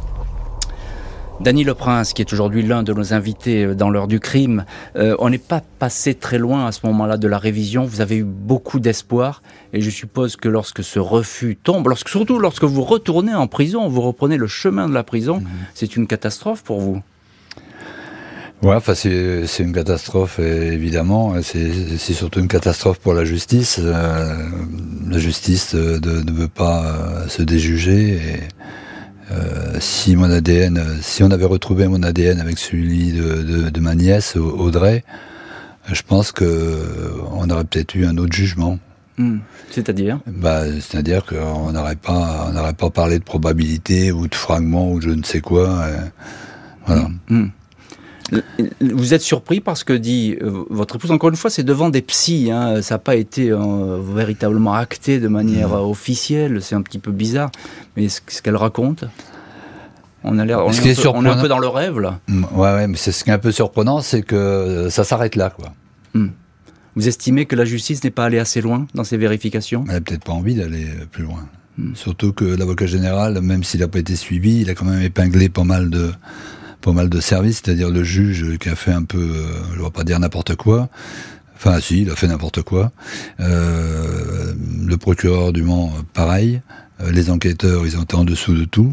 Dany 1.41 1.63
Le 1.65 1.73
Prince, 1.73 2.13
qui 2.13 2.21
est 2.21 2.33
aujourd'hui 2.33 2.63
l'un 2.63 2.81
de 2.81 2.93
nos 2.93 3.13
invités 3.13 3.65
euh, 3.65 3.75
dans 3.75 3.89
l'heure 3.89 4.07
du 4.07 4.19
crime, 4.19 4.65
euh, 4.95 5.15
on 5.19 5.29
n'est 5.29 5.37
pas 5.37 5.61
passé 5.79 6.15
très 6.15 6.37
loin 6.37 6.65
à 6.65 6.71
ce 6.71 6.85
moment-là 6.85 7.17
de 7.17 7.27
la 7.27 7.37
révision. 7.37 7.83
Vous 7.83 8.01
avez 8.01 8.17
eu 8.17 8.23
beaucoup 8.23 8.79
d'espoir 8.79 9.41
et 9.73 9.81
je 9.81 9.89
suppose 9.89 10.37
que 10.37 10.47
lorsque 10.47 10.83
ce 10.83 10.99
refus 10.99 11.57
tombe, 11.61 11.87
lorsque, 11.87 12.09
surtout 12.09 12.39
lorsque 12.39 12.63
vous 12.63 12.83
retournez 12.83 13.33
en 13.33 13.47
prison, 13.47 13.87
vous 13.89 14.01
reprenez 14.01 14.37
le 14.37 14.47
chemin 14.47 14.87
de 14.87 14.93
la 14.93 15.03
prison, 15.03 15.37
mhm. 15.37 15.47
c'est 15.73 15.95
une 15.95 16.07
catastrophe 16.07 16.63
pour 16.63 16.79
vous? 16.79 17.01
Ouais, 18.63 18.75
enfin 18.75 18.95
c'est 18.95 19.45
une 19.59 19.73
catastrophe 19.73 20.39
évidemment. 20.39 21.35
C'est 21.43 22.13
surtout 22.13 22.39
une 22.39 22.47
catastrophe 22.47 22.99
pour 22.99 23.13
la 23.13 23.25
justice. 23.25 23.79
Euh, 23.83 24.33
la 25.07 25.19
justice 25.19 25.75
ne 25.75 26.31
veut 26.31 26.47
pas 26.47 27.27
se 27.27 27.43
déjuger 27.43 28.13
et 28.13 28.39
euh, 29.31 29.77
si 29.79 30.15
mon 30.15 30.29
ADN, 30.29 30.81
si 31.01 31.23
on 31.23 31.31
avait 31.31 31.45
retrouvé 31.45 31.87
mon 31.87 32.03
ADN 32.03 32.39
avec 32.39 32.57
celui 32.57 33.11
de, 33.11 33.79
ma 33.79 33.95
nièce 33.95 34.35
Audrey, 34.35 35.03
je 35.91 36.01
pense 36.01 36.31
que 36.31 37.13
on 37.31 37.49
aurait 37.49 37.63
peut-être 37.63 37.95
eu 37.95 38.05
un 38.05 38.17
autre 38.17 38.33
jugement. 38.33 38.79
Hmm. 39.17 39.39
C'est-à-dire? 39.71 40.19
Bah, 40.27 40.63
C'est-à-dire 40.79 41.25
qu'on 41.25 41.71
n'aurait 41.71 41.95
pas, 41.95 42.47
on 42.49 42.53
n'aurait 42.53 42.73
pas 42.73 42.89
parlé 42.89 43.19
de 43.19 43.23
probabilité 43.23 44.11
ou 44.11 44.27
de 44.27 44.35
fragments 44.35 44.91
ou 44.91 45.01
je 45.01 45.09
ne 45.09 45.23
sais 45.23 45.41
quoi. 45.41 45.87
voilà. 46.85 47.03
Hmm. 47.29 47.41
Hmm. 47.41 47.47
Vous 48.81 49.13
êtes 49.13 49.21
surpris 49.21 49.59
parce 49.59 49.83
que 49.83 49.93
dit 49.93 50.35
euh, 50.41 50.63
votre 50.69 50.95
épouse, 50.95 51.11
encore 51.11 51.29
une 51.29 51.35
fois, 51.35 51.49
c'est 51.49 51.63
devant 51.63 51.89
des 51.89 52.01
psys, 52.01 52.49
hein, 52.51 52.81
ça 52.81 52.95
n'a 52.95 52.99
pas 52.99 53.15
été 53.15 53.51
euh, 53.51 53.99
véritablement 54.01 54.73
acté 54.73 55.19
de 55.19 55.27
manière 55.27 55.73
euh, 55.73 55.81
officielle, 55.81 56.61
c'est 56.61 56.75
un 56.75 56.81
petit 56.81 56.97
peu 56.97 57.11
bizarre, 57.11 57.51
mais 57.95 58.09
ce, 58.09 58.41
qu'elle 58.41 58.55
raconte 58.55 59.05
on, 60.23 60.39
a 60.39 60.45
l'air, 60.45 60.65
on, 60.65 60.71
est, 60.71 61.29
un 61.29 61.39
peu 61.39 61.47
dans 61.47 61.59
le 61.59 61.67
rêve 61.67 61.99
là. 61.99 62.19
Mm, 62.27 62.45
ouais, 62.55 62.73
ouais 62.73 62.87
mais 62.87 62.97
c'est 62.97 63.11
ce 63.11 63.23
qui 63.23 63.29
est 63.29 63.33
un 63.33 63.37
peu 63.37 63.51
surprenant, 63.51 64.01
c'est 64.01 64.23
que 64.23 64.87
ça 64.89 65.03
s'arrête 65.03 65.35
là, 65.35 65.51
quoi. 65.51 65.73
Mm. 66.15 66.29
Vous 66.95 67.07
estimez 67.07 67.45
que 67.45 67.55
la 67.55 67.65
justice 67.65 68.03
n'est 68.03 68.09
pas 68.09 68.25
allée 68.25 68.39
assez 68.39 68.59
loin 68.59 68.87
dans 68.95 69.03
ses 69.03 69.17
vérifications? 69.17 69.83
Elle 69.87 69.95
n'a 69.95 70.01
peut-être 70.01 70.23
pas 70.23 70.31
envie 70.31 70.55
d'aller 70.55 70.87
plus 71.11 71.25
loin. 71.25 71.47
Mm. 71.77 71.93
Surtout 71.93 72.33
que 72.33 72.43
l'avocat 72.43 72.87
général, 72.87 73.39
même 73.41 73.63
s'il 73.63 73.81
n'a 73.81 73.87
pas 73.87 73.99
été 73.99 74.15
suivi, 74.15 74.61
il 74.61 74.69
a 74.71 74.73
quand 74.73 74.85
même 74.85 75.03
épinglé 75.03 75.47
pas 75.47 75.63
mal 75.63 75.91
de, 75.91 76.11
pas 76.85 76.93
mal 76.93 77.09
de 77.09 77.19
services, 77.19 77.63
c'est-à-dire 77.65 77.89
le 77.89 78.03
juge 78.03 78.59
qui 78.59 78.69
a 78.69 78.75
fait 78.75 78.91
un 78.91 79.01
peu, 79.01 79.17
euh, 79.17 79.47
je 79.73 79.79
ne 79.79 79.83
vais 79.83 79.89
pas 79.89 80.03
dire 80.03 80.19
n'importe 80.19 80.55
quoi, 80.55 80.87
Enfin, 81.55 81.79
si, 81.79 82.01
il 82.01 82.09
a 82.11 82.15
fait 82.15 82.27
n'importe 82.27 82.61
quoi. 82.61 82.91
Euh, 83.39 84.53
le 84.85 84.97
procureur 84.97 85.53
du 85.53 85.63
Mans, 85.63 85.91
pareil. 86.13 86.61
Euh, 87.01 87.11
les 87.11 87.29
enquêteurs, 87.29 87.87
ils 87.87 87.97
ont 87.97 88.03
été 88.03 88.15
en 88.15 88.25
dessous 88.25 88.53
de 88.53 88.65
tout. 88.65 88.91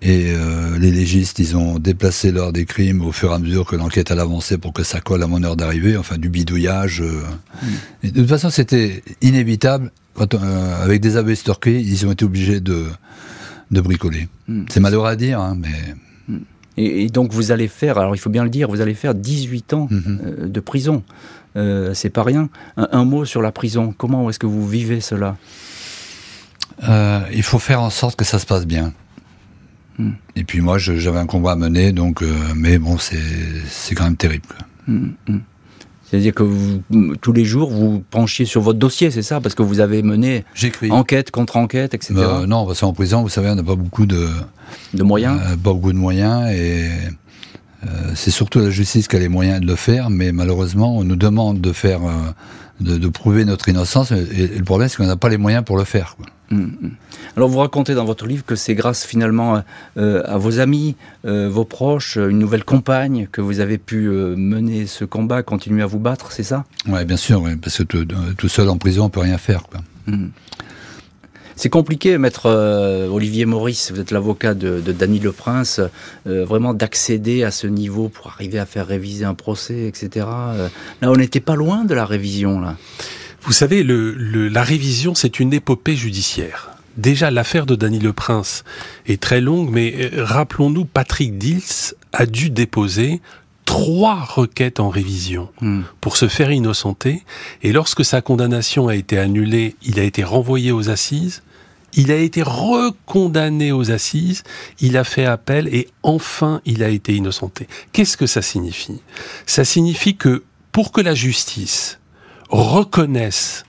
Et 0.00 0.34
les 0.78 0.90
légistes, 0.90 1.38
ils 1.38 1.56
ont 1.56 1.78
déplacé 1.78 2.30
l'heure 2.30 2.52
des 2.52 2.66
crimes 2.66 3.00
au 3.00 3.12
fur 3.12 3.30
et 3.30 3.34
à 3.34 3.38
mesure 3.38 3.64
que 3.64 3.76
l'enquête 3.76 4.10
allait 4.10 4.20
avancer 4.20 4.58
pour 4.58 4.74
que 4.74 4.82
ça 4.82 5.00
colle 5.00 5.22
à 5.22 5.26
mon 5.26 5.42
heure 5.42 5.56
d'arrivée. 5.56 5.96
Enfin, 5.96 6.18
du 6.18 6.28
bidouillage. 6.28 7.00
Mm. 7.00 8.08
de 8.08 8.20
toute 8.20 8.28
façon, 8.28 8.50
c'était 8.50 9.02
inévitable. 9.22 9.92
Quand, 10.14 10.34
avec 10.82 11.00
des 11.00 11.34
storquées, 11.36 11.80
ils 11.80 12.06
ont 12.06 12.12
été 12.12 12.24
obligés 12.24 12.60
de, 12.60 12.86
de 13.70 13.80
bricoler. 13.80 14.28
Mm. 14.48 14.64
C'est 14.68 14.80
malheureux 14.80 15.08
à 15.08 15.16
dire, 15.16 15.40
hein, 15.40 15.56
mais 15.58 15.94
et, 16.76 17.08
donc 17.08 17.32
vous 17.32 17.52
allez 17.52 17.68
faire, 17.68 17.98
alors 17.98 18.14
il 18.14 18.18
faut 18.18 18.30
bien 18.30 18.44
le 18.44 18.50
dire, 18.50 18.68
vous 18.68 18.80
allez 18.80 18.94
faire 18.94 19.14
18 19.14 19.72
ans 19.74 19.88
mhm. 19.90 20.20
euh, 20.24 20.48
de 20.48 20.60
prison. 20.60 21.02
Euh, 21.56 21.94
c'est 21.94 22.10
pas 22.10 22.22
rien. 22.22 22.48
Un, 22.76 23.04
mot 23.04 23.24
sur 23.24 23.40
la 23.40 23.52
prison. 23.52 23.94
Comment 23.96 24.28
est-ce 24.28 24.38
que 24.38 24.46
vous 24.46 24.66
vivez 24.66 25.00
cela? 25.00 25.36
Euh, 26.88 27.20
Il 27.32 27.42
faut 27.42 27.58
faire 27.58 27.80
en 27.80 27.90
sorte 27.90 28.16
que 28.16 28.24
ça 28.24 28.38
se 28.38 28.46
passe 28.46 28.66
bien. 28.66 28.92
Hmm. 29.98 30.12
Et 30.34 30.42
puis 30.42 30.60
moi, 30.60 30.78
j'avais 30.78 31.18
un 31.18 31.26
combat 31.26 31.52
à 31.52 31.56
mener, 31.56 31.92
donc, 31.92 32.22
euh, 32.22 32.34
mais 32.56 32.78
bon, 32.78 32.98
c'est 32.98 33.94
quand 33.94 34.04
même 34.04 34.16
terrible. 34.16 34.48
C'est-à-dire 36.04 36.34
que 36.34 36.42
vous, 36.42 36.82
tous 37.20 37.32
les 37.32 37.44
jours, 37.44 37.70
vous 37.70 38.02
penchiez 38.10 38.44
sur 38.44 38.60
votre 38.60 38.78
dossier, 38.78 39.10
c'est 39.10 39.22
ça 39.22 39.40
Parce 39.40 39.54
que 39.54 39.62
vous 39.62 39.80
avez 39.80 40.02
mené 40.02 40.44
enquête 40.90 41.30
contre 41.30 41.56
enquête, 41.56 41.94
etc. 41.94 42.14
non, 42.46 42.66
parce 42.66 42.80
qu'en 42.80 42.92
prison, 42.92 43.22
vous 43.22 43.28
savez, 43.28 43.48
on 43.50 43.54
n'a 43.54 43.62
pas 43.62 43.74
beaucoup 43.74 44.06
de, 44.06 44.28
de 44.92 45.02
moyens. 45.02 45.40
Euh, 45.42 45.56
pas 45.56 45.72
beaucoup 45.72 45.92
de 45.92 45.98
moyens 45.98 46.50
et 46.52 46.88
euh, 47.84 48.12
c'est 48.14 48.30
surtout 48.30 48.60
la 48.60 48.70
justice 48.70 49.08
qui 49.08 49.16
a 49.16 49.18
les 49.18 49.28
moyens 49.28 49.60
de 49.60 49.66
le 49.66 49.76
faire, 49.76 50.10
mais 50.10 50.32
malheureusement, 50.32 50.96
on 50.96 51.04
nous 51.04 51.16
demande 51.16 51.60
de 51.60 51.72
faire 51.72 52.00
euh, 52.86 52.98
de, 52.98 53.08
prouver 53.08 53.44
notre 53.44 53.68
innocence. 53.68 54.12
Et, 54.12 54.48
le 54.48 54.64
problème, 54.64 54.88
c'est 54.88 54.96
qu'on 54.96 55.06
n'a 55.06 55.16
pas 55.16 55.28
les 55.28 55.38
moyens 55.38 55.64
pour 55.64 55.76
le 55.76 55.84
faire. 55.84 56.16
Mmh, 56.50 56.56
mmh. 56.56 56.90
Alors 57.36 57.48
vous 57.48 57.58
racontez 57.58 57.94
dans 57.94 58.04
votre 58.04 58.26
livre 58.26 58.44
que 58.44 58.54
c'est 58.54 58.74
grâce 58.74 59.04
finalement 59.04 59.62
euh, 59.96 60.22
à 60.26 60.36
vos 60.36 60.60
amis, 60.60 60.94
euh, 61.24 61.48
vos 61.48 61.64
proches, 61.64 62.16
une 62.16 62.38
nouvelle 62.38 62.64
compagne 62.64 63.28
que 63.32 63.40
vous 63.40 63.60
avez 63.60 63.78
pu 63.78 64.06
euh, 64.06 64.36
mener 64.36 64.86
ce 64.86 65.04
combat, 65.04 65.42
continuer 65.42 65.82
à 65.82 65.86
vous 65.86 65.98
battre, 65.98 66.32
c'est 66.32 66.42
ça? 66.42 66.64
Oui, 66.86 67.04
bien 67.04 67.16
sûr, 67.16 67.42
parce 67.60 67.78
que 67.78 67.82
tout, 68.34 68.48
seul 68.48 68.68
en 68.68 68.76
prison, 68.76 69.06
on 69.06 69.08
peut 69.08 69.20
rien 69.20 69.38
faire. 69.38 69.64
Quoi. 69.64 69.80
Mmh. 70.06 70.26
C'est 71.56 71.70
compliqué, 71.70 72.18
maître 72.18 72.50
Olivier 73.10 73.44
Maurice, 73.46 73.92
vous 73.92 74.00
êtes 74.00 74.10
l'avocat 74.10 74.54
de, 74.54 74.80
de 74.80 74.92
Dany 74.92 75.20
Le 75.20 75.32
Prince, 75.32 75.80
vraiment 76.24 76.74
d'accéder 76.74 77.44
à 77.44 77.50
ce 77.50 77.66
niveau 77.66 78.08
pour 78.08 78.28
arriver 78.28 78.58
à 78.58 78.66
faire 78.66 78.86
réviser 78.86 79.24
un 79.24 79.34
procès, 79.34 79.86
etc. 79.86 80.26
là, 80.26 80.70
on 81.02 81.16
n'était 81.16 81.40
pas 81.40 81.54
loin 81.54 81.84
de 81.84 81.94
la 81.94 82.04
révision, 82.06 82.60
là. 82.60 82.76
Vous 83.42 83.52
savez, 83.52 83.84
la 83.84 84.62
révision, 84.62 85.14
c'est 85.14 85.38
une 85.38 85.52
épopée 85.52 85.96
judiciaire. 85.96 86.70
Déjà, 86.96 87.30
l'affaire 87.30 87.66
de 87.66 87.74
Dany 87.74 87.98
Le 87.98 88.12
Prince 88.12 88.64
est 89.06 89.20
très 89.20 89.40
longue, 89.40 89.68
mais 89.70 89.94
euh, 90.14 90.24
rappelons-nous, 90.24 90.84
Patrick 90.84 91.36
Dils 91.36 91.94
a 92.12 92.24
dû 92.24 92.50
déposer 92.50 93.20
trois 93.64 94.20
requêtes 94.20 94.80
en 94.80 94.88
révision 94.88 95.50
hmm. 95.60 95.82
pour 96.00 96.16
se 96.16 96.28
faire 96.28 96.50
innocenter. 96.50 97.22
Et 97.62 97.72
lorsque 97.72 98.04
sa 98.04 98.20
condamnation 98.20 98.88
a 98.88 98.94
été 98.94 99.18
annulée, 99.18 99.76
il 99.82 99.98
a 99.98 100.02
été 100.02 100.24
renvoyé 100.24 100.72
aux 100.72 100.90
assises. 100.90 101.42
Il 101.96 102.10
a 102.10 102.16
été 102.16 102.42
recondamné 102.42 103.70
aux 103.70 103.92
assises, 103.92 104.42
il 104.80 104.96
a 104.96 105.04
fait 105.04 105.26
appel 105.26 105.72
et 105.72 105.88
enfin 106.02 106.60
il 106.64 106.82
a 106.82 106.88
été 106.88 107.14
innocenté. 107.14 107.68
Qu'est-ce 107.92 108.16
que 108.16 108.26
ça 108.26 108.42
signifie? 108.42 109.00
Ça 109.46 109.64
signifie 109.64 110.16
que 110.16 110.42
pour 110.72 110.90
que 110.90 111.00
la 111.00 111.14
justice 111.14 112.00
reconnaisse 112.48 113.64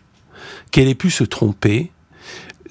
qu'elle 0.72 0.88
ait 0.88 0.96
pu 0.96 1.12
se 1.12 1.24
tromper, 1.24 1.92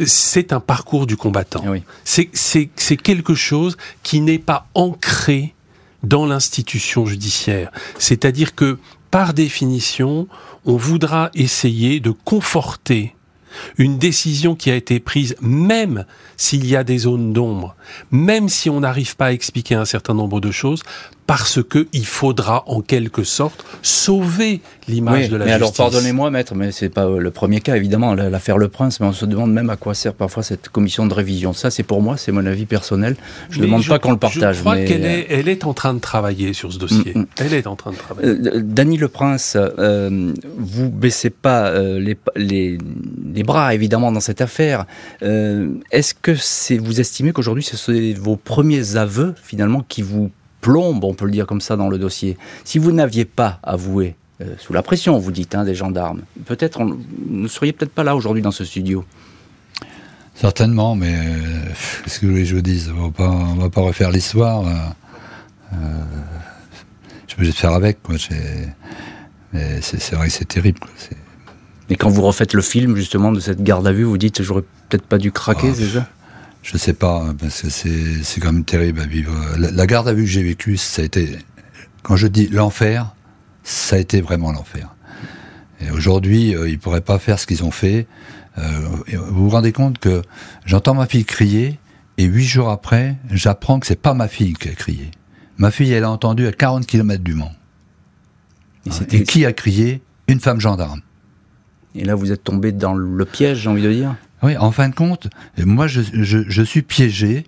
c'est 0.05 0.53
un 0.53 0.59
parcours 0.59 1.07
du 1.07 1.16
combattant. 1.16 1.64
C'est 2.03 2.97
quelque 2.97 3.35
chose 3.35 3.77
qui 4.03 4.20
n'est 4.20 4.41
pas 4.41 4.66
ancré 4.75 5.55
dans 6.05 6.27
l'institution 6.27 7.07
judiciaire. 7.07 7.71
C'est-à-dire 7.99 8.55
que, 8.55 8.79
par 9.11 9.35
définition, 9.35 10.29
on 10.65 10.77
voudra 10.77 11.31
essayer 11.35 12.01
de 12.01 12.11
conforter 12.11 13.15
une 13.79 13.99
décision 13.99 14.57
qui 14.57 14.71
a 14.71 14.75
été 14.75 15.01
prise, 15.01 15.37
même 15.41 16.05
s'il 16.37 16.67
y 16.67 16.77
a 16.77 16.85
des 16.85 16.99
zones 16.99 17.33
d'ombre, 17.33 17.77
même 18.11 18.49
si 18.49 18.69
on 18.69 18.81
n'arrive 18.81 19.17
pas 19.17 19.27
à 19.27 19.33
expliquer 19.33 19.77
un 19.77 19.85
certain 19.85 20.15
nombre 20.15 20.41
de 20.41 20.51
choses, 20.51 20.83
parce 21.27 21.62
que 21.62 21.87
il 21.93 22.07
faudra 22.07 22.64
en 22.66 22.81
quelque 22.81 23.25
sorte 23.25 23.64
sauver 23.83 24.61
l'image 24.89 25.31
de 25.31 25.37
la 25.37 25.47
mais 25.47 25.53
justice. 25.53 25.62
alors 25.62 25.72
pardonnez-moi 25.72 26.31
maître, 26.31 26.55
mais 26.55 26.70
c'est 26.72 26.91
pas 26.91 27.07
euh, 27.07 27.18
le 27.18 27.31
premier 27.31 27.61
cas 27.61 27.77
évidemment 27.77 28.14
l'affaire 28.14 28.59
Le 28.59 28.68
Prince, 28.68 29.01
mais 29.01 29.07
on 29.07 29.12
se 29.12 29.25
demande 29.25 29.53
même 29.53 29.70
à 29.70 29.77
quoi 29.77 29.95
sert 29.95 30.14
parfois 30.14 30.43
cette 30.43 30.68
commission 30.68 31.07
de 31.07 31.14
révision. 31.14 31.53
Ça 31.53 31.70
c'est 31.70 31.83
pour 31.83 32.03
moi, 32.03 32.16
c'est 32.16 32.33
mon 32.33 32.45
avis 32.45 32.66
personnel. 32.66 33.16
Je 33.51 33.61
ne 33.61 33.64
demande 33.64 33.87
pas 33.87 33.99
qu'on 33.99 34.12
le 34.12 34.18
partage. 34.18 34.57
Je 34.57 34.61
crois 34.61 34.77
qu'elle 34.77 35.05
est, 35.05 35.27
elle 35.31 35.49
est 35.49 35.64
en 35.64 35.72
train 35.72 35.95
de 35.95 36.01
travailler 36.01 36.53
sur 36.53 36.72
ce 36.72 36.79
dossier. 36.79 37.12
Mm, 37.14 37.20
mm. 37.20 37.27
Elle 37.39 37.55
est 37.55 37.66
en 37.66 37.77
train 37.77 37.93
de 37.93 37.97
travailler. 37.97 38.29
Euh, 38.29 38.61
Dany 38.62 38.99
Le 38.99 39.09
Prince, 39.09 39.57
euh, 39.57 40.33
vous 40.59 40.91
baissez 40.91 41.31
pas 41.31 41.68
euh, 41.68 41.99
les, 41.99 42.16
les, 42.37 42.79
les, 43.35 43.43
bras 43.43 43.75
évidemment 43.75 44.12
dans 44.12 44.20
cette 44.20 44.41
affaire. 44.41 44.87
Est-ce 45.22 46.14
que 46.14 46.35
c'est 46.35 46.79
vous 46.79 47.01
estimez 47.01 47.33
qu'aujourd'hui 47.33 47.64
ce 47.64 47.77
sont 47.77 47.93
vos 48.18 48.37
premiers 48.37 48.97
aveux 48.97 49.35
finalement 49.43 49.85
qui 49.87 50.03
vous 50.03 50.31
plombe, 50.65 51.05
on 51.05 51.12
peut 51.12 51.27
le 51.27 51.31
dire 51.31 51.47
comme 51.47 51.61
ça, 51.61 51.77
dans 51.77 51.91
le 51.91 51.99
dossier. 51.99 52.39
Si 52.65 52.79
vous 52.79 52.91
n'aviez 52.91 53.27
pas 53.27 53.61
avoué, 53.62 54.17
euh, 54.41 54.55
sous 54.59 54.73
la 54.73 54.83
pression, 54.83 55.19
vous 55.19 55.31
dites, 55.31 55.55
hein, 55.55 55.62
des 55.62 55.75
gendarmes, 55.75 56.23
peut-être 56.47 56.83
vous 56.83 56.97
ne 57.29 57.49
seriez 57.49 57.75
peut-être 57.75 57.93
pas 57.93 58.03
là 58.03 58.17
aujourd'hui 58.17 58.43
dans 58.43 58.51
ce 58.51 58.65
studio. 58.65 59.05
Certainement, 60.35 60.97
mais 60.97 61.15
euh, 61.15 61.69
qu'est-ce 62.03 62.19
que 62.19 62.45
je 62.45 62.55
vous 62.55 62.62
dise? 62.62 62.91
On 62.97 63.09
ne 63.57 63.61
va 63.61 63.69
pas 63.69 63.83
refaire 63.83 64.11
l'histoire. 64.11 64.67
Euh, 64.67 65.77
je 67.29 67.37
peux 67.37 67.45
juste 67.45 67.59
faire 67.59 67.75
avec. 67.75 68.03
Quoi. 68.03 68.15
Mais 69.53 69.83
c'est 69.83 70.15
vrai 70.15 70.29
que 70.29 70.33
c'est 70.33 70.49
terrible. 70.49 70.81
Et 71.91 71.97
quand 71.97 72.09
vous 72.09 72.23
refaites 72.23 72.55
le 72.55 72.62
film 72.62 72.97
justement 72.97 73.33
de 73.33 73.41
cette 73.41 73.62
garde 73.62 73.87
à 73.87 73.93
vue, 73.93 74.05
vous 74.05 74.17
dites 74.17 74.43
j'aurais 74.43 74.65
peut-être 74.89 75.05
pas 75.05 75.19
dû 75.19 75.31
craquer, 75.31 75.69
oh, 75.71 75.77
c'est 75.77 75.89
ça? 75.89 76.09
Je 76.65 76.79
sais 76.79 76.95
pas, 76.95 77.23
hein, 77.23 77.37
parce 77.39 77.62
que 77.62 77.69
c'est 77.69 78.41
quand 78.41 78.53
même 78.53 78.65
terrible 78.65 79.01
à 79.01 79.07
vivre. 79.07 79.33
La, 79.59 79.87
garde 79.87 80.09
à 80.09 80.15
vue 80.15 80.25
que 80.25 80.31
j'ai 80.31 80.43
vécue, 80.43 80.79
ça 80.79 81.03
a 81.03 81.05
été, 81.05 81.39
quand 82.03 82.17
je 82.17 82.27
dis 82.27 82.49
l'enfer, 82.49 83.15
ça 83.62 83.97
a 83.97 83.99
été 83.99 84.23
vraiment 84.23 84.51
l'enfer. 84.51 84.95
Et 85.81 85.91
aujourd'hui, 85.91 86.57
euh, 86.57 86.69
ils 86.69 86.79
pourraient 86.79 87.03
pas 87.03 87.19
faire 87.19 87.39
ce 87.39 87.47
qu'ils 87.47 87.65
ont 87.65 87.71
fait. 87.71 88.07
Euh, 88.57 88.62
vous 89.12 89.45
vous 89.45 89.51
rendez 89.51 89.73
compte 89.73 89.99
que 89.99 90.23
j'entends 90.65 90.95
ma 90.95 91.07
fille 91.07 91.27
crier, 91.27 91.79
et 92.17 92.25
huit 92.25 92.47
jours 92.47 92.71
après, 92.71 93.17
j'apprends 93.31 93.79
que 93.79 93.87
c'est 93.87 94.01
pas 94.01 94.15
ma 94.15 94.27
fille 94.27 94.55
qui 94.55 94.71
a 94.71 94.73
crié. 94.73 95.11
Ma 95.59 95.71
fille, 95.71 95.93
elle 95.93 96.05
a 96.05 96.11
entendu 96.11 96.47
à 96.47 96.53
40 96.53 96.87
km 96.87 97.23
du 97.23 97.35
Mans. 97.35 97.53
Et, 98.87 99.17
et 99.17 99.23
qui 99.25 99.45
a 99.45 99.53
crié? 99.53 100.03
Une 100.29 100.41
femme 100.41 100.61
gendarme. 100.61 101.03
Et 101.95 102.05
là, 102.05 102.15
vous 102.15 102.33
êtes 102.33 102.43
tombé 102.43 102.73
dans 102.73 102.95
le 102.95 103.25
piège, 103.27 103.59
j'ai 103.59 103.69
envie 103.69 103.83
de 103.83 103.93
dire? 103.93 104.17
Oui, 104.45 104.59
en 104.59 104.73
fin 104.73 104.91
de 104.91 104.95
compte, 104.95 105.29
moi 105.57 105.87
je, 105.87 106.63
suis 106.63 106.83
piégé 106.83 107.47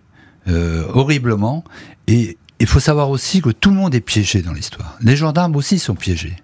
euh, 0.48 0.82
horriblement 0.94 1.62
et 2.06 2.38
il 2.58 2.66
faut 2.66 2.80
savoir 2.80 3.10
aussi 3.10 3.42
que 3.42 3.50
tout 3.50 3.68
le 3.68 3.76
monde 3.76 3.94
est 3.94 4.00
piégé 4.00 4.40
dans 4.40 4.54
l'histoire. 4.54 4.96
Les 5.02 5.14
gendarmes 5.14 5.56
aussi 5.56 5.78
sont 5.78 5.94
piégés 5.94 6.36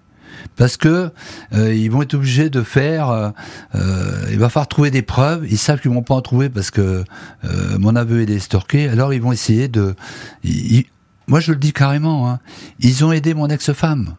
parce 0.55 0.77
que 0.77 1.09
euh, 1.53 1.73
ils 1.73 1.89
vont 1.89 2.03
être 2.03 2.13
obligés 2.13 2.51
de 2.51 2.61
faire. 2.61 3.33
Euh, 3.73 4.27
il 4.29 4.37
va 4.37 4.49
falloir 4.49 4.67
trouver 4.67 4.91
des 4.91 5.01
preuves. 5.01 5.47
Ils 5.49 5.57
savent 5.57 5.81
qu'ils 5.81 5.89
vont 5.89 6.03
pas 6.03 6.13
en 6.13 6.21
trouver 6.21 6.49
parce 6.49 6.69
que 6.69 7.03
mon 7.79 7.95
aveu 7.95 8.21
est 8.21 8.29
estorqué. 8.29 8.87
Alors 8.87 9.11
ils 9.11 9.21
vont 9.23 9.31
essayer 9.31 9.67
de. 9.67 9.95
moi 11.25 11.39
je 11.39 11.51
le 11.51 11.57
dis 11.57 11.73
carrément. 11.73 12.29
Hein, 12.29 12.39
ils 12.79 13.03
ont 13.03 13.11
aidé 13.11 13.33
mon 13.33 13.47
ex-femme. 13.47 14.17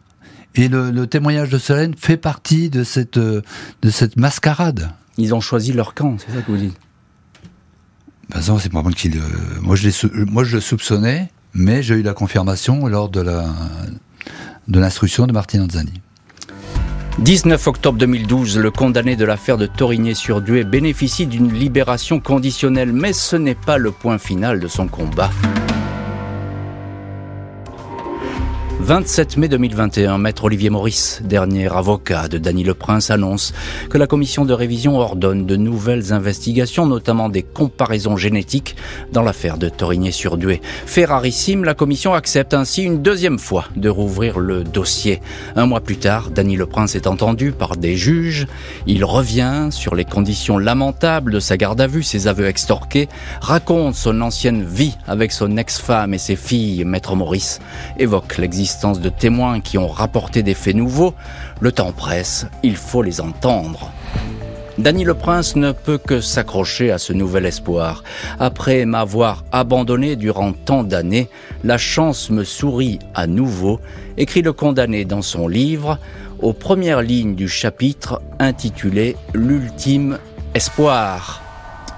Et 0.57 0.67
le, 0.67 1.07
témoignage 1.07 1.51
de 1.51 1.59
Solène 1.59 1.95
fait 1.97 2.17
partie 2.17 2.71
de 2.71 2.83
cette 2.83 4.17
mascarade. 4.17 4.91
Ils 5.17 5.35
ont 5.35 5.41
choisi 5.41 5.73
leur 5.73 5.95
camp, 5.95 6.17
c'est 6.19 6.33
ça 6.33 6.43
que 6.43 6.51
vous 6.51 6.59
dites 6.59 6.79
ben 8.31 8.41
non, 8.49 8.59
c'est 8.59 8.73
pas 8.73 8.83
moi 8.83 8.91
qui 8.93 9.11
le. 9.11 9.21
Moi 9.61 9.77
je, 9.77 9.91
moi, 10.25 10.45
je 10.45 10.57
le 10.57 10.61
soupçonnais, 10.63 11.29
mais 11.53 11.83
j'ai 11.83 11.97
eu 11.97 12.03
la 12.03 12.15
confirmation 12.15 12.87
lors 12.87 13.11
de 13.11 13.21
la 13.21 13.45
de 14.67 14.81
l'instruction 14.81 15.27
de 15.27 15.33
Martine 15.33 15.61
Anzani. 15.63 16.01
19 17.19 17.67
octobre 17.69 17.99
2012, 17.99 18.59
le 18.59 18.71
condamné 18.71 19.15
de 19.15 19.25
l'affaire 19.25 19.57
de 19.57 19.67
Torigné-sur-Dué 19.67 20.65
bénéficie 20.65 21.27
d'une 21.27 21.53
libération 21.53 22.19
conditionnelle, 22.19 22.93
mais 22.93 23.13
ce 23.13 23.37
n'est 23.37 23.55
pas 23.55 23.79
le 23.79 23.93
point 23.93 24.19
final 24.19 24.59
de 24.59 24.67
son 24.67 24.89
combat. 24.89 25.31
27 28.81 29.39
mai 29.39 29.49
2021, 29.49 30.19
maître 30.19 30.45
Olivier 30.45 30.69
Maurice, 30.69 31.23
dernier 31.25 31.73
avocat 31.73 32.29
de 32.29 32.39
Dany 32.39 32.65
Le 32.65 32.75
Prince, 32.75 33.11
annonce 33.11 33.55
que 33.89 33.97
la 33.97 34.07
commission 34.07 34.45
de 34.45 34.53
révision 34.53 34.99
ordonne 34.99 35.47
de 35.47 35.57
nouvelles 35.57 36.13
investigations, 36.13 36.85
notamment 36.85 37.29
des 37.29 37.43
comparaisons 37.43 38.17
génétiques 38.17 38.77
dans 39.13 39.23
l'affaire 39.23 39.57
de 39.59 39.69
Torigné-sur-Dué. 39.69 40.61
Fait 40.87 41.07
rarissime, 41.07 41.65
la 41.65 41.75
commission 41.75 42.15
accepte 42.15 42.53
ainsi 42.53 42.83
une 42.83 43.01
deuxième 43.01 43.39
fois 43.39 43.65
de 43.77 43.89
rouvrir 43.89 44.39
le 44.39 44.65
dossier. 44.65 45.23
Un 45.57 45.67
mois 45.67 45.81
plus 45.81 45.97
tard, 45.97 46.31
Dany 46.31 46.57
Le 46.57 46.67
Prince 46.67 46.95
est 46.95 47.07
entendu 47.07 47.53
par 47.53 47.77
des 47.77 47.97
juges. 47.97 48.47
Il 48.87 49.05
revient 49.05 49.69
sur 49.71 49.95
les 49.95 50.05
conditions 50.05 50.59
lamentables 50.59 51.33
de 51.33 51.41
sa 51.41 51.57
garde 51.57 51.81
à 51.81 51.87
vue, 51.87 52.03
ses 52.03 52.27
aveux 52.29 52.47
extorqués, 52.47 53.09
raconte 53.41 53.95
son 53.95 54.21
ancienne 54.21 54.65
vie 54.65 54.97
avec 55.07 55.33
son 55.33 55.57
ex-femme 55.57 56.13
et 56.13 56.19
ses 56.19 56.37
filles, 56.37 56.85
maître 56.85 57.15
Maurice, 57.15 57.61
évoque 57.99 58.37
l'existence 58.37 58.64
de 58.65 59.09
témoins 59.11 59.61
qui 59.61 59.77
ont 59.77 59.89
rapporté 59.89 60.43
des 60.43 60.55
faits 60.55 60.75
nouveaux, 60.75 61.15
le 61.61 61.71
temps 61.71 61.93
presse, 61.93 62.47
il 62.63 62.77
faut 62.77 63.03
les 63.03 63.21
entendre. 63.21 63.93
Dany 64.79 65.05
le 65.05 65.15
Prince 65.15 65.55
ne 65.55 65.73
peut 65.73 65.99
que 65.99 66.21
s'accrocher 66.21 66.91
à 66.91 66.99
ce 66.99 67.13
nouvel 67.13 67.47
espoir. 67.47 68.03
Après 68.41 68.87
m'avoir 68.87 69.45
abandonné 69.53 70.17
durant 70.17 70.53
tant 70.53 70.83
d'années, 70.83 71.29
la 71.63 71.79
chance 71.79 72.31
me 72.31 72.43
sourit 72.43 72.99
à 73.15 73.27
nouveau, 73.27 73.81
écrit 74.17 74.43
le 74.43 74.53
condamné 74.53 75.05
dans 75.05 75.23
son 75.23 75.47
livre, 75.47 75.99
aux 76.41 76.55
premières 76.55 77.03
lignes 77.03 77.35
du 77.35 77.49
chapitre 77.49 78.21
intitulé 78.41 79.17
L'ultime 79.35 80.19
espoir. 80.55 81.44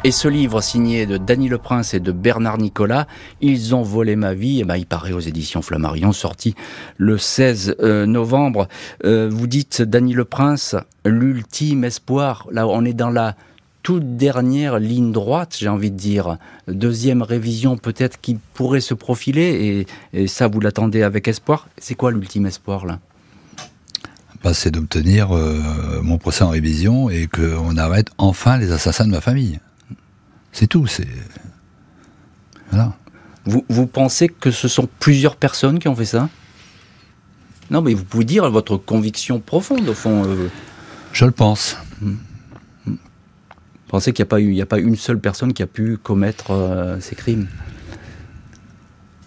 Et 0.04 0.12
ce 0.12 0.28
livre 0.28 0.60
signé 0.60 1.04
de 1.04 1.16
Dany 1.16 1.48
Le 1.48 1.58
Prince 1.58 1.92
et 1.92 2.00
de 2.00 2.12
Bernard 2.12 2.58
Nicolas, 2.58 3.08
Ils 3.40 3.74
ont 3.74 3.82
volé 3.82 4.14
ma 4.14 4.34
vie, 4.34 4.58
et 4.58 4.60
eh 4.60 4.64
ben, 4.64 4.76
il 4.76 4.86
paraît 4.86 5.12
aux 5.12 5.20
éditions 5.20 5.62
Flammarion, 5.62 6.12
sorti 6.12 6.54
le 6.96 7.18
16 7.18 7.76
euh, 7.80 8.06
novembre. 8.06 8.68
Euh, 9.04 9.28
vous 9.30 9.48
dites, 9.48 9.82
Dany 9.82 10.12
Le 10.12 10.24
Prince, 10.24 10.76
l'ultime 11.04 11.82
espoir. 11.82 12.46
Là, 12.52 12.68
on 12.68 12.84
est 12.84 12.92
dans 12.92 13.10
la 13.10 13.34
toute 13.82 14.16
dernière 14.16 14.78
ligne 14.78 15.10
droite, 15.10 15.56
j'ai 15.58 15.68
envie 15.68 15.90
de 15.90 15.96
dire. 15.96 16.38
Deuxième 16.68 17.22
révision 17.22 17.76
peut-être 17.76 18.20
qui 18.20 18.38
pourrait 18.54 18.80
se 18.80 18.94
profiler, 18.94 19.86
et, 20.12 20.26
ça, 20.28 20.46
vous 20.46 20.60
l'attendez 20.60 21.02
avec 21.02 21.26
espoir. 21.26 21.68
C'est 21.78 21.96
quoi 21.96 22.12
l'ultime 22.12 22.46
espoir, 22.46 22.86
là? 22.86 23.00
Pas, 24.42 24.54
c'est 24.54 24.70
d'obtenir 24.70 25.30
mon 26.02 26.18
procès 26.18 26.44
en 26.44 26.50
révision 26.50 27.10
et 27.10 27.26
qu'on 27.26 27.76
arrête 27.76 28.08
enfin 28.18 28.58
les 28.58 28.70
assassins 28.70 29.06
de 29.06 29.10
ma 29.10 29.22
famille. 29.22 29.58
C'est 30.56 30.68
tout. 30.68 30.86
C'est 30.86 31.06
voilà. 32.70 32.94
Vous, 33.44 33.62
vous 33.68 33.86
pensez 33.86 34.28
que 34.28 34.50
ce 34.50 34.68
sont 34.68 34.88
plusieurs 35.00 35.36
personnes 35.36 35.78
qui 35.78 35.86
ont 35.86 35.94
fait 35.94 36.06
ça? 36.06 36.30
Non, 37.70 37.82
mais 37.82 37.92
vous 37.92 38.04
pouvez 38.04 38.24
dire 38.24 38.50
votre 38.50 38.78
conviction 38.78 39.38
profonde 39.38 39.86
au 39.86 39.92
fond. 39.92 40.24
Je 41.12 41.24
le 41.26 41.30
pense. 41.30 41.76
Hmm. 42.00 42.14
Hmm. 42.86 42.92
Vous 42.92 43.88
pensez 43.88 44.14
qu'il 44.14 44.22
n'y 44.22 44.28
a, 44.28 44.30
pas 44.30 44.40
eu, 44.40 44.58
a 44.62 44.66
pas 44.66 44.78
une 44.78 44.96
seule 44.96 45.20
personne 45.20 45.52
qui 45.52 45.62
a 45.62 45.66
pu 45.66 45.98
commettre 45.98 46.96
ces 47.00 47.16
crimes? 47.16 47.48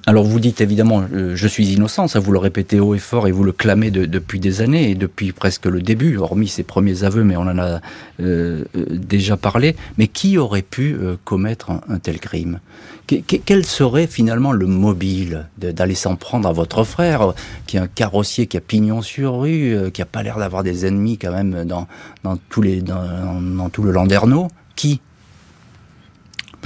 Alors 0.09 0.23
vous 0.23 0.39
dites 0.39 0.59
évidemment, 0.59 1.03
euh, 1.13 1.35
je 1.35 1.47
suis 1.47 1.67
innocent, 1.71 2.07
ça 2.07 2.19
vous 2.19 2.31
le 2.31 2.39
répétez 2.39 2.79
haut 2.79 2.95
et 2.95 2.99
fort 2.99 3.27
et 3.27 3.31
vous 3.31 3.43
le 3.43 3.51
clamez 3.51 3.91
depuis 3.91 4.39
des 4.39 4.61
années 4.61 4.89
et 4.89 4.95
depuis 4.95 5.33
presque 5.33 5.67
le 5.67 5.83
début, 5.83 6.17
hormis 6.17 6.47
ses 6.47 6.63
premiers 6.63 7.03
aveux, 7.03 7.23
mais 7.23 7.37
on 7.37 7.43
en 7.43 7.59
a 7.59 7.79
euh, 8.19 8.63
euh, 8.75 8.85
déjà 8.89 9.37
parlé. 9.37 9.75
Mais 9.99 10.07
qui 10.07 10.39
aurait 10.39 10.63
pu 10.63 10.97
commettre 11.25 11.69
un, 11.69 11.99
tel 11.99 12.19
crime? 12.19 12.59
Quel 13.05 13.65
serait 13.67 14.07
finalement 14.07 14.51
le 14.51 14.65
mobile 14.65 15.47
d'aller 15.59 15.93
s'en 15.93 16.15
prendre 16.15 16.49
à 16.49 16.53
votre 16.53 16.83
frère, 16.83 17.33
qui 17.67 17.77
est 17.77 17.79
un 17.79 17.87
carrossier 17.87 18.47
qui 18.47 18.57
a 18.57 18.61
pignon 18.61 19.03
sur 19.03 19.41
rue, 19.41 19.91
qui 19.93 20.01
a 20.01 20.05
pas 20.07 20.23
l'air 20.23 20.39
d'avoir 20.39 20.63
des 20.63 20.87
ennemis 20.87 21.19
quand 21.19 21.31
même 21.31 21.65
dans, 21.65 21.87
dans, 22.23 22.39
dans 22.49 23.69
tout 23.69 23.83
le 23.83 23.91
Landerneau? 23.91 24.47
Qui? 24.75 25.01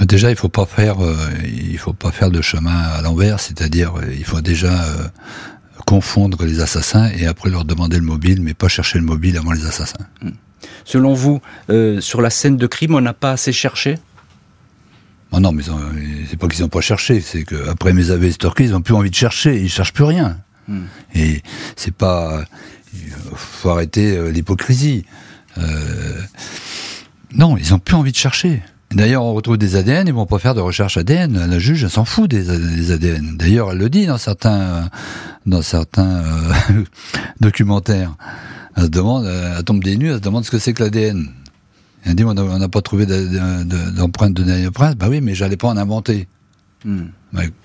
Déjà, 0.00 0.30
il 0.30 0.36
faut 0.36 0.48
pas 0.48 0.66
faire, 0.66 1.02
euh, 1.04 1.16
il 1.44 1.78
faut 1.78 1.92
pas 1.92 2.10
faire 2.10 2.30
de 2.30 2.40
chemin 2.40 2.76
à 2.76 3.02
l'envers, 3.02 3.40
c'est-à-dire, 3.40 3.96
euh, 3.96 4.12
il 4.12 4.24
faut 4.24 4.40
déjà 4.40 4.84
euh, 4.84 5.06
confondre 5.86 6.44
les 6.44 6.60
assassins 6.60 7.10
et 7.10 7.26
après 7.26 7.50
leur 7.50 7.64
demander 7.64 7.96
le 7.96 8.02
mobile, 8.02 8.40
mais 8.42 8.54
pas 8.54 8.68
chercher 8.68 8.98
le 8.98 9.04
mobile 9.04 9.36
avant 9.36 9.52
les 9.52 9.66
assassins. 9.66 10.06
Hmm. 10.22 10.30
Selon 10.84 11.14
vous, 11.14 11.40
sur 12.00 12.20
la 12.20 12.30
scène 12.30 12.56
de 12.56 12.66
crime, 12.66 12.94
on 12.94 13.00
n'a 13.00 13.12
pas 13.12 13.32
assez 13.32 13.52
cherché? 13.52 13.98
Oh 15.30 15.40
Non, 15.40 15.52
mais 15.52 15.62
c'est 16.28 16.38
pas 16.38 16.48
qu'ils 16.48 16.62
n'ont 16.62 16.68
pas 16.68 16.80
cherché, 16.80 17.20
c'est 17.20 17.44
qu'après 17.44 17.92
mes 17.92 18.10
aveux 18.10 18.28
historiques, 18.28 18.60
ils 18.60 18.70
n'ont 18.70 18.82
plus 18.82 18.94
envie 18.94 19.10
de 19.10 19.14
chercher, 19.14 19.60
ils 19.60 19.70
cherchent 19.70 19.92
plus 19.92 20.04
rien. 20.04 20.38
Hmm. 20.68 20.84
Et 21.14 21.42
c'est 21.76 21.94
pas, 21.94 22.44
faut 23.34 23.70
arrêter 23.70 24.30
l'hypocrisie. 24.30 25.04
non, 27.34 27.56
ils 27.56 27.70
n'ont 27.70 27.78
plus 27.78 27.94
envie 27.94 28.12
de 28.12 28.16
chercher. 28.16 28.62
D'ailleurs, 28.92 29.24
on 29.24 29.34
retrouve 29.34 29.58
des 29.58 29.76
ADN, 29.76 30.06
ils 30.06 30.14
vont 30.14 30.26
pas 30.26 30.38
faire 30.38 30.54
de 30.54 30.60
recherche 30.60 30.96
ADN. 30.96 31.46
La 31.46 31.58
juge, 31.58 31.86
s'en 31.88 32.04
fout 32.04 32.30
des, 32.30 32.90
ADN. 32.92 33.36
D'ailleurs, 33.36 33.72
elle 33.72 33.78
le 33.78 33.88
dit 33.88 34.06
dans 34.06 34.18
certains, 34.18 34.88
dans 35.46 35.62
certains 35.62 36.22
euh, 36.22 36.84
documentaires. 37.40 38.14
Elle 38.76 38.84
se 38.84 38.88
demande, 38.88 39.26
elle 39.26 39.64
tombe 39.64 39.82
des 39.82 39.96
nues, 39.96 40.10
elle 40.10 40.16
se 40.16 40.20
demande 40.20 40.44
ce 40.44 40.50
que 40.50 40.58
c'est 40.58 40.72
que 40.72 40.82
l'ADN. 40.82 41.28
Elle 42.04 42.14
dit, 42.14 42.24
on 42.24 42.34
n'a 42.34 42.68
pas 42.68 42.82
trouvé 42.82 43.06
d'empreinte 43.06 44.34
de, 44.34 44.42
de, 44.42 44.68
Prince. 44.68 44.94
Bah 44.94 45.06
oui, 45.08 45.20
mais 45.20 45.34
j'allais 45.34 45.56
pas 45.56 45.68
en 45.68 45.76
inventer. 45.76 46.28
Hmm. 46.84 47.04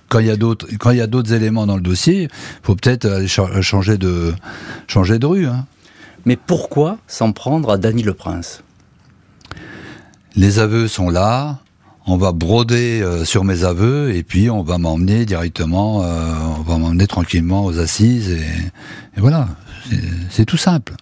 Quand 0.07 0.19
il 0.19 0.27
y 0.27 0.31
a 0.31 0.37
d'autres, 0.37 0.65
quand 0.79 0.91
il 0.91 0.97
y 0.97 1.01
a 1.01 1.07
d'autres 1.07 1.33
éléments 1.33 1.67
dans 1.67 1.75
le 1.75 1.81
dossier, 1.81 2.29
faut 2.63 2.75
peut-être 2.75 3.05
aller 3.05 3.27
changer 3.27 3.97
de, 3.97 4.33
changer 4.87 5.19
de 5.19 5.25
rue. 5.25 5.45
Hein. 5.45 5.65
Mais 6.25 6.37
pourquoi 6.37 6.97
s'en 7.07 7.33
prendre 7.33 7.69
à 7.69 7.77
Dany 7.77 8.01
Le 8.01 8.13
Prince? 8.13 8.63
Les 10.35 10.59
aveux 10.59 10.87
sont 10.87 11.09
là, 11.09 11.59
on 12.09 12.17
va 12.17 12.31
broder 12.31 13.01
euh, 13.01 13.23
sur 13.23 13.43
mes 13.43 13.63
aveux 13.63 14.15
et 14.15 14.23
puis 14.23 14.49
on 14.49 14.63
va 14.63 14.77
m'emmener 14.77 15.25
directement, 15.25 16.03
euh, 16.03 16.33
on 16.57 16.61
va 16.61 16.77
m'emmener 16.77 17.07
tranquillement 17.07 17.65
aux 17.65 17.79
assises 17.79 18.31
et, 18.31 18.41
voilà, 19.17 19.47
c'est 20.29 20.45
tout 20.45 20.57
simple. 20.57 20.93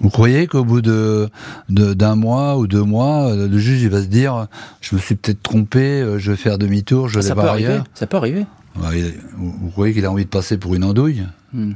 Vous 0.00 0.08
croyez 0.08 0.46
qu'au 0.46 0.64
bout 0.64 0.80
de 0.80 1.28
d'un 1.68 2.14
mois 2.14 2.56
ou 2.56 2.66
deux 2.66 2.82
mois, 2.82 3.34
le 3.34 3.58
juge 3.58 3.82
il 3.82 3.90
va 3.90 4.00
se 4.00 4.06
dire, 4.06 4.46
je 4.80 4.94
me 4.94 5.00
suis 5.00 5.14
peut-être 5.14 5.42
trompé, 5.42 6.00
euh, 6.00 6.18
je 6.18 6.30
vais 6.30 6.36
faire 6.36 6.56
demi-tour, 6.56 7.08
je 7.08 7.20
vais 7.20 7.34
voir 7.34 7.52
ailleurs. 7.52 7.84
Ça 7.94 8.06
peut 8.06 8.16
arriver. 8.16 8.46
vous, 8.74 9.70
croyez 9.72 9.92
qu'il 9.92 10.06
a 10.06 10.10
envie 10.10 10.24
de 10.24 10.30
passer 10.30 10.56
pour 10.56 10.74
une 10.74 10.84
andouille 10.84 11.26
hmm. 11.52 11.72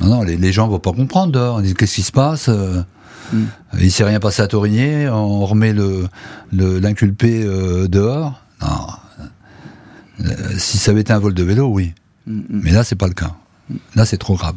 Non, 0.00 0.08
non, 0.08 0.22
les, 0.22 0.52
gens 0.52 0.68
vont 0.68 0.78
pas 0.78 0.92
comprendre 0.92 1.32
dehors. 1.32 1.60
Ils 1.60 1.64
disent 1.64 1.74
qu'est-ce 1.74 1.94
qui 1.94 2.02
se 2.02 2.12
passe 2.12 2.50
Mm. 3.32 3.44
Il 3.80 3.92
s'est 3.92 4.04
rien 4.04 4.20
passé 4.20 4.42
à 4.42 4.46
Torigné, 4.46 5.08
on 5.08 5.44
remet 5.46 5.72
le 5.72 6.08
l'inculpé 6.52 7.42
euh, 7.44 7.88
dehors. 7.88 8.40
Non. 8.62 8.86
Euh, 10.20 10.32
si 10.56 10.78
ça 10.78 10.92
avait 10.92 11.02
été 11.02 11.12
un 11.12 11.18
vol 11.18 11.34
de 11.34 11.42
vélo, 11.42 11.66
oui. 11.66 11.92
Mm, 12.26 12.38
mm. 12.38 12.44
Mais 12.64 12.70
là, 12.70 12.84
c'est 12.84 12.96
pas 12.96 13.08
le 13.08 13.14
cas. 13.14 13.34
Là, 13.94 14.04
c'est 14.04 14.18
trop 14.18 14.36
grave. 14.36 14.54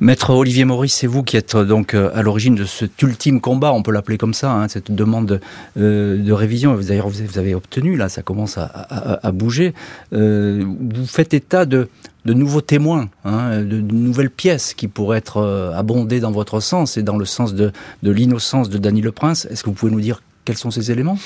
Maître 0.00 0.30
Olivier 0.30 0.64
Maurice, 0.64 0.94
c'est 0.94 1.06
vous 1.06 1.22
qui 1.22 1.36
êtes 1.36 1.56
donc 1.56 1.94
à 1.94 2.22
l'origine 2.22 2.56
de 2.56 2.64
cet 2.64 3.00
ultime 3.02 3.40
combat, 3.40 3.72
on 3.72 3.84
peut 3.84 3.92
l'appeler 3.92 4.18
comme 4.18 4.34
ça, 4.34 4.52
hein, 4.52 4.66
cette 4.66 4.90
demande 4.90 5.40
de, 5.76 6.32
révision. 6.32 6.74
D'ailleurs, 6.74 7.08
vous, 7.08 7.24
vous 7.24 7.38
avez 7.38 7.54
obtenu, 7.54 7.96
là, 7.96 8.08
ça 8.08 8.22
commence 8.22 8.58
à, 8.58 9.30
bouger. 9.32 9.74
vous 10.10 11.06
faites 11.06 11.34
état 11.34 11.66
de, 11.66 11.88
de 12.24 12.34
nouveaux 12.34 12.60
témoins, 12.60 13.08
hein, 13.24 13.62
de, 13.62 13.80
nouvelles 13.80 14.30
pièces 14.30 14.74
qui 14.74 14.88
pourraient 14.88 15.18
être 15.18 15.38
euh, 15.38 15.72
abondées 15.72 16.20
dans 16.20 16.30
votre 16.30 16.60
sens 16.60 16.96
et 16.96 17.02
dans 17.02 17.16
le 17.16 17.24
sens 17.24 17.54
de, 17.54 17.72
l'innocence 18.02 18.68
de 18.68 18.78
Dany 18.78 19.00
Le 19.00 19.12
Prince. 19.12 19.46
Est-ce 19.50 19.62
que 19.62 19.70
vous 19.70 19.74
pouvez 19.74 19.92
nous 19.92 20.00
dire 20.00 20.22
quels 20.44 20.56
sont 20.56 20.70
ces 20.70 20.90
éléments? 20.90 21.18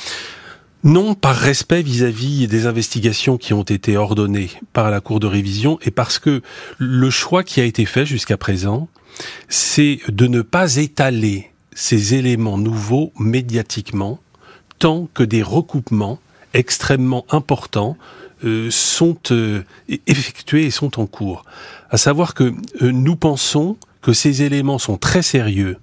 Non, 0.84 1.14
par 1.14 1.34
respect 1.34 1.82
vis-à-vis 1.82 2.47
des 2.47 2.66
investigations 2.66 3.38
qui 3.38 3.53
ont 3.53 3.62
été 3.62 3.97
ordonnées 3.97 4.51
par 4.72 4.90
la 4.90 5.01
Cour 5.01 5.20
de 5.20 5.26
révision 5.26 5.78
et 5.82 5.90
parce 5.90 6.18
que 6.18 6.42
le 6.78 7.11
choix 7.11 7.42
qui 7.42 7.61
a 7.61 7.64
été 7.64 7.86
fait 7.86 8.07
jusqu'à 8.07 8.36
présent, 8.36 8.88
c'est 9.49 10.01
de 10.09 10.26
ne 10.26 10.42
pas 10.42 10.76
étaler 10.76 11.51
ces 11.74 12.14
éléments 12.14 12.59
nouveaux 12.59 13.12
médiatiquement 13.18 14.20
tant 14.78 15.09
que 15.12 15.22
des 15.22 15.42
recoupements 15.42 16.20
extrêmement 16.55 17.26
importants 17.30 17.97
euh, 18.47 18.70
sont 18.70 19.18
euh, 19.30 19.62
effectués 20.07 20.66
et 20.66 20.70
sont 20.70 21.01
en 21.01 21.07
cours. 21.07 21.44
À 21.90 21.97
savoir 21.97 22.34
que 22.34 22.44
euh, 22.44 22.92
nous 22.92 23.16
pensons 23.16 23.76
que 24.03 24.12
ces 24.12 24.42
éléments 24.42 24.78
sont 24.78 24.97
très 24.97 25.22
sérieux 25.22 25.78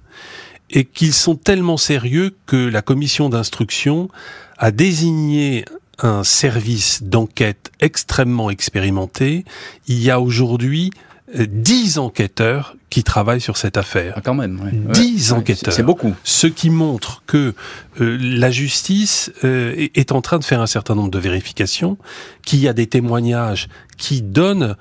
et 0.69 0.85
qu'ils 0.85 1.13
sont 1.13 1.35
tellement 1.35 1.77
sérieux 1.77 2.35
que 2.45 2.55
la 2.55 2.81
commission 2.81 3.29
d'instruction 3.29 4.09
a 4.57 4.71
désigné 4.71 5.65
un 5.99 6.23
service 6.23 7.03
d'enquête 7.03 7.71
extrêmement 7.79 8.49
expérimenté. 8.49 9.45
Il 9.87 10.01
y 10.01 10.09
a 10.09 10.19
aujourd'hui 10.19 10.91
dix 11.35 11.97
enquêteurs 11.97 12.75
qui 12.89 13.03
travaillent 13.03 13.41
sur 13.41 13.57
cette 13.57 13.77
affaire. 13.77 14.13
Ah, 14.17 14.21
quand 14.21 14.35
même. 14.35 14.59
Dix 14.93 15.31
enquêteurs. 15.31 15.73
C'est 15.73 15.83
beaucoup. 15.83 16.13
Ce 16.23 16.45
qui 16.45 16.69
montre 16.69 17.23
que 17.25 17.55
euh, 17.99 18.17
la 18.21 18.51
justice 18.51 19.31
euh, 19.43 19.87
est 19.95 20.11
en 20.11 20.21
train 20.21 20.37
de 20.37 20.43
faire 20.43 20.61
un 20.61 20.67
certain 20.67 20.93
nombre 20.93 21.09
de 21.09 21.19
vérifications, 21.19 21.97
qu'il 22.43 22.59
y 22.59 22.67
a 22.67 22.73
des 22.73 22.87
témoignages 22.87 23.67
qui 23.97 24.21
donnent 24.21 24.75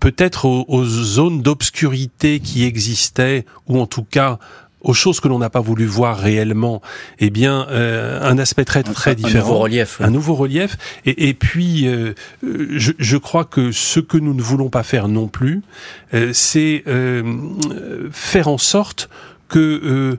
peut-être 0.00 0.46
aux, 0.46 0.84
zones 0.84 1.40
d'obscurité 1.40 2.40
qui 2.40 2.64
existaient, 2.64 3.46
ou 3.68 3.80
en 3.80 3.86
tout 3.86 4.04
cas 4.04 4.38
aux 4.84 4.92
choses 4.92 5.18
que 5.18 5.28
l'on 5.28 5.38
n'a 5.38 5.50
pas 5.50 5.60
voulu 5.60 5.86
voir 5.86 6.18
réellement, 6.18 6.82
eh 7.18 7.30
bien, 7.30 7.66
euh, 7.70 8.20
un 8.22 8.38
aspect 8.38 8.64
très 8.64 8.82
très 8.82 9.16
différent. 9.16 9.46
Un 9.46 9.48
nouveau 9.48 9.58
relief. 9.58 10.00
Un 10.00 10.10
nouveau 10.10 10.34
relief. 10.34 10.76
Et, 11.06 11.28
et 11.28 11.34
puis, 11.34 11.88
euh, 11.88 12.12
je, 12.42 12.92
je, 12.98 13.16
crois 13.16 13.44
que 13.44 13.72
ce 13.72 13.98
que 13.98 14.18
nous 14.18 14.34
ne 14.34 14.42
voulons 14.42 14.68
pas 14.68 14.82
faire 14.82 15.08
non 15.08 15.26
plus, 15.26 15.62
euh, 16.12 16.30
c'est 16.32 16.84
faire 18.10 18.48
en 18.48 18.58
sorte 18.58 19.08
que 19.48 20.18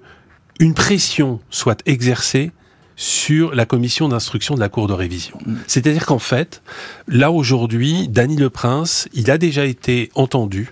une 0.60 0.74
pression 0.74 1.40
soit 1.50 1.82
exercée 1.86 2.52
sur 2.96 3.54
la 3.54 3.66
commission 3.66 4.08
d'instruction 4.08 4.56
de 4.56 4.60
la 4.60 4.70
Cour 4.70 4.88
de 4.88 4.94
révision. 4.94 5.38
Mm. 5.46 5.56
C'est-à-dire 5.68 6.06
qu'en 6.06 6.20
fait, 6.20 6.64
là 7.08 7.30
aujourd'hui, 7.32 8.08
Dany 8.08 8.38
Le 8.38 8.50
Prince, 8.50 9.10
il 9.14 9.30
a 9.30 9.38
déjà 9.38 9.66
été 9.66 10.10
entendu 10.16 10.72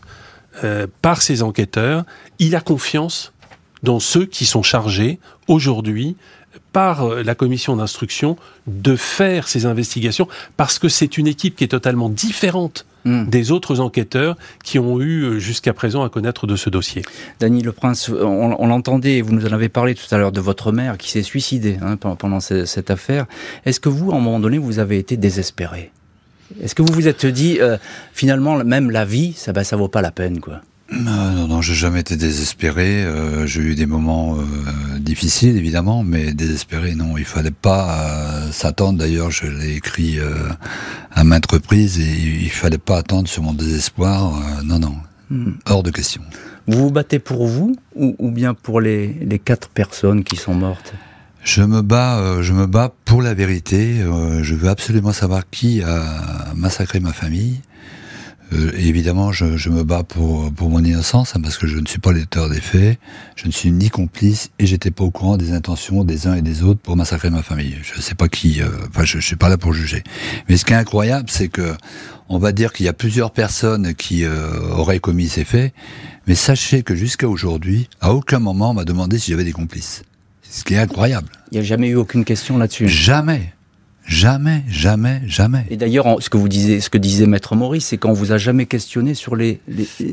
par 1.01 1.21
ses 1.21 1.41
enquêteurs, 1.41 2.05
il 2.39 2.55
a 2.55 2.61
confiance 2.61 3.33
dans 3.83 3.99
ceux 3.99 4.25
qui 4.25 4.45
sont 4.45 4.63
chargés 4.63 5.19
aujourd'hui 5.47 6.15
par 6.71 7.03
euh, 7.03 7.23
la 7.23 7.35
commission 7.35 7.75
d'instruction 7.75 8.37
de 8.67 8.95
faire 8.95 9.47
ces 9.47 9.65
investigations 9.65 10.27
parce 10.57 10.79
que 10.79 10.89
c'est 10.89 11.17
une 11.17 11.27
équipe 11.27 11.55
qui 11.55 11.63
est 11.63 11.69
totalement 11.69 12.09
différente 12.09 12.85
hmm. 13.05 13.25
des 13.27 13.51
autres 13.51 13.79
enquêteurs 13.79 14.37
qui 14.63 14.79
ont 14.79 14.99
eu 14.99 15.23
euh, 15.23 15.39
jusqu'à 15.39 15.73
présent 15.73 16.03
à 16.03 16.09
connaître 16.09 16.47
de 16.47 16.55
ce 16.55 16.69
dossier. 16.69 17.03
Dany 17.39 17.61
Le 17.61 17.71
Prince, 17.71 18.09
on, 18.09 18.67
l'entendait, 18.67 19.21
vous 19.21 19.33
nous 19.33 19.45
en 19.45 19.53
avez 19.53 19.69
parlé 19.69 19.95
tout 19.95 20.13
à 20.13 20.17
l'heure 20.17 20.31
de 20.31 20.41
votre 20.41 20.71
mère 20.71 20.97
qui 20.97 21.09
s'est 21.09 21.23
suicidée 21.23 21.77
hein, 21.81 21.97
pendant 21.97 22.39
cette 22.39 22.91
affaire. 22.91 23.25
Est-ce 23.65 23.79
que 23.79 23.89
vous, 23.89 24.11
à 24.11 24.15
un 24.15 24.19
moment 24.19 24.39
donné, 24.39 24.57
vous 24.57 24.79
avez 24.79 24.97
été 24.97 25.17
désespéré? 25.17 25.91
Est-ce 26.61 26.75
que 26.75 26.81
vous 26.81 26.93
vous 26.93 27.07
êtes 27.07 27.25
dit, 27.25 27.59
euh, 27.61 27.77
finalement, 28.13 28.63
même 28.63 28.91
la 28.91 29.05
vie, 29.05 29.33
ça, 29.33 29.53
ben, 29.53 29.63
ça 29.63 29.75
vaut 29.75 29.87
pas 29.87 30.01
la 30.01 30.11
peine, 30.11 30.39
quoi? 30.39 30.61
Non, 30.91 31.47
non, 31.47 31.61
j'ai 31.61 31.73
jamais 31.73 32.01
été 32.01 32.15
désespéré. 32.15 33.03
Euh, 33.03 33.47
j'ai 33.47 33.61
eu 33.61 33.75
des 33.75 33.85
moments 33.85 34.37
euh, 34.37 34.99
difficiles, 34.99 35.57
évidemment, 35.57 36.03
mais 36.03 36.33
désespéré, 36.33 36.93
non. 36.93 37.17
Il 37.17 37.25
fallait 37.25 37.51
pas 37.51 37.99
euh, 37.99 38.51
s'attendre. 38.51 38.99
D'ailleurs, 38.99 39.31
je 39.31 39.47
l'ai 39.47 39.75
écrit 39.75 40.17
à 41.11 41.23
maintes 41.23 41.49
reprises 41.49 41.99
et 41.99 42.43
il 42.43 42.49
fallait 42.49 42.77
pas 42.77 42.97
attendre 42.97 43.27
sur 43.27 43.43
mon 43.43 43.53
désespoir. 43.53 44.33
non, 44.63 44.79
non, 44.79 44.95
hmm. 45.29 45.53
hors 45.65 45.83
de 45.83 45.91
question. 45.91 46.21
Vous 46.67 46.79
vous 46.79 46.91
battez 46.91 47.19
pour 47.19 47.47
vous 47.47 47.75
ou, 47.95 48.31
bien 48.31 48.53
pour 48.53 48.79
les, 48.79 49.13
les, 49.21 49.39
quatre 49.39 49.69
personnes 49.69 50.23
qui 50.23 50.37
sont 50.37 50.53
mortes? 50.53 50.93
Je 51.43 51.61
me 51.61 51.81
bats, 51.81 52.41
je 52.41 52.53
me 52.53 52.67
bats 52.67 52.93
pour 53.03 53.21
la 53.21 53.33
vérité. 53.33 53.97
Je 54.41 54.55
veux 54.55 54.69
absolument 54.69 55.11
savoir 55.11 55.49
qui 55.49 55.81
a 55.81 56.53
massacré 56.55 57.01
ma 57.01 57.11
famille. 57.11 57.59
Euh, 58.53 58.71
évidemment, 58.77 59.31
je, 59.31 59.57
je, 59.57 59.69
me 59.69 59.83
bats 59.83 60.03
pour, 60.03 60.51
pour 60.53 60.69
mon 60.69 60.83
innocence, 60.83 61.35
hein, 61.35 61.41
parce 61.41 61.57
que 61.57 61.65
je 61.65 61.79
ne 61.79 61.85
suis 61.85 61.99
pas 61.99 62.11
l'auteur 62.11 62.49
des 62.49 62.61
faits, 62.61 62.99
je 63.35 63.47
ne 63.47 63.51
suis 63.51 63.71
ni 63.71 63.89
complice, 63.89 64.51
et 64.59 64.65
j'étais 64.65 64.91
pas 64.91 65.03
au 65.03 65.11
courant 65.11 65.37
des 65.37 65.53
intentions 65.53 66.03
des 66.03 66.27
uns 66.27 66.35
et 66.35 66.41
des 66.41 66.63
autres 66.63 66.79
pour 66.79 66.95
massacrer 66.95 67.29
ma 67.29 67.41
famille. 67.41 67.77
Je 67.81 67.97
ne 67.97 68.01
sais 68.01 68.15
pas 68.15 68.27
qui, 68.27 68.61
euh, 68.61 68.67
enfin, 68.89 69.05
je, 69.05 69.19
je 69.19 69.25
suis 69.25 69.35
pas 69.35 69.49
là 69.49 69.57
pour 69.57 69.73
juger. 69.73 70.03
Mais 70.47 70.57
ce 70.57 70.65
qui 70.65 70.73
est 70.73 70.77
incroyable, 70.77 71.29
c'est 71.29 71.47
que 71.47 71.73
on 72.29 72.37
va 72.37 72.51
dire 72.51 72.73
qu'il 72.73 72.85
y 72.85 72.89
a 72.89 72.93
plusieurs 72.93 73.31
personnes 73.31 73.93
qui 73.93 74.23
euh, 74.23 74.49
auraient 74.69 74.99
commis 74.99 75.27
ces 75.27 75.43
faits, 75.43 75.73
mais 76.27 76.35
sachez 76.35 76.83
que 76.83 76.95
jusqu'à 76.95 77.27
aujourd'hui, 77.27 77.89
à 78.01 78.13
aucun 78.13 78.39
moment 78.39 78.71
on 78.71 78.73
m'a 78.73 78.85
demandé 78.85 79.19
si 79.19 79.31
j'avais 79.31 79.43
des 79.43 79.51
complices. 79.51 80.03
Ce 80.41 80.63
qui 80.63 80.75
est 80.75 80.79
incroyable. 80.79 81.27
Il 81.51 81.55
n'y 81.55 81.59
a 81.59 81.63
jamais 81.63 81.89
eu 81.89 81.95
aucune 81.95 82.25
question 82.25 82.57
là-dessus. 82.57 82.87
Jamais. 82.87 83.53
Jamais, 84.05 84.63
jamais, 84.67 85.21
jamais. 85.25 85.65
Et 85.69 85.77
d'ailleurs, 85.77 86.17
ce 86.19 86.29
que 86.29 86.37
vous 86.37 86.49
disiez, 86.49 86.81
ce 86.81 86.89
que 86.89 86.97
disait 86.97 87.25
Maître 87.25 87.55
Maurice, 87.55 87.85
c'est 87.87 87.97
qu'on 87.97 88.11
vous 88.11 88.31
a 88.33 88.37
jamais 88.37 88.65
questionné 88.65 89.13
sur 89.13 89.35
les, 89.35 89.61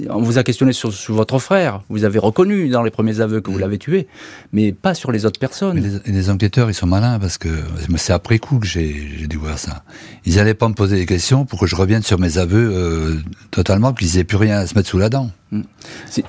on 0.09 0.22
vous 0.22 0.38
a 0.38 0.45
questionné 0.45 0.72
sur, 0.72 0.91
votre 1.09 1.38
frère. 1.38 1.82
Vous 1.88 2.05
avez 2.05 2.18
reconnu 2.18 2.68
dans 2.68 2.82
les 2.82 2.91
premiers 2.91 3.20
aveux 3.20 3.41
que 3.41 3.51
vous 3.51 3.59
l'avez 3.59 3.78
tué, 3.78 4.07
mais 4.53 4.72
pas 4.72 4.95
sur 4.95 5.11
les 5.11 5.26
autres 5.26 5.41
personnes. 5.41 5.80
Les, 6.07 6.12
les, 6.12 6.30
enquêteurs, 6.30 6.70
ils 6.70 6.74
sont 6.74 6.86
malins 6.86 7.18
parce 7.18 7.36
que 7.36 7.49
c'est 7.97 8.12
après 8.12 8.38
coup 8.38 8.59
que 8.59 8.66
j'ai 8.66 9.26
découvert 9.28 9.59
ça. 9.59 9.82
Ils 10.24 10.36
n'allaient 10.36 10.55
pas 10.55 10.68
me 10.68 10.74
poser 10.74 10.97
des 10.97 11.07
questions 11.07 11.45
pour 11.45 11.59
que 11.59 11.66
je 11.66 11.74
revienne 11.74 12.03
sur 12.03 12.18
mes 12.18 12.38
aveux 12.38 12.70
euh, 12.72 13.16
totalement, 13.51 13.93
qu'ils 13.93 14.16
n'aient 14.16 14.24
plus 14.24 14.36
rien 14.36 14.59
à 14.59 14.66
se 14.66 14.74
mettre 14.74 14.88
sous 14.88 14.99
la 14.99 15.09
dent. 15.09 15.30
Mm. 15.51 15.62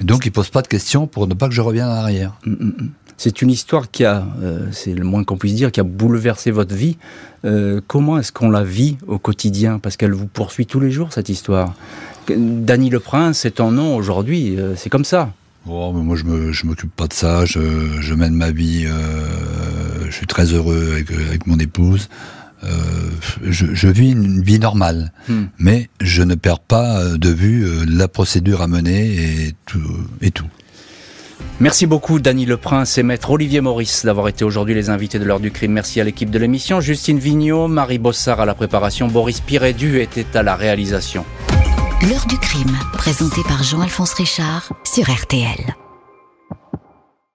Donc 0.02 0.26
ils 0.26 0.32
posent 0.32 0.50
pas 0.50 0.62
de 0.62 0.68
questions 0.68 1.08
pour 1.08 1.28
ne 1.28 1.34
pas 1.34 1.48
que 1.48 1.54
je 1.54 1.62
revienne 1.62 1.88
en 1.88 1.92
arrière. 1.92 2.38
Mm, 2.46 2.52
mm, 2.52 2.90
c'est 3.22 3.44
une 3.44 3.52
histoire 3.52 3.92
qui 3.92 4.04
a, 4.04 4.26
euh, 4.42 4.66
c'est 4.72 4.96
le 4.96 5.04
moins 5.04 5.24
qu'on 5.24 5.38
puisse 5.38 5.54
dire, 5.54 5.72
qui 5.72 5.80
a 5.80 5.84
bouleversé 5.84 6.50
votre 6.50 6.74
vie. 6.74 6.98
Euh, 7.46 7.80
comment 7.86 8.18
est-ce 8.18 8.32
qu'on 8.32 8.50
la 8.50 8.64
vit 8.64 8.98
au 9.06 9.20
quotidien? 9.20 9.78
Parce 9.78 9.96
qu'elle 9.96 10.14
vous 10.14 10.26
poursuit 10.26 10.66
tous 10.66 10.80
les 10.80 10.90
jours, 10.90 11.14
cette 11.14 11.30
histoire. 11.30 11.76
Dany 12.28 12.90
le 12.90 13.00
Prince, 13.00 13.38
c'est 13.38 13.52
ton 13.52 13.70
nom 13.70 13.96
aujourd'hui, 13.96 14.58
euh, 14.58 14.76
c'est 14.76 14.90
comme 14.90 15.06
ça. 15.06 15.32
Oh, 15.68 15.94
mais 15.96 16.02
moi, 16.02 16.16
je 16.16 16.52
je 16.52 16.66
m'occupe 16.66 16.96
pas 16.96 17.06
de 17.06 17.14
ça. 17.14 17.46
Je, 17.46 17.60
je 18.02 18.14
mène 18.16 18.34
ma 18.34 18.50
vie. 18.50 18.88
je 20.08 20.12
suis 20.12 20.26
très 20.26 20.46
heureux 20.46 20.94
avec, 20.94 21.12
avec 21.12 21.46
mon 21.46 21.60
épouse. 21.60 22.10
Je, 23.44 23.68
je, 23.72 23.88
vis 23.88 24.14
une 24.14 24.42
vie 24.42 24.58
normale, 24.58 25.12
hmm. 25.30 25.44
mais 25.60 25.90
je 26.00 26.24
ne 26.24 26.34
perds 26.34 26.60
pas 26.60 27.04
de 27.18 27.30
vue 27.30 27.86
la 27.86 28.08
procédure 28.08 28.64
à 28.64 28.68
mener 28.68 29.14
et 29.14 29.56
tout. 29.68 29.80
Et 30.22 30.32
tout. 30.32 30.48
Merci 31.62 31.86
beaucoup 31.86 32.20
Dany 32.20 32.48
Leprince 32.48 32.98
et 32.98 33.04
maître 33.04 33.30
Olivier 33.30 33.62
Maurice 33.62 34.04
d'avoir 34.04 34.28
été 34.28 34.44
aujourd'hui 34.44 34.74
les 34.74 34.90
invités 34.90 35.20
de 35.20 35.26
l'heure 35.26 35.40
du 35.40 35.52
crime. 35.52 35.74
Merci 35.74 36.02
à 36.02 36.04
l'équipe 36.04 36.32
de 36.32 36.40
l'émission, 36.40 36.82
Justine 36.82 37.20
Vignot, 37.20 37.68
Marie 37.68 38.00
Bossard 38.00 38.40
à 38.40 38.48
la 38.48 38.56
préparation, 38.56 39.08
Boris 39.08 39.42
Pirédu 39.42 40.00
était 40.00 40.26
à 40.36 40.42
la 40.42 40.56
réalisation. 40.56 41.24
L'heure 42.10 42.26
du 42.28 42.40
crime, 42.40 42.76
présenté 42.94 43.44
par 43.44 43.62
Jean-Alphonse 43.62 44.14
Richard 44.14 44.74
sur 44.84 45.08
RTL. 45.08 45.76